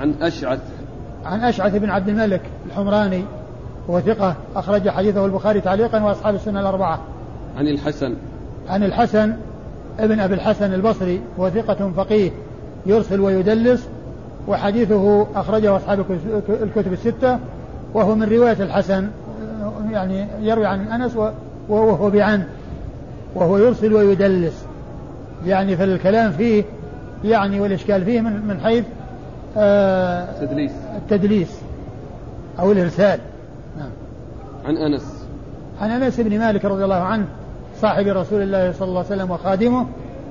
عن 0.00 0.14
أشعث. 0.20 0.60
عن 1.24 1.40
أشعث 1.40 1.76
بن 1.76 1.90
عبد 1.90 2.08
الملك 2.08 2.40
الحمراني 2.66 3.24
وهو 3.88 4.00
ثقة 4.00 4.34
أخرج 4.56 4.88
حديثه 4.88 5.26
البخاري 5.26 5.60
تعليقا 5.60 6.04
وأصحاب 6.04 6.34
السنة 6.34 6.60
الأربعة. 6.60 7.00
عن 7.56 7.68
الحسن. 7.68 8.14
عن 8.68 8.82
الحسن 8.82 9.32
ابن 9.98 10.20
أبي 10.20 10.34
الحسن 10.34 10.74
البصري 10.74 11.20
وهو 11.38 11.50
ثقة 11.50 11.92
فقيه 11.96 12.30
يرسل 12.86 13.20
ويدلس 13.20 13.88
وحديثه 14.48 15.26
أخرجه 15.34 15.76
أصحاب 15.76 16.04
الكتب 16.48 16.92
الستة 16.92 17.38
وهو 17.94 18.14
من 18.14 18.28
رواية 18.28 18.62
الحسن. 18.62 19.08
يعني 19.94 20.26
يروي 20.40 20.66
عن 20.66 20.88
أنس 20.88 21.16
وهو 21.68 22.10
بعن 22.10 22.44
وهو 23.34 23.58
يرسل 23.58 23.94
ويدلس. 23.94 24.64
يعني 25.46 25.76
في 25.76 25.84
الكلام 25.84 26.32
فيه 26.32 26.64
يعني 27.24 27.60
والإشكال 27.60 28.04
فيه 28.04 28.20
من, 28.20 28.46
من 28.46 28.60
حيث 28.60 28.84
آه 29.56 30.42
التدليس 30.42 30.72
التدليس 30.96 31.58
أو 32.58 32.72
الإرسال. 32.72 33.18
نعم. 33.78 33.90
عن 34.64 34.76
أنس. 34.76 35.24
عن 35.80 35.90
أنس 35.90 36.20
بن 36.20 36.38
مالك 36.38 36.64
رضي 36.64 36.84
الله 36.84 36.94
عنه 36.94 37.24
صاحب 37.80 38.06
رسول 38.06 38.42
الله 38.42 38.72
صلى 38.72 38.88
الله 38.88 39.04
عليه 39.04 39.14
وسلم 39.14 39.30
وخادمه 39.30 39.86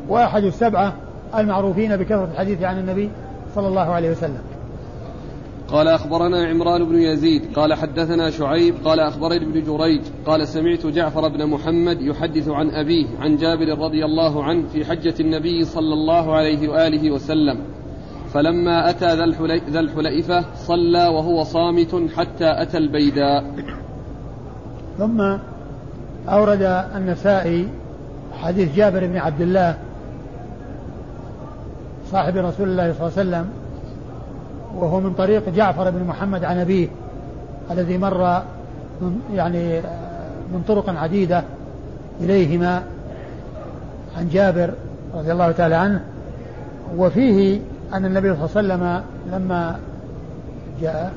وأحد 0.10 0.44
السبعة 0.44 0.94
المعروفين 1.38 1.98
بكثرة 1.98 2.28
الحديث 2.34 2.64
عن 2.64 2.80
النبي 2.80 3.10
صلى 3.56 3.68
الله 3.68 3.94
عليه 3.94 4.12
وسلم. 4.12 4.42
قال 5.74 5.88
أخبرنا 5.88 6.46
عمران 6.46 6.84
بن 6.84 6.96
يزيد 7.02 7.42
قال 7.56 7.74
حدثنا 7.74 8.30
شعيب 8.30 8.76
قال 8.86 9.00
أخبرني 9.00 9.38
ابن 9.38 9.64
جريج 9.64 10.02
قال 10.26 10.48
سمعت 10.48 10.86
جعفر 10.86 11.28
بن 11.28 11.46
محمد 11.46 12.02
يحدث 12.02 12.48
عن 12.48 12.70
أبيه 12.70 13.06
عن 13.20 13.38
جابر 13.38 13.80
رضي 13.80 14.06
الله 14.06 14.44
عنه 14.44 14.68
في 14.68 14.86
حجة 14.86 15.14
النبي 15.20 15.66
صلى 15.66 15.94
الله 15.94 16.36
عليه 16.36 16.70
وآله 16.70 17.12
وسلم. 17.12 17.60
فلما 18.34 18.90
أتى 18.90 19.16
ذا 19.70 19.80
الحليفة 19.80 20.46
صلى 20.56 21.08
وهو 21.08 21.44
صامت 21.44 22.10
حتى 22.16 22.62
أتى 22.62 22.78
البيداء. 22.78 23.46
ثم 24.98 25.22
أورد 26.30 26.62
النسائي 26.96 27.68
حديث 28.42 28.76
جابر 28.76 29.08
بن 29.08 29.18
عبد 29.18 29.42
الله 29.42 29.78
صاحب 32.12 32.38
رسول 32.38 32.70
الله 32.70 32.94
صلى 32.94 33.08
الله 33.08 33.18
عليه 33.18 33.30
وسلم 33.30 33.63
وهو 34.78 35.00
من 35.00 35.14
طريق 35.14 35.50
جعفر 35.50 35.90
بن 35.90 36.04
محمد 36.04 36.44
عن 36.44 36.60
أبيه 36.60 36.88
الذي 37.72 37.98
مر 37.98 38.42
من 39.02 39.22
يعني 39.34 39.82
من 40.54 40.64
طرق 40.68 40.90
عديدة 40.90 41.44
إليهما 42.22 42.84
عن 44.18 44.30
جابر 44.30 44.74
رضي 45.16 45.32
الله 45.32 45.52
تعالى 45.52 45.76
عنه. 45.76 46.02
وفيه 46.98 47.60
أن 47.94 48.06
النبي 48.06 48.36
صلى 48.36 48.62
الله 48.62 48.74
عليه 48.74 48.84
وسلم 48.84 49.04
لما 49.32 49.80
جاء 50.82 51.14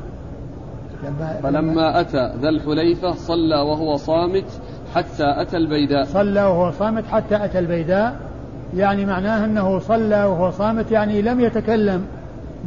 لما 1.04 1.40
فلما 1.42 2.00
أتى 2.00 2.32
ذا 2.42 2.48
الحليفة 2.48 3.14
صلى 3.14 3.56
وهو 3.56 3.96
صامت 3.96 4.44
حتى 4.94 5.24
أتى 5.40 5.56
البيداء. 5.56 6.04
صلى 6.04 6.42
وهو 6.42 6.70
صامت 6.70 7.04
حتى 7.06 7.44
أتى 7.44 7.58
البيداء. 7.58 8.16
يعني 8.76 9.06
معناه 9.06 9.44
أنه 9.44 9.78
صلى 9.78 10.24
وهو 10.24 10.50
صامت 10.50 10.90
يعني 10.90 11.22
لم 11.22 11.40
يتكلم 11.40 12.06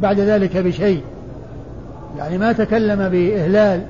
بعد 0.02 0.20
ذلك 0.20 0.56
بشيء. 0.56 1.02
يعني 2.18 2.38
ما 2.38 2.52
تكلم 2.52 3.08
بإهلال 3.08 3.82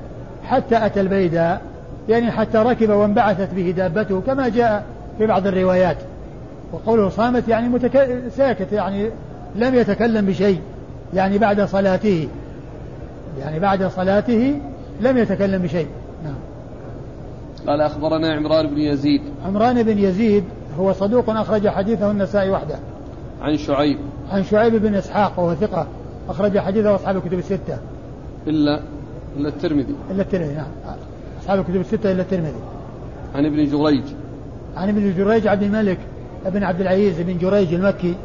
حتى 0.43 0.85
أتى 0.85 1.01
البيداء 1.01 1.61
يعني 2.09 2.31
حتى 2.31 2.57
ركب 2.57 2.89
وانبعثت 2.89 3.53
به 3.53 3.73
دابته 3.77 4.21
كما 4.21 4.49
جاء 4.49 4.85
في 5.17 5.25
بعض 5.25 5.47
الروايات. 5.47 5.97
وقوله 6.73 7.09
صامت 7.09 7.47
يعني 7.47 7.69
متك... 7.69 8.21
ساكت 8.37 8.71
يعني 8.71 9.09
لم 9.55 9.75
يتكلم 9.75 10.25
بشيء 10.25 10.59
يعني 11.13 11.37
بعد 11.37 11.61
صلاته. 11.61 12.27
يعني 13.39 13.59
بعد 13.59 13.83
صلاته 13.87 14.59
لم 15.01 15.17
يتكلم 15.17 15.61
بشيء. 15.61 15.87
نعم. 16.23 16.35
قال 17.67 17.81
أخبرنا 17.81 18.33
عمران 18.33 18.67
بن 18.67 18.77
يزيد. 18.77 19.21
عمران 19.45 19.83
بن 19.83 19.97
يزيد 19.97 20.43
هو 20.79 20.93
صدوق 20.93 21.29
أخرج 21.29 21.67
حديثه 21.67 22.11
النسائي 22.11 22.49
وحده. 22.49 22.75
عن 23.41 23.57
شعيب. 23.57 23.97
عن 24.31 24.43
شعيب 24.43 24.75
بن 24.75 24.95
إسحاق 24.95 25.39
وهو 25.39 25.55
ثقة. 25.55 25.87
أخرج 26.31 26.59
حديثه 26.59 26.95
أصحاب 26.95 27.17
الكتب 27.17 27.39
الستة. 27.39 27.77
إلا 28.47 28.79
إلا 29.37 29.49
الترمذي. 29.49 29.95
إلا 30.11 30.21
الترمذي 30.21 30.53
نعم. 30.53 30.67
أصحاب 31.41 31.59
الكتب 31.59 31.75
الستة 31.75 32.11
إلا 32.11 32.21
الترمذي. 32.21 32.61
عن 33.35 33.45
ابن 33.45 33.65
جريج. 33.65 34.03
عن 34.77 34.89
ابن 34.89 35.13
جريج 35.17 35.47
عبد 35.47 35.63
الملك 35.63 35.97
بن 36.45 36.63
عبد 36.63 36.81
العزيز 36.81 37.21
بن 37.21 37.37
جريج 37.37 37.73
المكي 37.73 38.15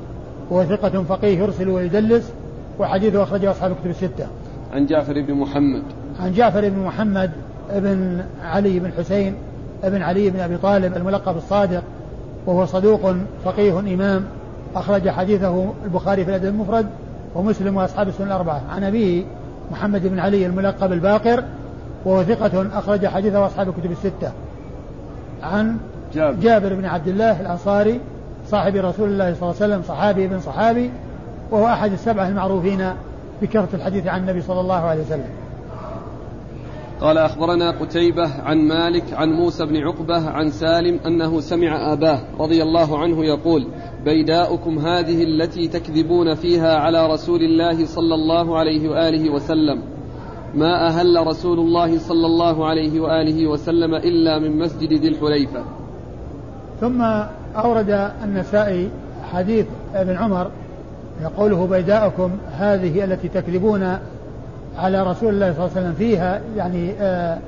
وهو 0.50 0.64
ثقة 0.64 1.02
فقيه 1.02 1.38
يرسل 1.38 1.68
ويدلس 1.68 2.32
وحديثه 2.78 3.22
أخرجه 3.22 3.50
أصحاب 3.50 3.70
الكتب 3.70 3.90
الستة. 3.90 4.26
عن 4.72 4.86
جعفر 4.86 5.20
بن 5.20 5.34
محمد. 5.34 5.82
عن 6.20 6.32
جعفر 6.32 6.68
بن 6.68 6.78
محمد 6.78 7.30
بن 7.74 8.24
علي 8.42 8.78
بن 8.78 8.92
حسين 8.98 9.34
بن 9.84 10.02
علي 10.02 10.30
بن 10.30 10.40
أبي 10.40 10.56
طالب 10.56 10.96
الملقب 10.96 11.36
الصادق 11.36 11.82
وهو 12.46 12.66
صدوق 12.66 13.14
فقيه 13.44 13.78
إمام 13.78 14.24
أخرج 14.74 15.08
حديثه 15.08 15.72
البخاري 15.84 16.24
في 16.24 16.30
الأدب 16.30 16.46
المفرد 16.46 16.86
ومسلم 17.36 17.76
وأصحاب 17.76 18.08
السنة 18.08 18.26
الأربعة. 18.26 18.62
عن 18.70 18.84
أبيه 18.84 19.24
محمد 19.70 20.06
بن 20.06 20.18
علي 20.18 20.46
الملقب 20.46 20.92
الباقر 20.92 21.44
وهو 22.04 22.22
ثقة 22.22 22.78
أخرج 22.78 23.06
حديثه 23.06 23.46
أصحاب 23.46 23.68
الكتب 23.68 23.90
الستة. 23.90 24.32
عن 25.42 25.76
جابر, 26.14 26.40
جابر 26.40 26.74
بن 26.74 26.84
عبد 26.84 27.08
الله 27.08 27.40
الأنصاري 27.40 28.00
صاحب 28.50 28.76
رسول 28.76 29.08
الله 29.08 29.34
صلى 29.34 29.42
الله 29.42 29.62
عليه 29.62 29.74
وسلم 29.74 29.82
صحابي 29.82 30.26
بن 30.26 30.40
صحابي 30.40 30.90
وهو 31.50 31.66
أحد 31.66 31.92
السبعة 31.92 32.28
المعروفين 32.28 32.90
بكثرة 33.42 33.68
الحديث 33.74 34.06
عن 34.06 34.20
النبي 34.20 34.42
صلى 34.42 34.60
الله 34.60 34.80
عليه 34.80 35.02
وسلم. 35.02 35.28
قال 37.00 37.18
أخبرنا 37.18 37.70
قتيبة 37.70 38.42
عن 38.42 38.58
مالك 38.58 39.12
عن 39.12 39.28
موسى 39.28 39.66
بن 39.66 39.76
عقبة 39.76 40.30
عن 40.30 40.50
سالم 40.50 41.00
أنه 41.06 41.40
سمع 41.40 41.92
آباه 41.92 42.20
رضي 42.40 42.62
الله 42.62 42.98
عنه 42.98 43.24
يقول 43.24 43.66
بيداؤكم 44.04 44.78
هذه 44.78 45.22
التي 45.22 45.68
تكذبون 45.68 46.34
فيها 46.34 46.76
على 46.76 47.06
رسول 47.06 47.40
الله 47.42 47.86
صلى 47.86 48.14
الله 48.14 48.58
عليه 48.58 48.88
وآله 48.88 49.30
وسلم. 49.30 49.82
ما 50.54 50.86
أهل 50.88 51.26
رسول 51.26 51.58
الله 51.58 51.98
صلى 51.98 52.26
الله 52.26 52.66
عليه 52.66 53.00
وآله 53.00 53.46
وسلم 53.46 53.94
إلا 53.94 54.38
من 54.38 54.58
مسجد 54.58 54.92
ذي 54.92 55.08
الحليفة. 55.08 55.64
ثم 56.80 57.02
أورد 57.56 58.10
النسائي 58.24 58.90
حديث 59.32 59.66
ابن 59.94 60.16
عمر 60.16 60.50
يقوله 61.22 61.66
بيداءكم 61.66 62.30
هذه 62.52 63.04
التي 63.04 63.28
تكذبون 63.28 63.98
على 64.78 65.02
رسول 65.02 65.34
الله 65.34 65.52
صلى 65.52 65.64
الله 65.64 65.76
عليه 65.76 65.80
وسلم 65.80 65.94
فيها 65.98 66.40
يعني 66.56 66.92
آه 67.00 67.38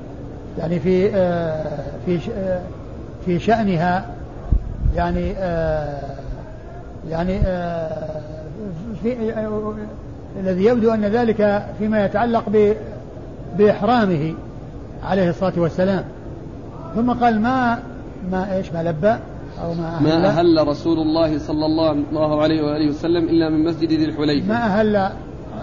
يعني 0.58 0.80
في 0.80 1.10
آه 1.14 1.64
في 2.06 2.18
آه 2.36 2.60
في 3.26 3.38
شأنها 3.38 4.06
يعني 4.96 5.32
آه 5.38 6.00
يعني 7.10 7.40
آه 7.44 8.20
في 9.02 9.32
آه 9.32 9.74
الذي 10.40 10.64
يبدو 10.64 10.90
أن 10.90 11.04
ذلك 11.04 11.66
فيما 11.78 12.04
يتعلق 12.04 12.74
بإحرامه 13.58 14.34
عليه 15.04 15.30
الصلاة 15.30 15.52
والسلام. 15.56 16.04
ثم 16.94 17.12
قال 17.12 17.40
ما 17.40 17.78
ما 18.32 18.56
إيش 18.56 18.72
ما 18.72 18.82
لبى 18.82 19.16
أو 19.62 19.74
ما 19.74 19.96
أهل, 19.96 20.04
ما 20.04 20.28
أهل 20.28 20.68
رسول 20.68 20.98
الله 20.98 21.38
صلى 21.38 21.66
الله 21.66 22.42
عليه 22.42 22.62
وآله 22.62 22.88
وسلم 22.88 23.24
إلا 23.24 23.48
من 23.48 23.64
مسجد 23.64 23.88
ذي 23.88 24.04
الحليفة. 24.04 24.48
ما 24.48 24.54
أهل 24.54 25.10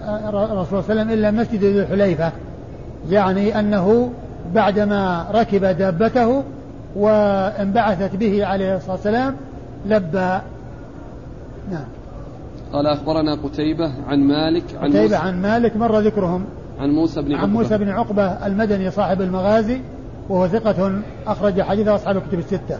رسول 0.05 0.43
الله 0.51 0.63
صلى 0.63 0.79
الله 0.79 0.83
عليه 0.89 1.01
وسلم 1.01 1.09
إلا 1.09 1.31
مسجد 1.31 1.63
ذي 1.63 1.81
الحليفة 1.81 2.31
يعني 3.09 3.59
أنه 3.59 4.11
بعدما 4.53 5.27
ركب 5.31 5.65
دابته 5.65 6.43
وانبعثت 6.95 8.15
به 8.15 8.45
عليه 8.45 8.75
الصلاة 8.75 8.91
والسلام 8.91 9.35
لبى 9.85 10.39
نعم. 11.71 11.85
قال 12.73 12.87
أخبرنا 12.87 13.35
قتيبة 13.35 13.91
عن 14.07 14.19
مالك 14.19 14.63
عن 14.81 14.89
قتيبة 14.89 15.17
عن 15.17 15.41
مالك 15.41 15.77
مر 15.77 15.99
ذكرهم. 15.99 16.45
عن 16.79 16.89
موسى 16.89 17.21
بن 17.21 17.33
عقبة. 17.33 17.43
عن 17.43 17.53
موسى 17.53 17.77
بن 17.77 17.89
عقبة 17.89 18.25
المدني 18.25 18.91
صاحب 18.91 19.21
المغازي 19.21 19.81
وهو 20.29 20.47
ثقة 20.47 21.01
أخرج 21.27 21.61
حديث 21.61 21.87
أصحاب 21.87 22.17
الكتب 22.17 22.39
الستة. 22.39 22.79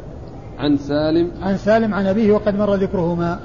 عن 0.60 0.78
سالم. 0.78 1.32
عن 1.42 1.58
سالم 1.58 1.94
عن 1.94 2.08
أبيه 2.08 2.32
وقد 2.32 2.58
مر 2.58 2.76
ذكرهما. 2.76 3.40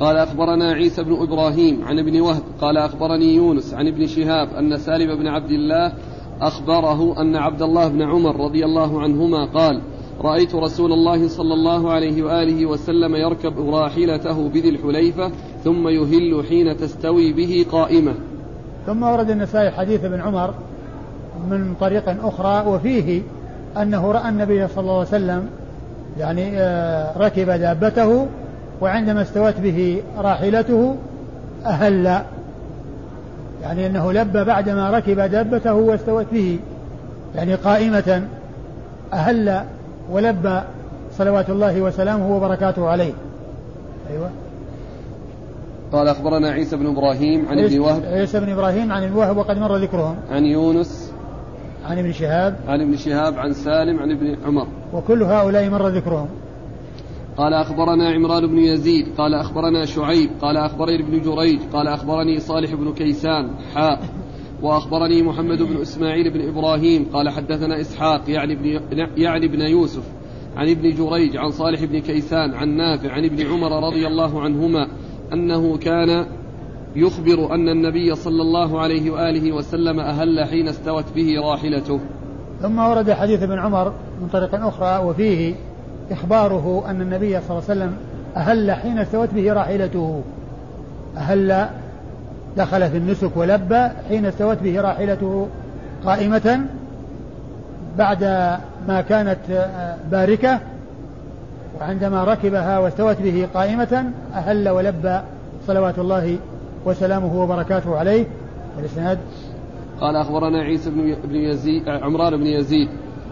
قال 0.00 0.16
أخبرنا 0.16 0.72
عيسى 0.72 1.02
بن 1.02 1.22
إبراهيم 1.22 1.84
عن 1.84 1.98
ابن 1.98 2.20
وهب 2.20 2.42
قال 2.60 2.76
أخبرني 2.76 3.34
يونس 3.34 3.74
عن 3.74 3.86
ابن 3.86 4.06
شهاب 4.06 4.48
أن 4.54 4.78
سالم 4.78 5.16
بن 5.16 5.26
عبد 5.26 5.50
الله 5.50 5.92
أخبره 6.40 7.20
أن 7.20 7.36
عبد 7.36 7.62
الله 7.62 7.88
بن 7.88 8.02
عمر 8.02 8.40
رضي 8.40 8.64
الله 8.64 9.00
عنهما 9.00 9.44
قال 9.44 9.80
رأيت 10.20 10.54
رسول 10.54 10.92
الله 10.92 11.28
صلى 11.28 11.54
الله 11.54 11.92
عليه 11.92 12.22
وآله 12.22 12.66
وسلم 12.66 13.14
يركب 13.14 13.70
راحلته 13.70 14.48
بذي 14.48 14.68
الحليفة 14.68 15.30
ثم 15.64 15.88
يهل 15.88 16.44
حين 16.48 16.76
تستوي 16.76 17.32
به 17.32 17.66
قائمة. 17.72 18.14
ثم 18.86 19.02
ورد 19.02 19.30
النسائي 19.30 19.70
حديث 19.70 20.04
ابن 20.04 20.20
عمر 20.20 20.54
من 21.50 21.74
طريق 21.80 22.24
أخرى 22.24 22.68
وفيه 22.68 23.22
أنه 23.76 24.12
رأى 24.12 24.28
النبي 24.28 24.68
صلى 24.68 24.80
الله 24.80 24.98
عليه 24.98 25.08
وسلم 25.08 25.48
يعني 26.18 26.58
آه، 26.58 27.18
ركب 27.18 27.46
دابته 27.46 28.26
وعندما 28.80 29.22
استوت 29.22 29.60
به 29.60 30.02
راحلته 30.18 30.96
أهل 31.66 32.22
يعني 33.62 33.86
أنه 33.86 34.12
لبى 34.12 34.44
بعدما 34.44 34.90
ركب 34.90 35.20
دابته 35.20 35.74
واستوت 35.74 36.26
به 36.32 36.58
يعني 37.34 37.54
قائمة 37.54 38.22
أهل 39.12 39.62
ولبى 40.10 40.60
صلوات 41.18 41.50
الله 41.50 41.80
وسلامه 41.80 42.36
وبركاته 42.36 42.88
عليه. 42.88 43.12
أيوة. 44.10 44.30
قال 45.92 46.08
أخبرنا 46.08 46.50
عيسى 46.50 46.76
بن 46.76 46.86
إبراهيم 46.86 47.48
عن 47.48 47.58
ابن 47.58 47.78
وهب. 47.78 48.04
عيسى 48.04 48.40
بن 48.40 48.52
إبراهيم 48.52 48.92
عن 48.92 49.04
الوهب 49.04 49.36
وقد 49.36 49.58
مر 49.58 49.76
ذكرهم. 49.76 50.16
عن 50.32 50.44
يونس. 50.44 51.12
عن 51.88 51.98
ابن 51.98 52.12
شهاب. 52.12 52.56
عن 52.68 52.80
ابن 52.80 52.96
شهاب 52.96 53.38
عن 53.38 53.52
سالم 53.52 53.98
عن 53.98 54.10
ابن 54.10 54.36
عمر. 54.46 54.66
وكل 54.94 55.22
هؤلاء 55.22 55.70
مر 55.70 55.88
ذكرهم. 55.88 56.28
قال 57.40 57.54
أخبرنا 57.54 58.10
عمران 58.10 58.46
بن 58.46 58.58
يزيد 58.58 59.06
قال 59.18 59.34
أخبرنا 59.34 59.84
شعيب 59.84 60.30
قال 60.42 60.56
أخبرني 60.56 61.00
ابن 61.00 61.20
جريج 61.20 61.60
قال 61.72 61.88
أخبرني 61.88 62.38
صالح 62.38 62.74
بن 62.74 62.92
كيسان 62.92 63.50
حاء 63.74 64.00
وأخبرني 64.62 65.22
محمد 65.22 65.62
بن 65.62 65.80
إسماعيل 65.80 66.30
بن 66.30 66.48
إبراهيم 66.48 67.06
قال 67.12 67.28
حدثنا 67.28 67.80
إسحاق 67.80 68.30
يعني 68.30 68.52
ابن, 68.52 68.80
يعني 69.16 69.46
ابن 69.46 69.60
يوسف 69.60 70.02
عن 70.56 70.68
ابن 70.68 70.90
جريج 70.90 71.36
عن 71.36 71.50
صالح 71.50 71.84
بن 71.84 71.98
كيسان 71.98 72.54
عن 72.54 72.68
نافع 72.68 73.12
عن 73.12 73.24
ابن 73.24 73.46
عمر 73.46 73.86
رضي 73.86 74.06
الله 74.06 74.40
عنهما 74.40 74.88
أنه 75.32 75.76
كان 75.76 76.26
يخبر 76.96 77.54
أن 77.54 77.68
النبي 77.68 78.14
صلى 78.14 78.42
الله 78.42 78.80
عليه 78.80 79.10
وآله 79.10 79.52
وسلم 79.52 80.00
أهل 80.00 80.44
حين 80.44 80.68
استوت 80.68 81.04
به 81.16 81.40
راحلته. 81.40 82.00
ثم 82.62 82.78
ورد 82.78 83.10
حديث 83.12 83.42
ابن 83.42 83.58
عمر 83.58 83.92
من 84.20 84.28
طريق 84.28 84.54
أخرى 84.54 85.08
وفيه 85.08 85.54
إخباره 86.10 86.84
أن 86.90 87.00
النبي 87.00 87.40
صلى 87.40 87.50
الله 87.50 87.62
عليه 87.68 87.80
وسلم 87.80 87.96
أهل 88.36 88.72
حين 88.72 88.98
استوت 88.98 89.34
به 89.34 89.52
راحلته. 89.52 90.22
أهل 91.16 91.66
دخل 92.56 92.90
في 92.90 92.96
النسك 92.96 93.36
ولبى 93.36 93.88
حين 94.08 94.26
استوت 94.26 94.58
به 94.62 94.80
راحلته 94.80 95.48
قائمة 96.04 96.60
بعد 97.98 98.24
ما 98.88 99.00
كانت 99.08 99.68
باركة 100.10 100.60
وعندما 101.80 102.24
ركبها 102.24 102.78
واستوت 102.78 103.16
به 103.22 103.48
قائمة 103.54 104.04
أهل 104.34 104.68
ولبى 104.68 105.20
صلوات 105.66 105.98
الله 105.98 106.38
وسلامه 106.84 107.42
وبركاته 107.42 107.96
عليه. 107.96 108.26
الإسناد؟ 108.78 109.18
قال 110.00 110.16
أخبرنا 110.16 110.62
عيسى 110.62 110.90
بن 111.24 111.34
يزيد 111.34 111.88
عمران 111.88 112.36
بن 112.36 112.46
يزيد 112.46 112.88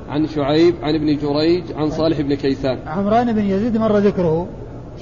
عن 0.09 0.27
شعيب 0.27 0.75
عن 0.83 0.95
ابن 0.95 1.17
جريج 1.17 1.65
عن 1.77 1.91
صالح 1.91 2.21
بن 2.21 2.35
كيسان. 2.35 2.79
عمران 2.87 3.33
بن 3.33 3.45
يزيد 3.45 3.77
مر 3.77 3.99
ذكره. 3.99 4.47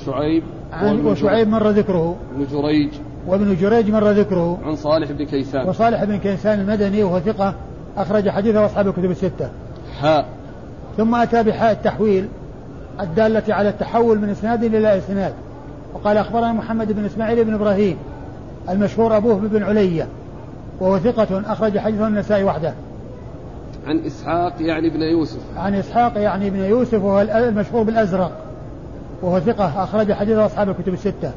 شعيب 0.07 0.43
عن 0.73 1.07
وشعيب 1.07 1.49
مر 1.49 1.69
ذكره. 1.69 2.17
ابن 2.35 2.47
جريج. 2.53 2.91
وابن 3.27 3.57
جريج 3.57 3.91
مر 3.91 4.11
ذكره. 4.11 4.59
عن 4.65 4.77
صالح 4.77 5.13
بن 5.13 5.27
كيسان. 5.27 5.69
وصالح 5.69 6.05
بن 6.05 6.17
كيسان 6.17 6.61
المدني 6.61 7.03
وهو 7.03 7.21
ثقة 7.21 7.55
أخرج 7.97 8.29
حديثه 8.29 8.67
أصحاب 8.67 8.89
الكتب 8.89 9.11
الستة. 9.11 9.51
حاء 10.01 10.27
ثم 10.97 11.15
أتى 11.15 11.43
بحاء 11.43 11.73
التحويل 11.73 12.29
الدالة 13.01 13.55
على 13.55 13.69
التحول 13.69 14.19
من 14.19 14.29
إسناد 14.29 14.65
إلى 14.65 14.99
إسناد. 14.99 15.33
وقال 15.95 16.17
أخبرنا 16.17 16.53
محمد 16.53 16.93
بن 16.93 17.05
إسماعيل 17.05 17.45
بن 17.45 17.55
إبراهيم 17.55 17.97
المشهور 18.69 19.17
أبوه 19.17 19.35
بن 19.35 19.63
علية 19.63 20.09
وهو 20.81 20.99
ثقة 20.99 21.53
أخرج 21.53 21.79
حديثه 21.79 22.07
النسائي 22.07 22.45
وحده. 22.45 22.75
عن 23.87 23.99
إسحاق 24.07 24.55
يعني 24.61 24.89
ابن 24.89 25.03
يوسف. 25.03 25.41
عن 25.57 25.75
إسحاق 25.75 26.13
يعني 26.17 26.49
ابن 26.49 26.59
يوسف 26.59 27.03
وهو 27.03 27.21
المشهور 27.21 27.83
بالأزرق 27.83 28.33
وهو 29.23 29.41
ثقة 29.41 29.83
أخرج 29.85 30.13
حديثه 30.13 30.39
أصحاب 30.39 30.69
الكتب 30.69 30.93
الستة. 30.93 31.33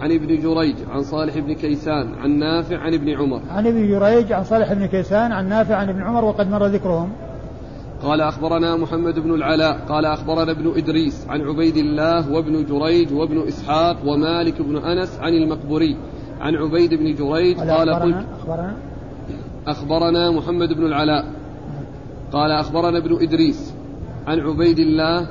عن 0.00 0.12
ابن 0.12 0.26
جريج 0.26 0.76
عن 0.90 1.02
صالح 1.02 1.38
بن 1.38 1.52
كيسان 1.52 2.14
عن 2.22 2.30
نافع 2.30 2.78
عن 2.78 2.94
ابن 2.94 3.10
عمر. 3.10 3.40
عن 3.50 3.66
ابن 3.66 3.88
جريج 3.88 4.32
عن 4.32 4.44
صالح 4.44 4.72
بن 4.72 4.86
كيسان 4.86 5.32
عن 5.32 5.48
نافع 5.48 5.74
عن 5.74 5.88
ابن 5.88 6.02
عمر 6.02 6.24
وقد 6.24 6.50
مر 6.50 6.66
ذكرهم. 6.66 7.12
قال 8.02 8.20
أخبرنا 8.20 8.76
محمد 8.76 9.18
بن 9.18 9.34
العلاء 9.34 9.78
قال 9.88 10.06
أخبرنا 10.06 10.50
ابن 10.50 10.72
إدريس 10.76 11.26
عن 11.28 11.40
عبيد 11.40 11.76
الله 11.76 12.32
وابن 12.32 12.64
جريج 12.64 13.12
وابن 13.12 13.48
إسحاق 13.48 13.96
ومالك 14.06 14.62
بن 14.62 14.76
أنس 14.76 15.18
عن 15.20 15.32
المقبري. 15.32 15.96
عن 16.40 16.54
عبيد 16.54 16.94
بن 16.94 17.14
جريج 17.14 17.58
قال 17.58 17.94
قلت 17.94 18.16
أخبرنا. 18.40 18.76
أخبرنا 19.66 20.30
محمد 20.30 20.72
بن 20.72 20.86
العلاء. 20.86 21.24
قال 22.32 22.50
أخبرنا 22.50 22.98
ابن 22.98 23.22
إدريس 23.22 23.74
عن 24.26 24.40
عبيد 24.40 24.78
الله 24.78 25.26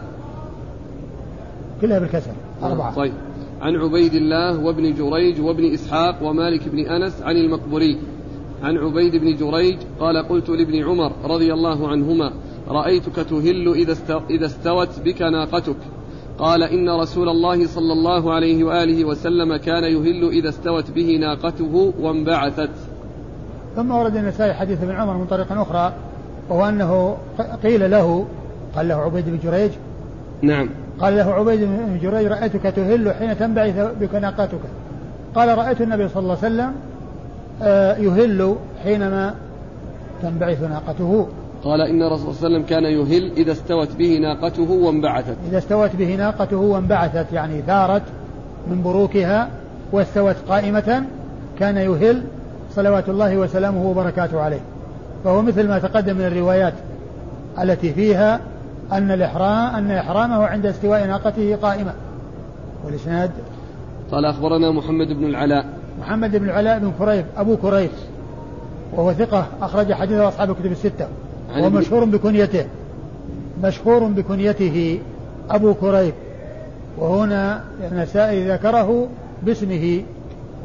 كلها 1.82 2.00
بالكسر 2.00 2.32
أربعة. 2.64 2.96
طيب. 2.96 3.14
عن 3.62 3.76
عبيد 3.76 4.14
الله 4.14 4.60
وابن 4.60 4.94
جريج 4.94 5.42
وابن 5.42 5.74
إسحاق 5.74 6.24
ومالك 6.24 6.70
بن 6.70 6.80
أنس 6.80 7.22
عن 7.22 7.36
المقبوري. 7.36 7.98
عن 8.64 8.78
عبيد 8.78 9.16
بن 9.16 9.36
جريج 9.36 9.78
قال 10.00 10.18
قلت 10.18 10.50
لابن 10.50 10.84
عمر 10.84 11.12
رضي 11.24 11.54
الله 11.54 11.88
عنهما 11.88 12.34
رأيتك 12.68 13.16
تهل 13.16 13.74
إذا 14.30 14.46
استوت 14.46 15.00
بك 15.06 15.22
ناقتك. 15.22 15.78
قال 16.40 16.64
إن 16.64 16.90
رسول 16.90 17.30
الله 17.30 17.68
صلى 17.68 17.94
الله 17.94 18.34
عليه 18.34 18.64
وآله 18.64 19.06
وسلم 19.06 19.56
كان 19.56 19.84
يهل 19.84 20.30
إذا 20.30 20.50
استوت 20.50 20.92
به 20.92 21.18
ناقته 21.22 21.94
وانبعثت. 22.00 22.72
ثم 23.76 23.92
ورد 23.92 24.16
النسائي 24.16 24.54
حديث 24.54 24.84
ابن 24.84 24.92
عمر 24.92 25.18
من 25.18 25.26
طريق 25.26 25.52
أخرى 25.52 25.94
وهو 26.50 26.70
أنه 26.70 27.18
قيل 27.64 27.92
له 27.92 28.26
قال 28.76 28.88
له 28.88 28.96
عبيد 28.96 29.26
بن 29.30 29.40
جريج 29.44 29.72
نعم. 30.42 30.70
قال 31.00 31.18
له 31.18 31.34
عبيد 31.34 31.60
بن 31.60 32.00
جريج 32.02 32.28
رأيتك 32.28 32.64
تهل 32.64 33.14
حين 33.14 33.38
تنبعث 33.38 33.76
بك 34.02 34.16
ناقتك 34.16 34.60
قال 35.36 35.58
رأيت 35.58 35.82
النبي 35.82 36.08
صلى 36.08 36.24
الله 36.24 36.38
عليه 36.44 36.56
وسلم 36.56 36.74
آه، 37.64 37.98
يهل 37.98 38.56
حينما 38.84 39.34
تنبعث 40.22 40.64
ناقته. 40.64 41.28
قال 41.64 41.82
إن 41.82 42.02
الرسول 42.02 42.36
صلى 42.36 42.48
الله 42.48 42.58
عليه 42.58 42.66
وسلم 42.66 42.66
كان 42.66 42.84
يهل 42.84 43.32
إذا 43.38 43.52
استوت 43.52 43.96
به 43.96 44.18
ناقته 44.18 44.72
وانبعثت. 44.72 45.36
إذا 45.50 45.58
استوت 45.58 45.96
به 45.96 46.16
ناقته 46.16 46.58
وانبعثت 46.58 47.34
يعني 47.34 47.62
ثارت 47.62 48.02
من 48.68 48.84
بروكها 48.84 49.50
واستوت 49.92 50.36
قائمة 50.50 51.04
كان 51.60 51.78
يهل 51.78 52.24
صلوات 52.76 53.10
الله 53.10 53.38
وسلامه 53.38 53.86
وبركاته 53.90 54.42
عليه. 54.42 54.62
فهو 55.24 55.42
مثل 55.42 55.68
ما 55.68 55.80
تقدم 55.80 56.16
من 56.16 56.26
الروايات 56.26 56.74
التي 57.62 57.94
فيها 57.94 58.40
أن 58.92 59.12
الإحرام 59.12 59.76
أن 59.76 59.92
إحرامه 59.92 60.46
عند 60.46 60.66
استواء 60.66 61.08
ناقته 61.08 61.56
قائمة. 61.56 61.94
والإسناد؟ 62.86 63.32
قال 64.12 64.26
أخبرنا 64.26 64.72
محمد 64.72 65.08
بن 65.08 65.26
العلاء. 65.26 65.66
محمد 66.02 66.36
بن 66.36 66.46
العلاء 66.46 66.80
بن 66.80 66.92
كريب 67.00 67.26
أبو 67.38 67.58
كريب 67.58 67.90
وهو 68.94 69.14
ثقة 69.14 69.46
أخرج 69.62 69.94
حديثه 69.94 70.28
أصحاب 70.28 70.50
الكتب 70.50 70.72
الستة. 70.72 71.08
ومشهور 71.58 72.06
بكنيته. 72.06 72.66
مشهور 73.64 74.04
بكنيته 74.04 75.00
أبو 75.50 75.74
كريب 75.74 76.14
وهنا 76.98 77.64
النسائي 77.92 78.52
ذكره 78.52 79.08
باسمه 79.44 80.02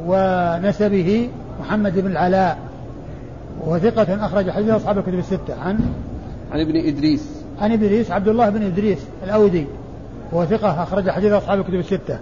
ونسبه 0.07 1.29
محمد 1.59 1.99
بن 1.99 2.11
العلاء. 2.11 2.57
وهو 3.61 3.79
ثقة 3.79 4.25
أخرج 4.25 4.49
حديث 4.49 4.69
أصحاب 4.69 4.97
الكتب 4.97 5.19
الستة. 5.19 5.61
عن 5.61 5.79
عن 6.51 6.59
ابن 6.59 6.75
إدريس. 6.87 7.43
عن 7.61 7.71
إدريس 7.71 8.11
عبد 8.11 8.27
الله 8.27 8.49
بن 8.49 8.63
إدريس 8.63 8.99
الأودي. 9.23 9.65
وهو 10.31 10.45
ثقة 10.45 10.83
أخرج 10.83 11.09
حديث 11.09 11.31
أصحاب 11.31 11.59
الكتب 11.59 11.73
الستة. 11.73 12.19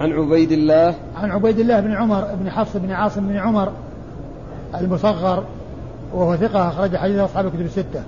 عن 0.00 0.12
عبيد 0.12 0.52
الله. 0.52 0.94
عن 1.16 1.30
عبيد 1.30 1.58
الله 1.58 1.80
بن 1.80 1.92
عمر 1.92 2.24
بن 2.40 2.50
حفص 2.50 2.76
بن 2.76 2.90
عاصم 2.90 3.28
بن 3.28 3.36
عمر 3.36 3.72
المصغر. 4.80 5.44
وهو 6.14 6.36
ثقة 6.36 6.68
أخرج 6.68 6.96
حديث 6.96 7.18
أصحاب 7.18 7.46
الكتب 7.46 7.60
الستة. 7.60 8.02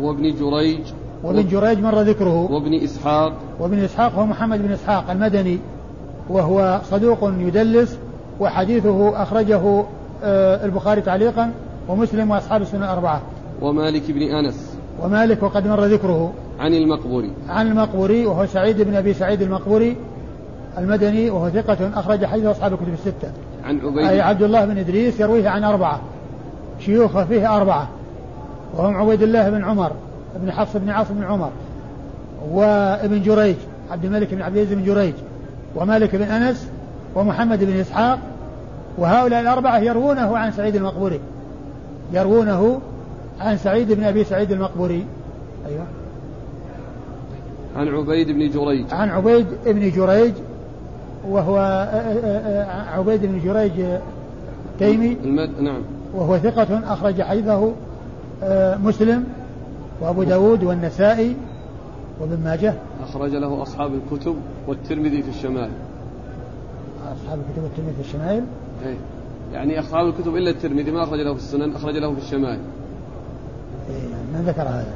وابن 0.00 0.22
جريج. 0.22 0.80
وابن 1.22 1.48
جريج 1.48 1.78
مر 1.78 2.00
ذكره. 2.00 2.52
وابن 2.52 2.74
إسحاق. 2.74 3.32
وابن 3.60 3.78
إسحاق 3.78 4.14
هو 4.14 4.26
محمد 4.26 4.62
بن 4.62 4.72
إسحاق 4.72 5.10
المدني. 5.10 5.58
وهو 6.28 6.80
صدوق 6.90 7.32
يدلس. 7.38 7.98
وحديثه 8.40 9.22
أخرجه 9.22 9.84
آه، 10.24 10.64
البخاري 10.64 11.00
تعليقا. 11.00 11.50
ومسلم 11.90 12.30
وأصحاب 12.30 12.62
السنة 12.62 12.84
الأربعة. 12.84 13.20
ومالك 13.62 14.10
بن 14.10 14.22
أنس. 14.22 14.76
ومالك 15.02 15.42
وقد 15.42 15.66
مر 15.66 15.84
ذكره. 15.84 16.32
عن 16.58 16.74
المقبوري. 16.74 17.30
عن 17.48 17.66
المقبوري 17.66 18.26
وهو 18.26 18.46
سعيد 18.46 18.82
بن 18.82 18.94
أبي 18.94 19.14
سعيد 19.14 19.42
المقبوري 19.42 19.96
المدني 20.78 21.30
وهو 21.30 21.50
ثقة 21.50 21.90
أخرج 21.94 22.24
حديث 22.24 22.46
أصحاب 22.46 22.72
الكتب 22.72 22.92
الستة. 22.92 23.32
عن 23.64 23.80
عبيد 23.80 24.06
أي 24.06 24.20
عبد 24.20 24.42
الله 24.42 24.64
بن 24.64 24.78
إدريس 24.78 25.20
يرويه 25.20 25.48
عن 25.48 25.64
أربعة. 25.64 26.00
شيوخه 26.80 27.24
فيه 27.24 27.56
أربعة. 27.56 27.88
وهم 28.76 28.96
عبيد 28.96 29.22
الله 29.22 29.50
بن 29.50 29.64
عمر 29.64 29.92
بن 30.36 30.52
حفص 30.52 30.76
بن 30.76 30.90
عاصم 30.90 31.14
بن 31.14 31.24
عمر 31.24 31.50
وابن 32.52 33.22
جريج 33.22 33.56
عبد 33.90 34.04
الملك 34.04 34.34
بن 34.34 34.42
عبد 34.42 34.56
العزيز 34.56 34.78
بن 34.78 34.84
جريج 34.84 35.14
ومالك 35.76 36.16
بن 36.16 36.22
أنس 36.22 36.68
ومحمد 37.14 37.64
بن 37.64 37.80
إسحاق 37.80 38.18
وهؤلاء 38.98 39.40
الأربعة 39.40 39.78
يروونه 39.78 40.38
عن 40.38 40.52
سعيد 40.52 40.76
المقبري. 40.76 41.20
يروونه 42.12 42.80
عن 43.40 43.56
سعيد 43.56 43.92
بن 43.92 44.04
أبي 44.04 44.24
سعيد 44.24 44.52
المقبري. 44.52 45.04
أيوه. 45.66 45.84
عن 47.76 47.88
عبيد 47.88 48.30
بن 48.30 48.50
جريج. 48.50 48.84
عن 48.92 49.08
عبيد 49.08 49.46
بن 49.66 49.90
جريج 49.90 50.32
وهو 51.28 51.88
عبيد 52.92 53.26
بن 53.26 53.40
جريج 53.44 53.72
تيمي. 54.78 55.16
المد... 55.24 55.60
نعم. 55.60 55.82
وهو 56.14 56.38
ثقة 56.38 56.92
أخرج 56.92 57.22
حديثه 57.22 57.72
مسلم 58.84 59.24
وأبو 60.00 60.22
داود 60.22 60.64
والنسائي 60.64 61.36
وابن 62.20 62.44
ماجه. 62.44 62.74
أخرج 63.02 63.34
له 63.34 63.62
أصحاب 63.62 63.90
الكتب 63.94 64.36
والترمذي 64.66 65.22
في 65.22 65.28
الشمال 65.28 65.70
أصحاب 67.02 67.38
الكتب 67.38 67.62
والترمذي 67.62 67.92
في 67.92 68.00
الشمال 68.00 68.44
إيه. 68.86 68.96
يعني 69.52 69.80
أصحاب 69.80 70.06
الكتب 70.06 70.36
إلا 70.36 70.50
الترمذي 70.50 70.90
ما 70.90 71.02
أخرج 71.02 71.20
له 71.20 71.34
في 71.34 71.40
السنن 71.40 71.74
أخرج 71.74 71.96
له 71.96 72.14
في 72.14 72.20
الشمال 72.20 72.58
إيه 73.90 74.08
من 74.34 74.44
ذكر 74.46 74.62
هذا؟ 74.62 74.94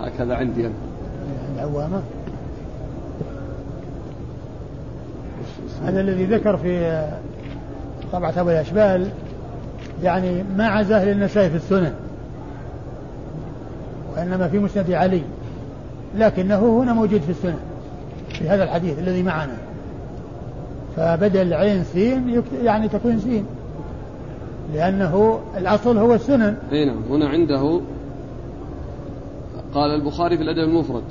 هكذا 0.00 0.34
عندي 0.34 0.66
أنا. 0.66 0.74
العوامة 1.54 2.02
هذا 5.84 6.00
الذي 6.00 6.24
ذكر 6.24 6.56
في 6.56 7.04
طبعة 8.12 8.34
أبو 8.36 8.50
الأشبال 8.50 9.08
يعني 10.02 10.42
ما 10.56 10.66
عزاه 10.66 11.04
للنسائي 11.04 11.50
في 11.50 11.56
السنن 11.56 11.92
وإنما 14.16 14.48
في 14.48 14.58
مسند 14.58 14.90
علي 14.90 15.22
لكنه 16.16 16.82
هنا 16.82 16.92
موجود 16.92 17.20
في 17.20 17.30
السنن 17.30 17.58
في 18.28 18.48
هذا 18.48 18.64
الحديث 18.64 18.98
الذي 18.98 19.22
معنا. 19.22 19.56
فبدل 20.96 21.54
عين 21.54 21.84
سين 21.84 22.42
يعني 22.64 22.88
تكون 22.88 23.20
سين. 23.20 23.46
لأنه 24.74 25.40
الأصل 25.56 25.98
هو 25.98 26.14
السنن. 26.14 26.56
أي 26.72 26.84
نعم 26.84 27.02
هنا 27.10 27.28
عنده 27.28 27.80
قال 29.74 29.90
البخاري 29.90 30.36
في 30.36 30.42
الأدب 30.42 30.68
المفرد. 30.68 31.02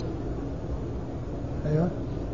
أيوة. 1.72 1.88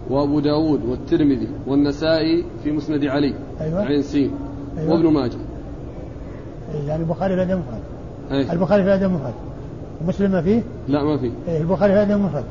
وأبو 0.09 0.39
داود 0.39 0.85
والترمذي 0.85 1.47
والنسائي 1.67 2.45
في 2.63 2.71
مسند 2.71 3.05
علي. 3.05 3.33
أيوة. 3.61 3.81
عين 3.81 4.01
سين. 4.01 4.31
أيوة. 4.77 4.93
وابن 4.93 5.07
ماجه. 5.07 5.37
يعني 6.87 7.03
البخاري 7.03 7.35
في 7.35 7.43
الأدب 7.43 7.51
المفرد. 7.51 8.51
البخاري 8.51 8.83
في 8.83 8.89
الأدب 8.89 9.03
المفرد. 9.03 9.33
ومسلم 10.01 10.31
ما 10.31 10.41
فيه؟ 10.41 10.61
لا 10.87 11.03
ما 11.03 11.17
فيه. 11.17 11.31
البخاري 11.47 11.93
في 11.93 12.03
الأدب 12.03 12.11
المفرد. 12.11 12.45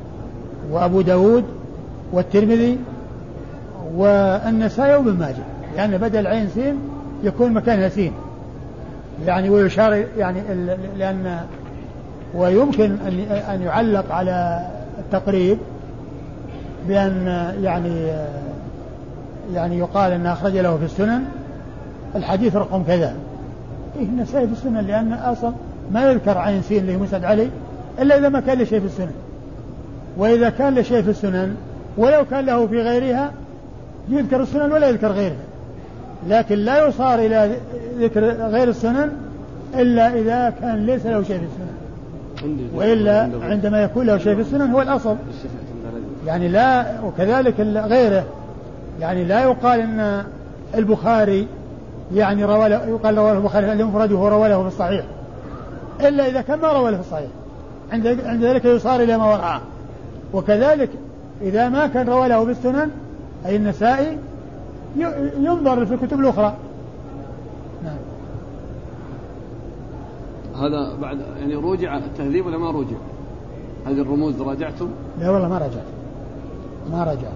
وأبو 0.70 1.01
داود 1.01 1.45
والترمذي 2.12 2.79
والنسائي 3.97 4.97
وابن 4.97 5.18
ماجه. 5.18 5.45
لأن 5.76 5.91
يعني 5.91 5.99
بدل 5.99 6.26
عين 6.26 6.49
سين 6.49 6.79
يكون 7.24 7.53
مكانها 7.53 7.89
سين. 7.89 8.12
يعني 9.27 9.51
ويشار 9.51 10.05
يعني 10.19 10.41
لأن 10.99 11.41
ويمكن 12.35 12.97
أن 13.51 13.62
يعلق 13.62 14.12
على 14.12 14.66
التقريب 14.99 15.59
بأن 16.89 17.27
يعني 17.62 18.12
يعني 19.55 19.79
يقال 19.79 20.12
أن 20.12 20.27
أخرج 20.27 20.57
له 20.57 20.77
في 20.77 20.85
السنن 20.85 21.25
الحديث 22.14 22.57
رقم 22.57 22.83
كذا. 22.83 23.14
إيه 23.97 24.05
النسائي 24.05 24.47
في 24.47 24.53
السنن 24.53 24.79
لأن 24.79 25.12
أصلا 25.12 25.53
ما 25.93 26.11
يذكر 26.11 26.39
عين 26.39 26.62
سين 26.62 26.79
اللي 26.79 26.97
مسند 26.97 27.25
علي 27.25 27.49
إلا 27.99 28.19
إذا 28.19 28.29
ما 28.29 28.41
كان 28.41 28.59
له 28.59 28.64
شيء 28.64 28.81
في 28.81 28.87
السنن. 28.87 29.12
وإذا 30.16 30.51
كان 30.51 30.75
له 30.75 30.83
شيء 30.83 31.03
في 31.03 31.11
السنن 31.11 31.57
ولو 31.97 32.25
كان 32.25 32.47
له 32.47 32.66
في 32.66 32.83
غيرها 32.83 33.31
يذكر 34.09 34.43
السنن 34.43 34.73
ولا 34.73 34.89
يذكر 34.89 35.12
غيرها. 35.12 35.47
لكن 36.27 36.55
لا 36.55 36.87
يصار 36.87 37.19
إلى 37.19 37.57
ذكر 37.99 38.25
غير 38.25 38.69
السنن 38.69 39.12
إلا 39.75 40.14
إذا 40.14 40.53
كان 40.61 40.87
ليس 40.87 41.07
له 41.07 41.23
شيء 41.23 41.39
في 41.39 41.45
السنن. 41.45 42.69
وإلا 42.75 43.31
عندما 43.43 43.83
يكون 43.83 44.07
له 44.07 44.19
شيء 44.19 44.35
في 44.35 44.41
السنن 44.41 44.71
هو 44.71 44.83
الأصل. 44.83 45.16
يعني 46.27 46.49
لا 46.49 47.01
وكذلك 47.01 47.61
غيره. 47.61 48.25
يعني 49.01 49.25
لا 49.25 49.43
يقال 49.43 49.81
إن 49.81 50.25
البخاري 50.75 51.47
يعني 52.14 52.45
روى 52.45 52.71
يقال 52.71 53.19
رواه 53.19 53.33
البخاري 53.33 53.73
المفرد 53.73 54.12
وهو 54.12 54.29
روى 54.29 54.49
له 54.49 54.62
في 54.62 54.69
الصحيح. 54.69 55.05
إلا 56.01 56.27
إذا 56.27 56.41
كان 56.41 56.59
ما 56.59 56.73
روى 56.73 56.91
له 56.91 56.97
في 56.97 57.03
الصحيح. 57.03 57.29
عند 57.93 58.07
عند 58.07 58.45
ذلك 58.45 58.64
يصار 58.64 59.03
إلى 59.03 59.19
ما 59.19 59.25
وراءه 59.25 59.61
وكذلك 60.33 60.91
إذا 61.43 61.69
ما 61.69 61.87
كان 61.87 62.09
روى 62.09 62.29
له 62.29 62.45
في 62.45 62.51
السنن 62.51 62.91
أي 63.47 63.57
النسائي 63.57 64.19
ينظر 65.39 65.86
في 65.86 65.95
الكتب 65.95 66.20
الأخرى 66.20 66.57
نعم 67.84 67.99
هذا 70.57 70.95
بعد 71.03 71.18
يعني 71.41 71.55
رجع 71.55 71.97
التهذيب 71.97 72.47
ولا 72.47 72.59
ما 72.59 72.70
رجع؟ 72.70 72.97
هذه 73.86 74.01
الرموز 74.01 74.43
راجعتم؟ 74.43 74.89
لا 75.20 75.30
والله 75.30 75.49
ما 75.49 75.59
راجعت 75.59 75.86
ما 76.93 77.05
رجع 77.05 77.28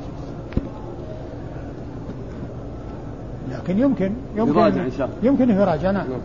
لكن 3.51 3.79
يمكن 3.79 4.13
يمكن 4.37 4.59
يراجع 4.59 4.85
إن 4.85 4.91
شاء 4.91 5.07
الله 5.07 5.17
يمكن 5.23 5.51
يراجع 5.51 5.91
نعم. 5.91 6.11
نعم 6.11 6.21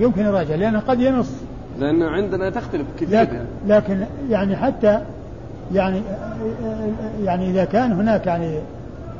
يمكن 0.00 0.22
يراجع 0.22 0.54
لأنه 0.54 0.80
قد 0.80 1.00
ينص 1.00 1.30
لأن 1.78 2.02
عندنا 2.02 2.50
تختلف 2.50 2.86
كثير 2.98 3.20
لكن, 3.20 3.34
يعني. 3.34 3.48
لكن 3.66 4.04
يعني 4.30 4.56
حتى 4.56 5.00
يعني 5.72 6.02
يعني 7.24 7.50
إذا 7.50 7.64
كان 7.64 7.92
هناك 7.92 8.26
يعني 8.26 8.58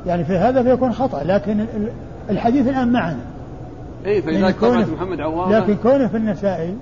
يعني 0.06 0.24
في 0.24 0.36
هذا 0.36 0.62
فيكون 0.62 0.92
خطأ 0.92 1.24
لكن 1.24 1.66
الحديث 2.30 2.68
الآن 2.68 2.92
معنا. 2.92 3.20
اي 4.06 4.22
فإذا 4.22 4.50
كونه 4.50 4.86
محمد 4.94 5.20
عوام 5.20 5.52
لكن 5.52 5.76
كونه 5.76 6.06
في 6.06 6.16
النسائي 6.16 6.74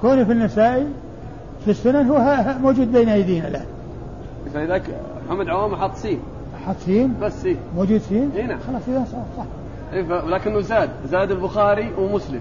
كونه 0.00 0.24
في 0.24 0.32
النسائي 0.32 0.86
في 1.64 1.70
السنن 1.70 2.10
هو 2.10 2.44
موجود 2.62 2.92
بين 2.92 3.08
أيدينا 3.08 3.48
الآن. 3.48 3.66
فإذا 4.54 4.82
محمد 5.26 5.48
عوام 5.48 5.76
حط 5.76 5.94
سين. 5.94 6.20
حط 6.66 6.76
سين؟ 6.76 7.14
بس 7.22 7.42
سين. 7.42 7.56
موجود 7.76 8.00
سين؟ 8.00 8.30
اي 8.36 8.46
نعم. 8.46 8.58
خلاص 8.68 8.82
إذا 8.88 9.04
صح 9.12 9.18
صح. 9.36 9.44
إيه 9.92 10.02
لكنه 10.26 10.60
زاد. 10.60 10.90
زاد 11.10 11.30
البخاري 11.30 11.90
ومسلم. 11.98 12.40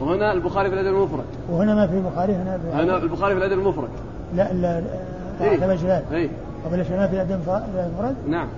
وهنا 0.00 0.32
البخاري 0.32 0.68
في 0.68 0.74
الأدب 0.74 0.96
المفرد. 0.96 1.24
وهنا 1.50 1.74
ما 1.74 1.86
في 1.86 2.00
بخاري 2.00 2.32
هنا 2.32 2.58
في 2.58 2.82
هنا 2.82 2.96
البخاري 2.96 3.34
في 3.34 3.38
الأدب 3.38 3.58
المفرد. 3.58 3.88
لا 4.36 4.52
لا 4.52 4.82
إيه؟ 5.40 5.64
ابن 5.64 5.76
شهاب 5.76 6.04
اي 6.12 6.30
ابن 6.66 6.76
ما 6.76 7.06
في 7.06 7.14
الادب 7.14 7.30
المفرد 7.30 8.14
نعم. 8.28 8.48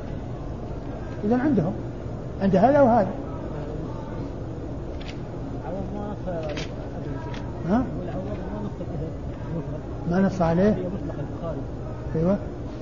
اذا 1.24 1.36
عندهم. 1.36 1.72
عند 2.42 2.56
هذا 2.56 2.80
وهذا 2.80 3.08
ها؟ 7.68 7.84
ما 10.10 10.20
نص 10.20 10.42
عليه؟ 10.42 10.76
أيوه. 12.16 12.38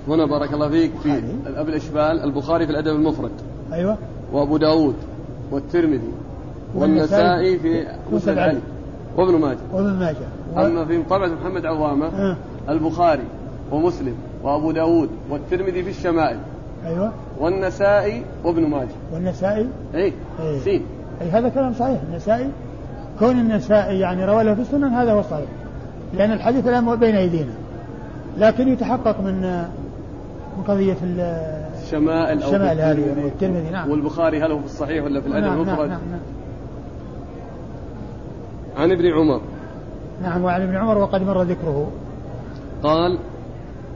هنا 0.08 0.26
بارك 0.26 0.52
الله 0.54 0.68
فيك 0.68 0.92
في 1.02 1.22
الأب 1.46 1.68
الإشبال 1.68 2.24
البخاري 2.24 2.66
في 2.66 2.72
الأدب 2.72 2.96
المفرد. 2.96 3.30
أيوه. 3.72 3.96
وأبو 4.32 4.56
داود 4.56 4.94
والترمذي 5.50 6.12
والنسائي 6.74 7.58
في 7.58 7.86
مسند 8.12 8.38
علي. 8.38 8.58
وابن 9.16 9.34
ماجه. 9.40 9.58
وابن 9.72 9.92
ماجه. 9.92 10.16
أما 10.56 10.84
في 10.84 11.02
طبعة 11.02 11.28
محمد 11.28 11.66
عوامة 11.66 12.06
آه. 12.06 12.36
البخاري 12.68 13.24
ومسلم 13.72 14.14
وأبو 14.42 14.70
داود 14.70 15.08
والترمذي 15.30 15.82
في 15.82 15.90
الشمائل. 15.90 16.38
أيوة. 16.86 17.12
والنسائي 17.40 18.22
وابن 18.44 18.66
ماجه. 18.66 18.88
والنسائي؟ 19.12 19.68
أي 19.94 20.12
إيه. 20.40 20.58
سين. 20.58 20.82
أي 21.22 21.30
هذا 21.30 21.48
كلام 21.48 21.72
صحيح. 21.74 22.00
النسائي 22.10 22.48
كون 23.18 23.38
النسائي 23.38 24.00
يعني 24.00 24.24
روى 24.24 24.44
له 24.44 24.54
في 24.54 24.60
السنن 24.60 24.84
هذا 24.84 25.12
هو 25.12 25.20
الصحيح. 25.20 25.46
لأن 26.14 26.32
الحديث 26.32 26.68
الآن 26.68 26.96
بين 26.96 27.14
أيدينا. 27.16 27.52
لكن 28.38 28.68
يتحقق 28.68 29.20
من 29.20 29.42
من 30.56 30.62
قضية 30.68 30.96
ال- 31.02 31.20
الشمائل 31.82 32.42
أو 32.42 32.48
الشمائل 32.48 32.80
هذه. 32.80 33.04
والترمذي 33.24 33.70
نعم. 33.70 33.90
والبخاري 33.90 34.42
هل 34.42 34.52
هو 34.52 34.58
في 34.58 34.64
الصحيح 34.64 35.04
ولا 35.04 35.20
في 35.20 35.26
الأدب؟ 35.26 35.44
نعم 35.44 35.54
نعم, 35.56 35.68
المفرد 35.68 35.88
نعم, 35.88 36.00
نعم, 36.10 36.20
عن 38.76 38.92
ابن 38.92 39.06
عمر. 39.06 39.40
نعم 40.22 40.44
وعن 40.44 40.62
ابن 40.62 40.76
عمر 40.76 40.98
وقد 40.98 41.22
مر 41.22 41.42
ذكره. 41.42 41.90
قال 42.82 43.18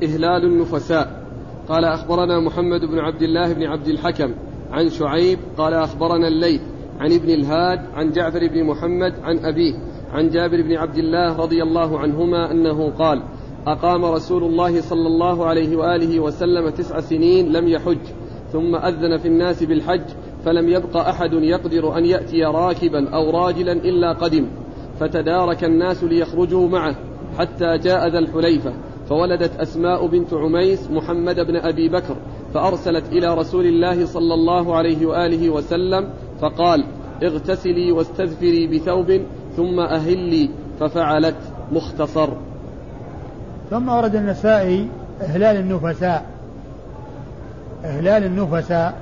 إهلال 0.03 0.45
النفساء. 0.45 1.26
قال 1.69 1.85
أخبرنا 1.85 2.41
محمد 2.41 2.81
بن 2.85 2.99
عبد 2.99 3.23
الله 3.23 3.53
بن 3.53 3.63
عبد 3.63 3.89
الحكم 3.89 4.35
عن 4.71 4.89
شعيب 4.89 5.39
قال 5.59 5.75
أخبرنا 5.75 6.29
الليث 6.29 6.61
عن 7.01 7.13
ابن 7.13 7.31
الهاد 7.31 7.81
عن 7.95 8.13
جعفر 8.13 8.49
بن 8.49 8.65
محمد 8.65 9.15
عن 9.23 9.39
أبيه 9.39 9.75
عن 10.13 10.31
جابر 10.31 10.63
بن 10.63 10.77
عبد 10.77 10.99
الله 10.99 11.37
رضي 11.37 11.63
الله 11.63 11.99
عنهما 11.99 12.51
أنه 12.51 12.91
قال 12.91 13.23
أقام 13.67 14.05
رسول 14.05 14.45
الله 14.45 14.81
صلى 14.81 15.07
الله 15.07 15.47
عليه 15.47 15.77
وآله 15.77 16.21
وسلم 16.21 16.71
تسع 16.71 17.01
سنين 17.01 17.53
لم 17.53 17.69
يحج 17.69 17.99
ثم 18.53 18.77
أذن 18.77 19.17
في 19.17 19.29
الناس 19.29 19.63
بالحج 19.63 20.05
فلم 20.45 20.69
يبق 20.69 20.97
أحد 20.97 21.33
يقدر 21.33 21.99
أن 21.99 22.05
يأتي 22.05 22.45
راكبا 22.45 23.09
أو 23.09 23.31
راجلا 23.31 23.73
إلا 23.73 24.13
قدم 24.13 24.47
فتدارك 25.01 25.65
الناس 25.65 26.05
ليخرجوا 26.05 26.69
معه 26.69 26.97
حتى 27.39 27.79
جاء 27.79 28.09
ذا 28.09 28.19
الحليفة. 28.19 28.73
فولدت 29.09 29.61
أسماء 29.61 30.07
بنت 30.07 30.35
عميس 30.35 30.91
محمد 30.91 31.37
بن 31.37 31.57
أبي 31.57 31.89
بكر 31.89 32.17
فأرسلت 32.55 33.05
إلى 33.13 33.35
رسول 33.35 33.67
الله 33.67 34.07
صلى 34.07 34.35
الله 34.35 34.77
عليه 34.77 35.07
وآله 35.07 35.51
وسلم 35.51 36.09
فقال 36.41 36.85
اغتسلي 37.23 37.93
واستذفري 37.93 38.67
بثوب 38.67 39.21
ثم 39.57 39.81
أهلي 39.81 40.51
ففعلت 40.81 41.37
مختصر. 41.73 42.29
ثم 43.71 43.89
ورد 43.89 44.17
النسائي 44.17 44.89
إهلال 45.23 45.57
النفساء 45.57 46.27
إهلال 47.85 48.25
النفساء 48.25 48.95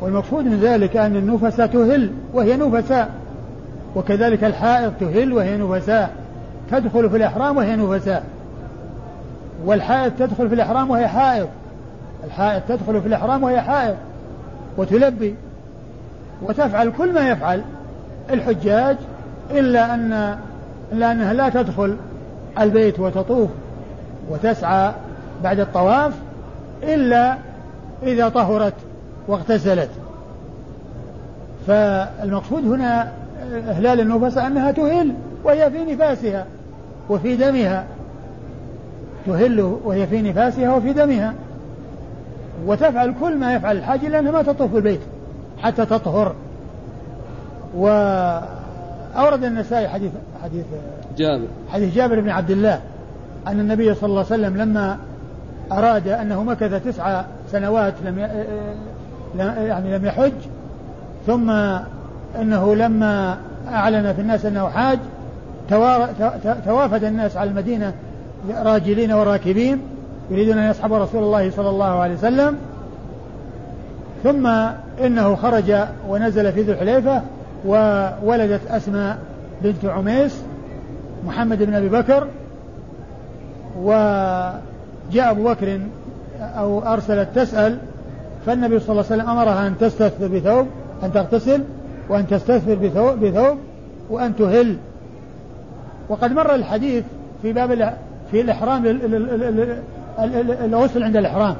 والمقصود 0.00 0.44
من 0.44 0.60
ذلك 0.60 0.96
أن 0.96 1.16
النفساء 1.16 1.66
تهل 1.66 2.10
وهي 2.34 2.56
نفساء 2.56 3.14
وكذلك 3.96 4.44
الحائض 4.44 4.92
تهل 5.00 5.32
وهي 5.32 5.56
نفساء 5.56 6.14
تدخل 6.70 7.10
في 7.10 7.16
الإحرام 7.16 7.56
وهي 7.56 7.76
نفساء. 7.76 8.24
والحائض 9.64 10.12
تدخل 10.18 10.48
في 10.48 10.54
الإحرام 10.54 10.90
وهي 10.90 11.08
حائض 11.08 11.48
الحائض 12.24 12.62
تدخل 12.68 13.00
في 13.00 13.08
الإحرام 13.08 13.42
وهي 13.42 13.60
حائض 13.60 13.96
وتلبي. 14.76 15.34
وتفعل 16.42 16.92
كل 16.98 17.12
ما 17.14 17.28
يفعل 17.28 17.62
الحجاج 18.30 18.96
إلا 19.50 19.94
أن 19.94 20.38
إلا 20.92 21.12
أنها 21.12 21.32
لا 21.32 21.48
تدخل 21.48 21.96
البيت 22.58 23.00
وتطوف 23.00 23.50
وتسعى 24.30 24.92
بعد 25.44 25.60
الطواف 25.60 26.12
إلا 26.82 27.36
إذا 28.02 28.28
طهرت 28.28 28.74
واغتسلت. 29.28 29.90
فالمقصود 31.66 32.64
هنا 32.64 33.12
إهلال 33.68 34.00
النفس 34.00 34.38
أنها 34.38 34.72
تهل 34.72 35.14
وهي 35.44 35.70
في 35.70 35.92
نفاسها 35.94 36.46
وفي 37.10 37.36
دمها. 37.36 37.84
تهل 39.26 39.60
وهي 39.84 40.06
في 40.06 40.22
نفاسها 40.22 40.76
وفي 40.76 40.92
دمها 40.92 41.34
وتفعل 42.66 43.14
كل 43.20 43.36
ما 43.36 43.54
يفعل 43.54 43.76
الحاج 43.76 44.04
إلا 44.04 44.18
أنها 44.18 44.32
ما 44.32 44.42
تطوف 44.42 44.76
البيت 44.76 45.00
حتى 45.58 45.86
تطهر 45.86 46.34
وأورد 47.76 49.44
النسائي 49.44 49.88
حديث 49.88 50.12
حديث 50.42 50.64
جابر 51.16 51.46
حديث 51.68 51.94
جابر 51.94 52.20
بن 52.20 52.30
عبد 52.30 52.50
الله 52.50 52.80
أن 53.46 53.60
النبي 53.60 53.94
صلى 53.94 54.08
الله 54.08 54.24
عليه 54.30 54.34
وسلم 54.34 54.56
لما 54.56 54.98
أراد 55.72 56.08
أنه 56.08 56.42
مكث 56.42 56.84
تسع 56.84 57.22
سنوات 57.52 57.94
لم. 58.04 58.18
يعني 59.38 59.98
لم 59.98 60.06
يحج 60.06 60.32
ثم 61.26 61.50
أنه 62.40 62.74
لما 62.74 63.38
أعلن 63.68 64.12
في 64.12 64.20
الناس 64.20 64.44
أنه 64.44 64.68
حاج. 64.68 64.98
توافد 66.64 67.04
الناس 67.04 67.36
على 67.36 67.50
المدينة 67.50 67.92
راجلين 68.48 69.12
وراكبين 69.12 69.80
يريدون 70.30 70.58
أن 70.58 70.70
يصحبوا 70.70 70.98
رسول 70.98 71.22
الله 71.22 71.50
صلى 71.50 71.68
الله 71.68 71.84
عليه 71.84 72.14
وسلم. 72.14 72.56
ثم 74.22 74.46
إنه 75.04 75.34
خرج 75.36 75.74
ونزل 76.08 76.52
في 76.52 76.62
ذو 76.62 76.72
الحليفة 76.72 77.22
وولدت 77.66 78.70
أسماء 78.70 79.18
بنت 79.62 79.84
عميس 79.84 80.42
محمد 81.26 81.62
بن 81.62 81.74
أبي 81.74 81.88
بكر 81.88 82.26
وجاء 83.78 85.30
أبو 85.30 85.44
بكر 85.44 85.80
أو 86.40 86.82
أرسلت 86.82 87.28
تسأل 87.34 87.78
فالنبي 88.46 88.80
صلى 88.80 88.90
الله 88.90 89.04
عليه 89.10 89.22
وسلم 89.22 89.30
أمرها 89.30 89.66
أن 89.66 89.78
تستثفر 89.78 90.28
بثوب 90.28 90.66
أن 91.02 91.12
تغتسل 91.12 91.64
وأن 92.08 92.26
تستثفر 92.26 92.74
بثوب, 92.74 93.24
بثوب 93.24 93.58
وأن 94.10 94.36
تهل. 94.36 94.76
وقد 96.08 96.32
مر 96.32 96.54
الحديث 96.54 97.04
في 97.42 97.52
باب 97.52 97.72
في 98.30 98.40
الإحرام 98.40 99.00
الغسل 100.64 101.02
عند 101.02 101.16
الإحرام. 101.16 101.56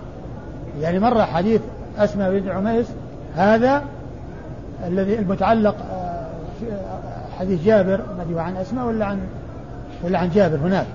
يعني 0.80 0.98
مر 0.98 1.22
حديث 1.22 1.60
أسماء 1.98 2.30
بنت 2.30 2.48
عميس 2.48 2.86
هذا 3.36 3.82
الذي 4.86 5.18
المتعلق 5.18 5.76
حديث 7.38 7.64
جابر 7.64 8.00
ما 8.34 8.42
عن 8.42 8.56
أسماء 8.56 8.86
ولا 8.86 9.04
عن 9.04 9.18
ولا 10.04 10.18
عن 10.18 10.30
جابر 10.30 10.56
هناك. 10.56 10.86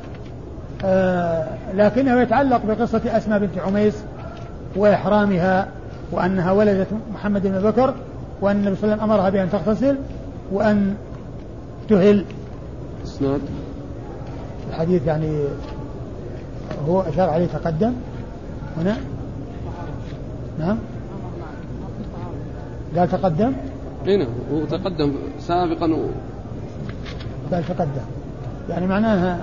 آه 0.85 1.47
لكنه 1.75 2.21
يتعلق 2.21 2.61
بقصة 2.65 3.01
أسماء 3.05 3.39
بنت 3.39 3.57
عميس 3.57 4.03
وإحرامها 4.75 5.67
وأنها 6.11 6.51
ولدت 6.51 6.87
محمد 7.13 7.47
بن 7.47 7.59
بكر 7.59 7.93
وأن 8.41 8.55
النبي 8.55 8.75
صلى 8.75 8.93
الله 8.93 9.03
عليه 9.03 9.03
وسلم 9.03 9.11
أمرها 9.11 9.29
بأن 9.29 9.49
تغتسل 9.49 9.95
وأن 10.51 10.95
تهل. 11.89 12.25
إسناد؟ 13.03 13.41
الحديث 14.75 15.07
يعني 15.07 15.43
هو 16.87 17.01
أشار 17.01 17.29
عليه 17.29 17.45
تقدم. 17.45 17.93
هنا. 18.77 18.97
نعم. 20.59 20.77
قال 22.97 23.09
تقدم. 23.09 23.53
هنا 24.07 24.27
هو 24.51 24.65
تقدم 24.65 25.13
سابقا. 25.39 25.93
و... 25.93 26.05
قال 27.51 27.63
تقدم. 27.63 28.05
يعني 28.69 28.87
معناها 28.87 29.39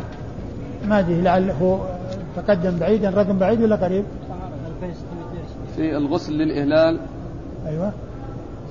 ما 0.88 0.98
أدري 0.98 1.20
لعل 1.20 1.50
هو 1.50 1.78
تقدم 2.36 2.78
بعيدا 2.78 3.10
رقم 3.10 3.38
بعيد 3.38 3.62
ولا 3.62 3.76
قريب؟ 3.76 4.04
في 5.76 5.96
الغسل 5.96 6.32
للإهلال. 6.32 6.98
أيوه. 7.66 7.92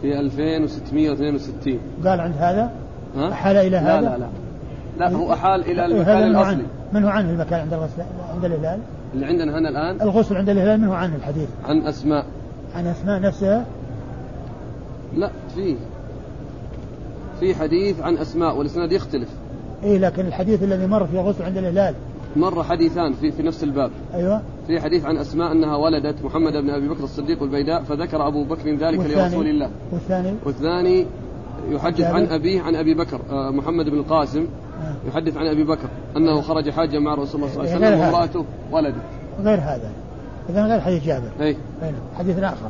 في 0.02 0.20
2662 0.20 1.80
قال 2.06 2.20
عند 2.20 2.36
هذا؟ 2.38 2.72
ها؟ 3.16 3.32
أحال 3.32 3.58
إلى 3.58 3.78
هذا؟ 3.78 4.02
لا 4.02 4.10
لا 4.10 4.18
لا. 4.18 4.28
هو 5.02 5.34
أحال 5.34 5.62
إلى 5.62 5.86
المكان 5.86 6.30
منه 6.30 6.40
الأصلي 6.40 6.52
عنه 6.52 6.64
من 6.94 7.04
هو 7.04 7.10
عنه 7.10 7.30
المكان 7.30 7.60
عند 7.60 7.74
الغسل 7.74 8.02
عند 8.34 8.46
الهلال؟ 8.46 8.80
اللي 9.14 9.26
عندنا 9.26 9.58
هنا 9.60 9.70
الآن 9.70 10.02
الغسل 10.02 10.38
عند 10.38 10.50
الهلال 10.50 10.82
من 10.82 10.88
هو 10.88 10.94
عنه 10.94 11.16
الحديث؟ 11.16 11.50
عن 11.66 11.82
أسماء 11.82 12.26
عن 12.76 12.88
أسماء 12.88 13.22
نفسها؟ 13.22 13.66
لا 15.16 15.30
في 15.56 15.76
في 17.40 17.56
حديث 17.56 18.02
عن 18.02 18.18
أسماء 18.18 18.58
والإسناد 18.58 18.92
يختلف 18.92 19.30
إيه 19.84 19.98
لكن 19.98 20.26
الحديث 20.26 20.64
الذي 20.64 20.88
مر 20.88 21.08
في 21.08 21.14
الغسل 21.14 21.44
عند 21.44 21.58
الهلال 21.58 21.96
مر 22.36 22.64
حديثان 22.64 23.14
في 23.14 23.32
في 23.32 23.44
نفس 23.44 23.64
الباب 23.64 23.92
أيوه 24.14 24.42
في 24.68 24.82
حديث 24.82 25.06
عن 25.06 25.18
أسماء 25.18 25.52
أنها 25.52 25.76
ولدت 25.76 26.24
محمد 26.24 26.54
بن 26.54 26.70
أبي 26.70 26.88
بكر 26.88 27.04
الصديق 27.04 27.44
البيداء 27.44 27.84
فذكر 27.84 28.28
أبو 28.28 28.44
بكر 28.44 28.76
ذلك؟ 28.76 29.00
لرسول 29.00 29.48
الله 29.48 29.70
والثاني 29.92 30.34
والثاني 30.46 31.06
يحدث 31.70 32.02
عن 32.02 32.22
جابر؟ 32.22 32.36
أبيه 32.36 32.62
عن 32.62 32.76
أبي 32.76 32.94
بكر 32.94 33.22
آه، 33.30 33.52
محمد 33.52 33.90
بن 33.90 33.98
القاسم. 33.98 34.46
يحدث 35.08 35.38
عن 35.38 35.48
أبي 35.48 35.64
بكر 35.64 35.88
أنه 36.18 36.42
خرج 36.42 36.70
حاجا 36.70 37.00
مع 37.00 37.16
رسول 37.16 37.42
الله 37.42 37.54
صلى 37.54 37.64
الله 37.64 37.76
عليه 37.76 37.88
وسلم 37.88 38.02
هذا. 38.02 38.12
وامرأته 38.12 38.46
ولدت 38.72 38.96
غير 39.44 39.60
هذا. 39.60 39.92
إذا 40.50 40.66
غير 40.66 40.82
حديث 40.82 41.06
جابر. 41.06 41.30
نعم. 41.40 41.94
حديث 42.18 42.40
آخر. 42.40 42.70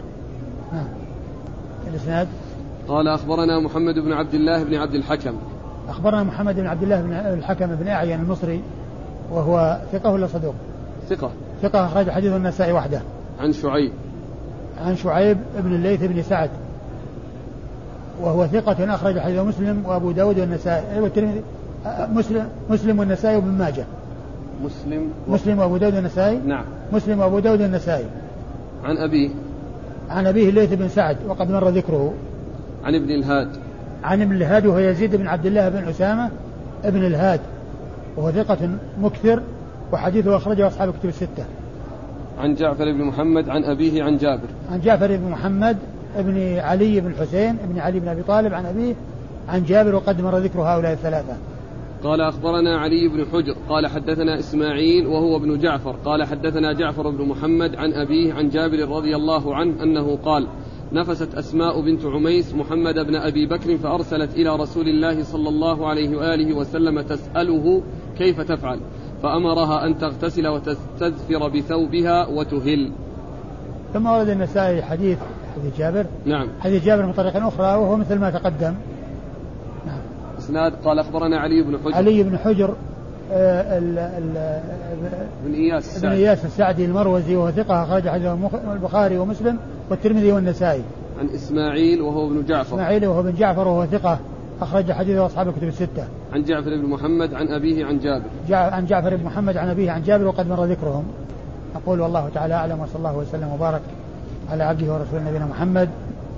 نعم 0.73 0.87
الإسناد؟ 1.87 2.27
قال 2.87 3.07
أخبرنا 3.07 3.59
محمد 3.59 3.95
بن 3.95 4.11
عبد 4.13 4.33
الله 4.33 4.63
بن 4.63 4.75
عبد 4.75 4.95
الحكم. 4.95 5.35
أخبرنا 5.89 6.23
محمد 6.23 6.55
بن 6.55 6.67
عبد 6.67 6.83
الله 6.83 7.01
بن 7.01 7.13
الحكم 7.13 7.75
بن 7.75 7.87
أعين 7.87 8.19
المصري 8.19 8.61
وهو 9.31 9.79
ثقة 9.91 10.11
ولا 10.11 10.27
صدوق؟ 10.27 10.55
ثقة. 11.09 11.31
ثقة 11.61 11.85
أخرج 11.85 12.09
حديث 12.09 12.33
النسائي 12.33 12.73
وحده. 12.73 13.01
عن 13.39 13.53
شعيب. 13.53 13.91
عن 14.85 14.95
شعيب 14.95 15.37
بن 15.59 15.75
الليث 15.75 16.03
بن 16.03 16.21
سعد. 16.21 16.49
وهو 18.21 18.47
ثقة 18.47 18.95
أخرج 18.95 19.19
حديث 19.19 19.39
مسلم 19.39 19.83
وأبو 19.85 20.11
داود 20.11 20.39
والنسائي 20.39 20.99
والترمذي 20.99 21.41
مسلم 21.85 22.47
مسلم 22.69 22.99
والنسائي 22.99 23.35
وابن 23.35 23.47
ماجه. 23.47 23.85
مسلم 24.65 25.09
و... 25.27 25.33
مسلم 25.33 25.59
وأبو 25.59 25.77
داود 25.77 25.95
والنسائي؟ 25.95 26.39
نعم. 26.45 26.63
مسلم 26.93 27.19
وأبو 27.19 27.39
داود 27.39 27.61
والنسائي. 27.61 28.05
عن 28.83 28.97
أبيه. 28.97 29.29
عن 30.09 30.27
أبيه 30.27 30.49
الليث 30.49 30.73
بن 30.73 30.87
سعد 30.87 31.17
وقد 31.27 31.51
مر 31.51 31.69
ذكره. 31.69 32.13
عن 32.83 32.95
ابن 32.95 33.09
الهاد. 33.09 33.49
عن 34.03 34.21
ابن 34.21 34.35
الهاد 34.35 34.65
وهو 34.65 34.79
يزيد 34.79 35.15
بن 35.15 35.27
عبد 35.27 35.45
الله 35.45 35.69
بن 35.69 35.87
أسامة 35.87 36.29
ابن 36.83 37.05
الهاد 37.05 37.39
وهو 38.17 38.31
ثقة 38.31 38.69
مكثر 39.01 39.41
وحديثه 39.91 40.37
أخرجه 40.37 40.67
أصحاب 40.67 40.89
الكتب 40.89 41.09
الستة. 41.09 41.45
عن 42.39 42.55
جعفر 42.55 42.91
بن 42.91 43.03
محمد 43.03 43.49
عن 43.49 43.63
أبيه 43.63 44.03
عن 44.03 44.17
جابر. 44.17 44.47
عن 44.71 44.79
جعفر 44.79 45.17
بن 45.17 45.29
محمد 45.29 45.77
ابن 46.17 46.59
علي 46.59 46.99
بن 46.99 47.07
الحسين 47.07 47.57
ابن 47.63 47.79
علي 47.79 47.99
بن 47.99 48.07
أبي 48.07 48.23
طالب 48.23 48.53
عن 48.53 48.65
أبيه 48.65 48.93
عن 49.49 49.63
جابر 49.63 49.95
وقد 49.95 50.21
مر 50.21 50.37
ذكر 50.37 50.59
هؤلاء 50.59 50.93
الثلاثة. 50.93 51.33
قال 52.03 52.21
أخبرنا 52.21 52.77
علي 52.77 53.07
بن 53.07 53.25
حجر 53.33 53.55
قال 53.69 53.87
حدثنا 53.87 54.39
إسماعيل 54.39 55.07
وهو 55.07 55.37
ابن 55.37 55.59
جعفر 55.59 55.95
قال 56.05 56.23
حدثنا 56.23 56.73
جعفر 56.73 57.09
بن 57.09 57.25
محمد 57.25 57.75
عن 57.75 57.93
أبيه 57.93 58.33
عن 58.33 58.49
جابر 58.49 58.89
رضي 58.89 59.15
الله 59.15 59.55
عنه 59.55 59.83
أنه 59.83 60.17
قال 60.25 60.47
نفست 60.93 61.35
أسماء 61.35 61.81
بنت 61.81 62.05
عميس 62.05 62.55
محمد 62.55 62.95
بن 62.95 63.15
أبي 63.15 63.45
بكر 63.45 63.77
فأرسلت 63.77 64.35
إلى 64.35 64.55
رسول 64.55 64.87
الله 64.87 65.23
صلى 65.23 65.49
الله 65.49 65.87
عليه 65.87 66.17
وآله 66.17 66.53
وسلم 66.53 67.01
تسأله 67.01 67.81
كيف 68.17 68.41
تفعل 68.41 68.79
فأمرها 69.23 69.85
أن 69.85 69.97
تغتسل 69.97 70.47
وتستذفر 70.47 71.49
بثوبها 71.49 72.27
وتهل. 72.27 72.91
ثم 73.93 74.07
ورد 74.07 74.29
النسائي 74.29 74.81
حديث 74.81 75.17
حديث 75.55 75.77
جابر. 75.77 76.05
نعم. 76.25 76.47
حديث 76.59 76.85
جابر 76.85 77.05
من 77.05 77.13
طريق 77.13 77.37
أخرى 77.37 77.75
وهو 77.75 77.97
مثل 77.97 78.19
ما 78.19 78.31
تقدم. 78.31 78.75
إسناد 80.43 80.73
قال 80.85 80.99
أخبرنا 80.99 81.39
علي 81.39 81.61
بن 81.61 81.77
حجر 81.77 81.95
علي 81.95 82.23
بن 82.23 82.37
حجر 82.37 82.75
آه، 83.33 83.77
ال 83.77 83.99
ال 83.99 84.61
بن 85.45 85.53
إياس 85.53 85.85
السعدي 85.85 86.07
بن 86.07 86.21
إياس 86.21 86.45
السعدي 86.45 86.85
المروزي 86.85 87.35
وهو 87.35 87.51
ثقة 87.51 87.83
أخرج 87.83 88.09
حديث 88.09 88.27
البخاري 88.73 89.17
ومسلم 89.17 89.57
والترمذي 89.89 90.31
والنسائي 90.31 90.81
عن 91.19 91.29
إسماعيل 91.29 92.01
وهو 92.01 92.27
ابن 92.27 92.45
جعفر 92.45 92.75
إسماعيل 92.75 93.07
وهو 93.07 93.23
بن 93.23 93.33
جعفر 93.33 93.67
وهو 93.67 93.85
ثقة 93.85 94.19
أخرج 94.61 94.91
حديثه 94.91 95.25
أصحاب 95.25 95.47
الكتب 95.47 95.67
الستة. 95.67 96.07
عن 96.33 96.43
جعفر 96.43 96.69
بن 96.69 96.85
محمد 96.85 97.33
عن 97.33 97.47
أبيه 97.47 97.85
عن 97.85 97.99
جابر. 97.99 98.25
جع 98.49 98.57
عن 98.57 98.85
جعفر 98.85 99.15
بن 99.15 99.23
محمد 99.23 99.57
عن 99.57 99.69
أبيه 99.69 99.91
عن 99.91 100.03
جابر 100.03 100.27
وقد 100.27 100.47
مر 100.47 100.65
ذكرهم. 100.65 101.03
أقول 101.75 102.01
والله 102.01 102.29
تعالى 102.33 102.53
أعلم 102.53 102.79
وصلى 102.79 102.95
الله 102.95 103.17
وسلم 103.17 103.51
وبارك 103.53 103.81
على 104.51 104.63
عبده 104.63 104.93
ورسوله 104.93 105.29
نبينا 105.29 105.45
محمد 105.45 105.89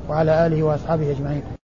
وعلى 0.10 0.48
آله 0.48 0.64
وأصحابه 0.64 1.12
أجمعين. 1.12 1.63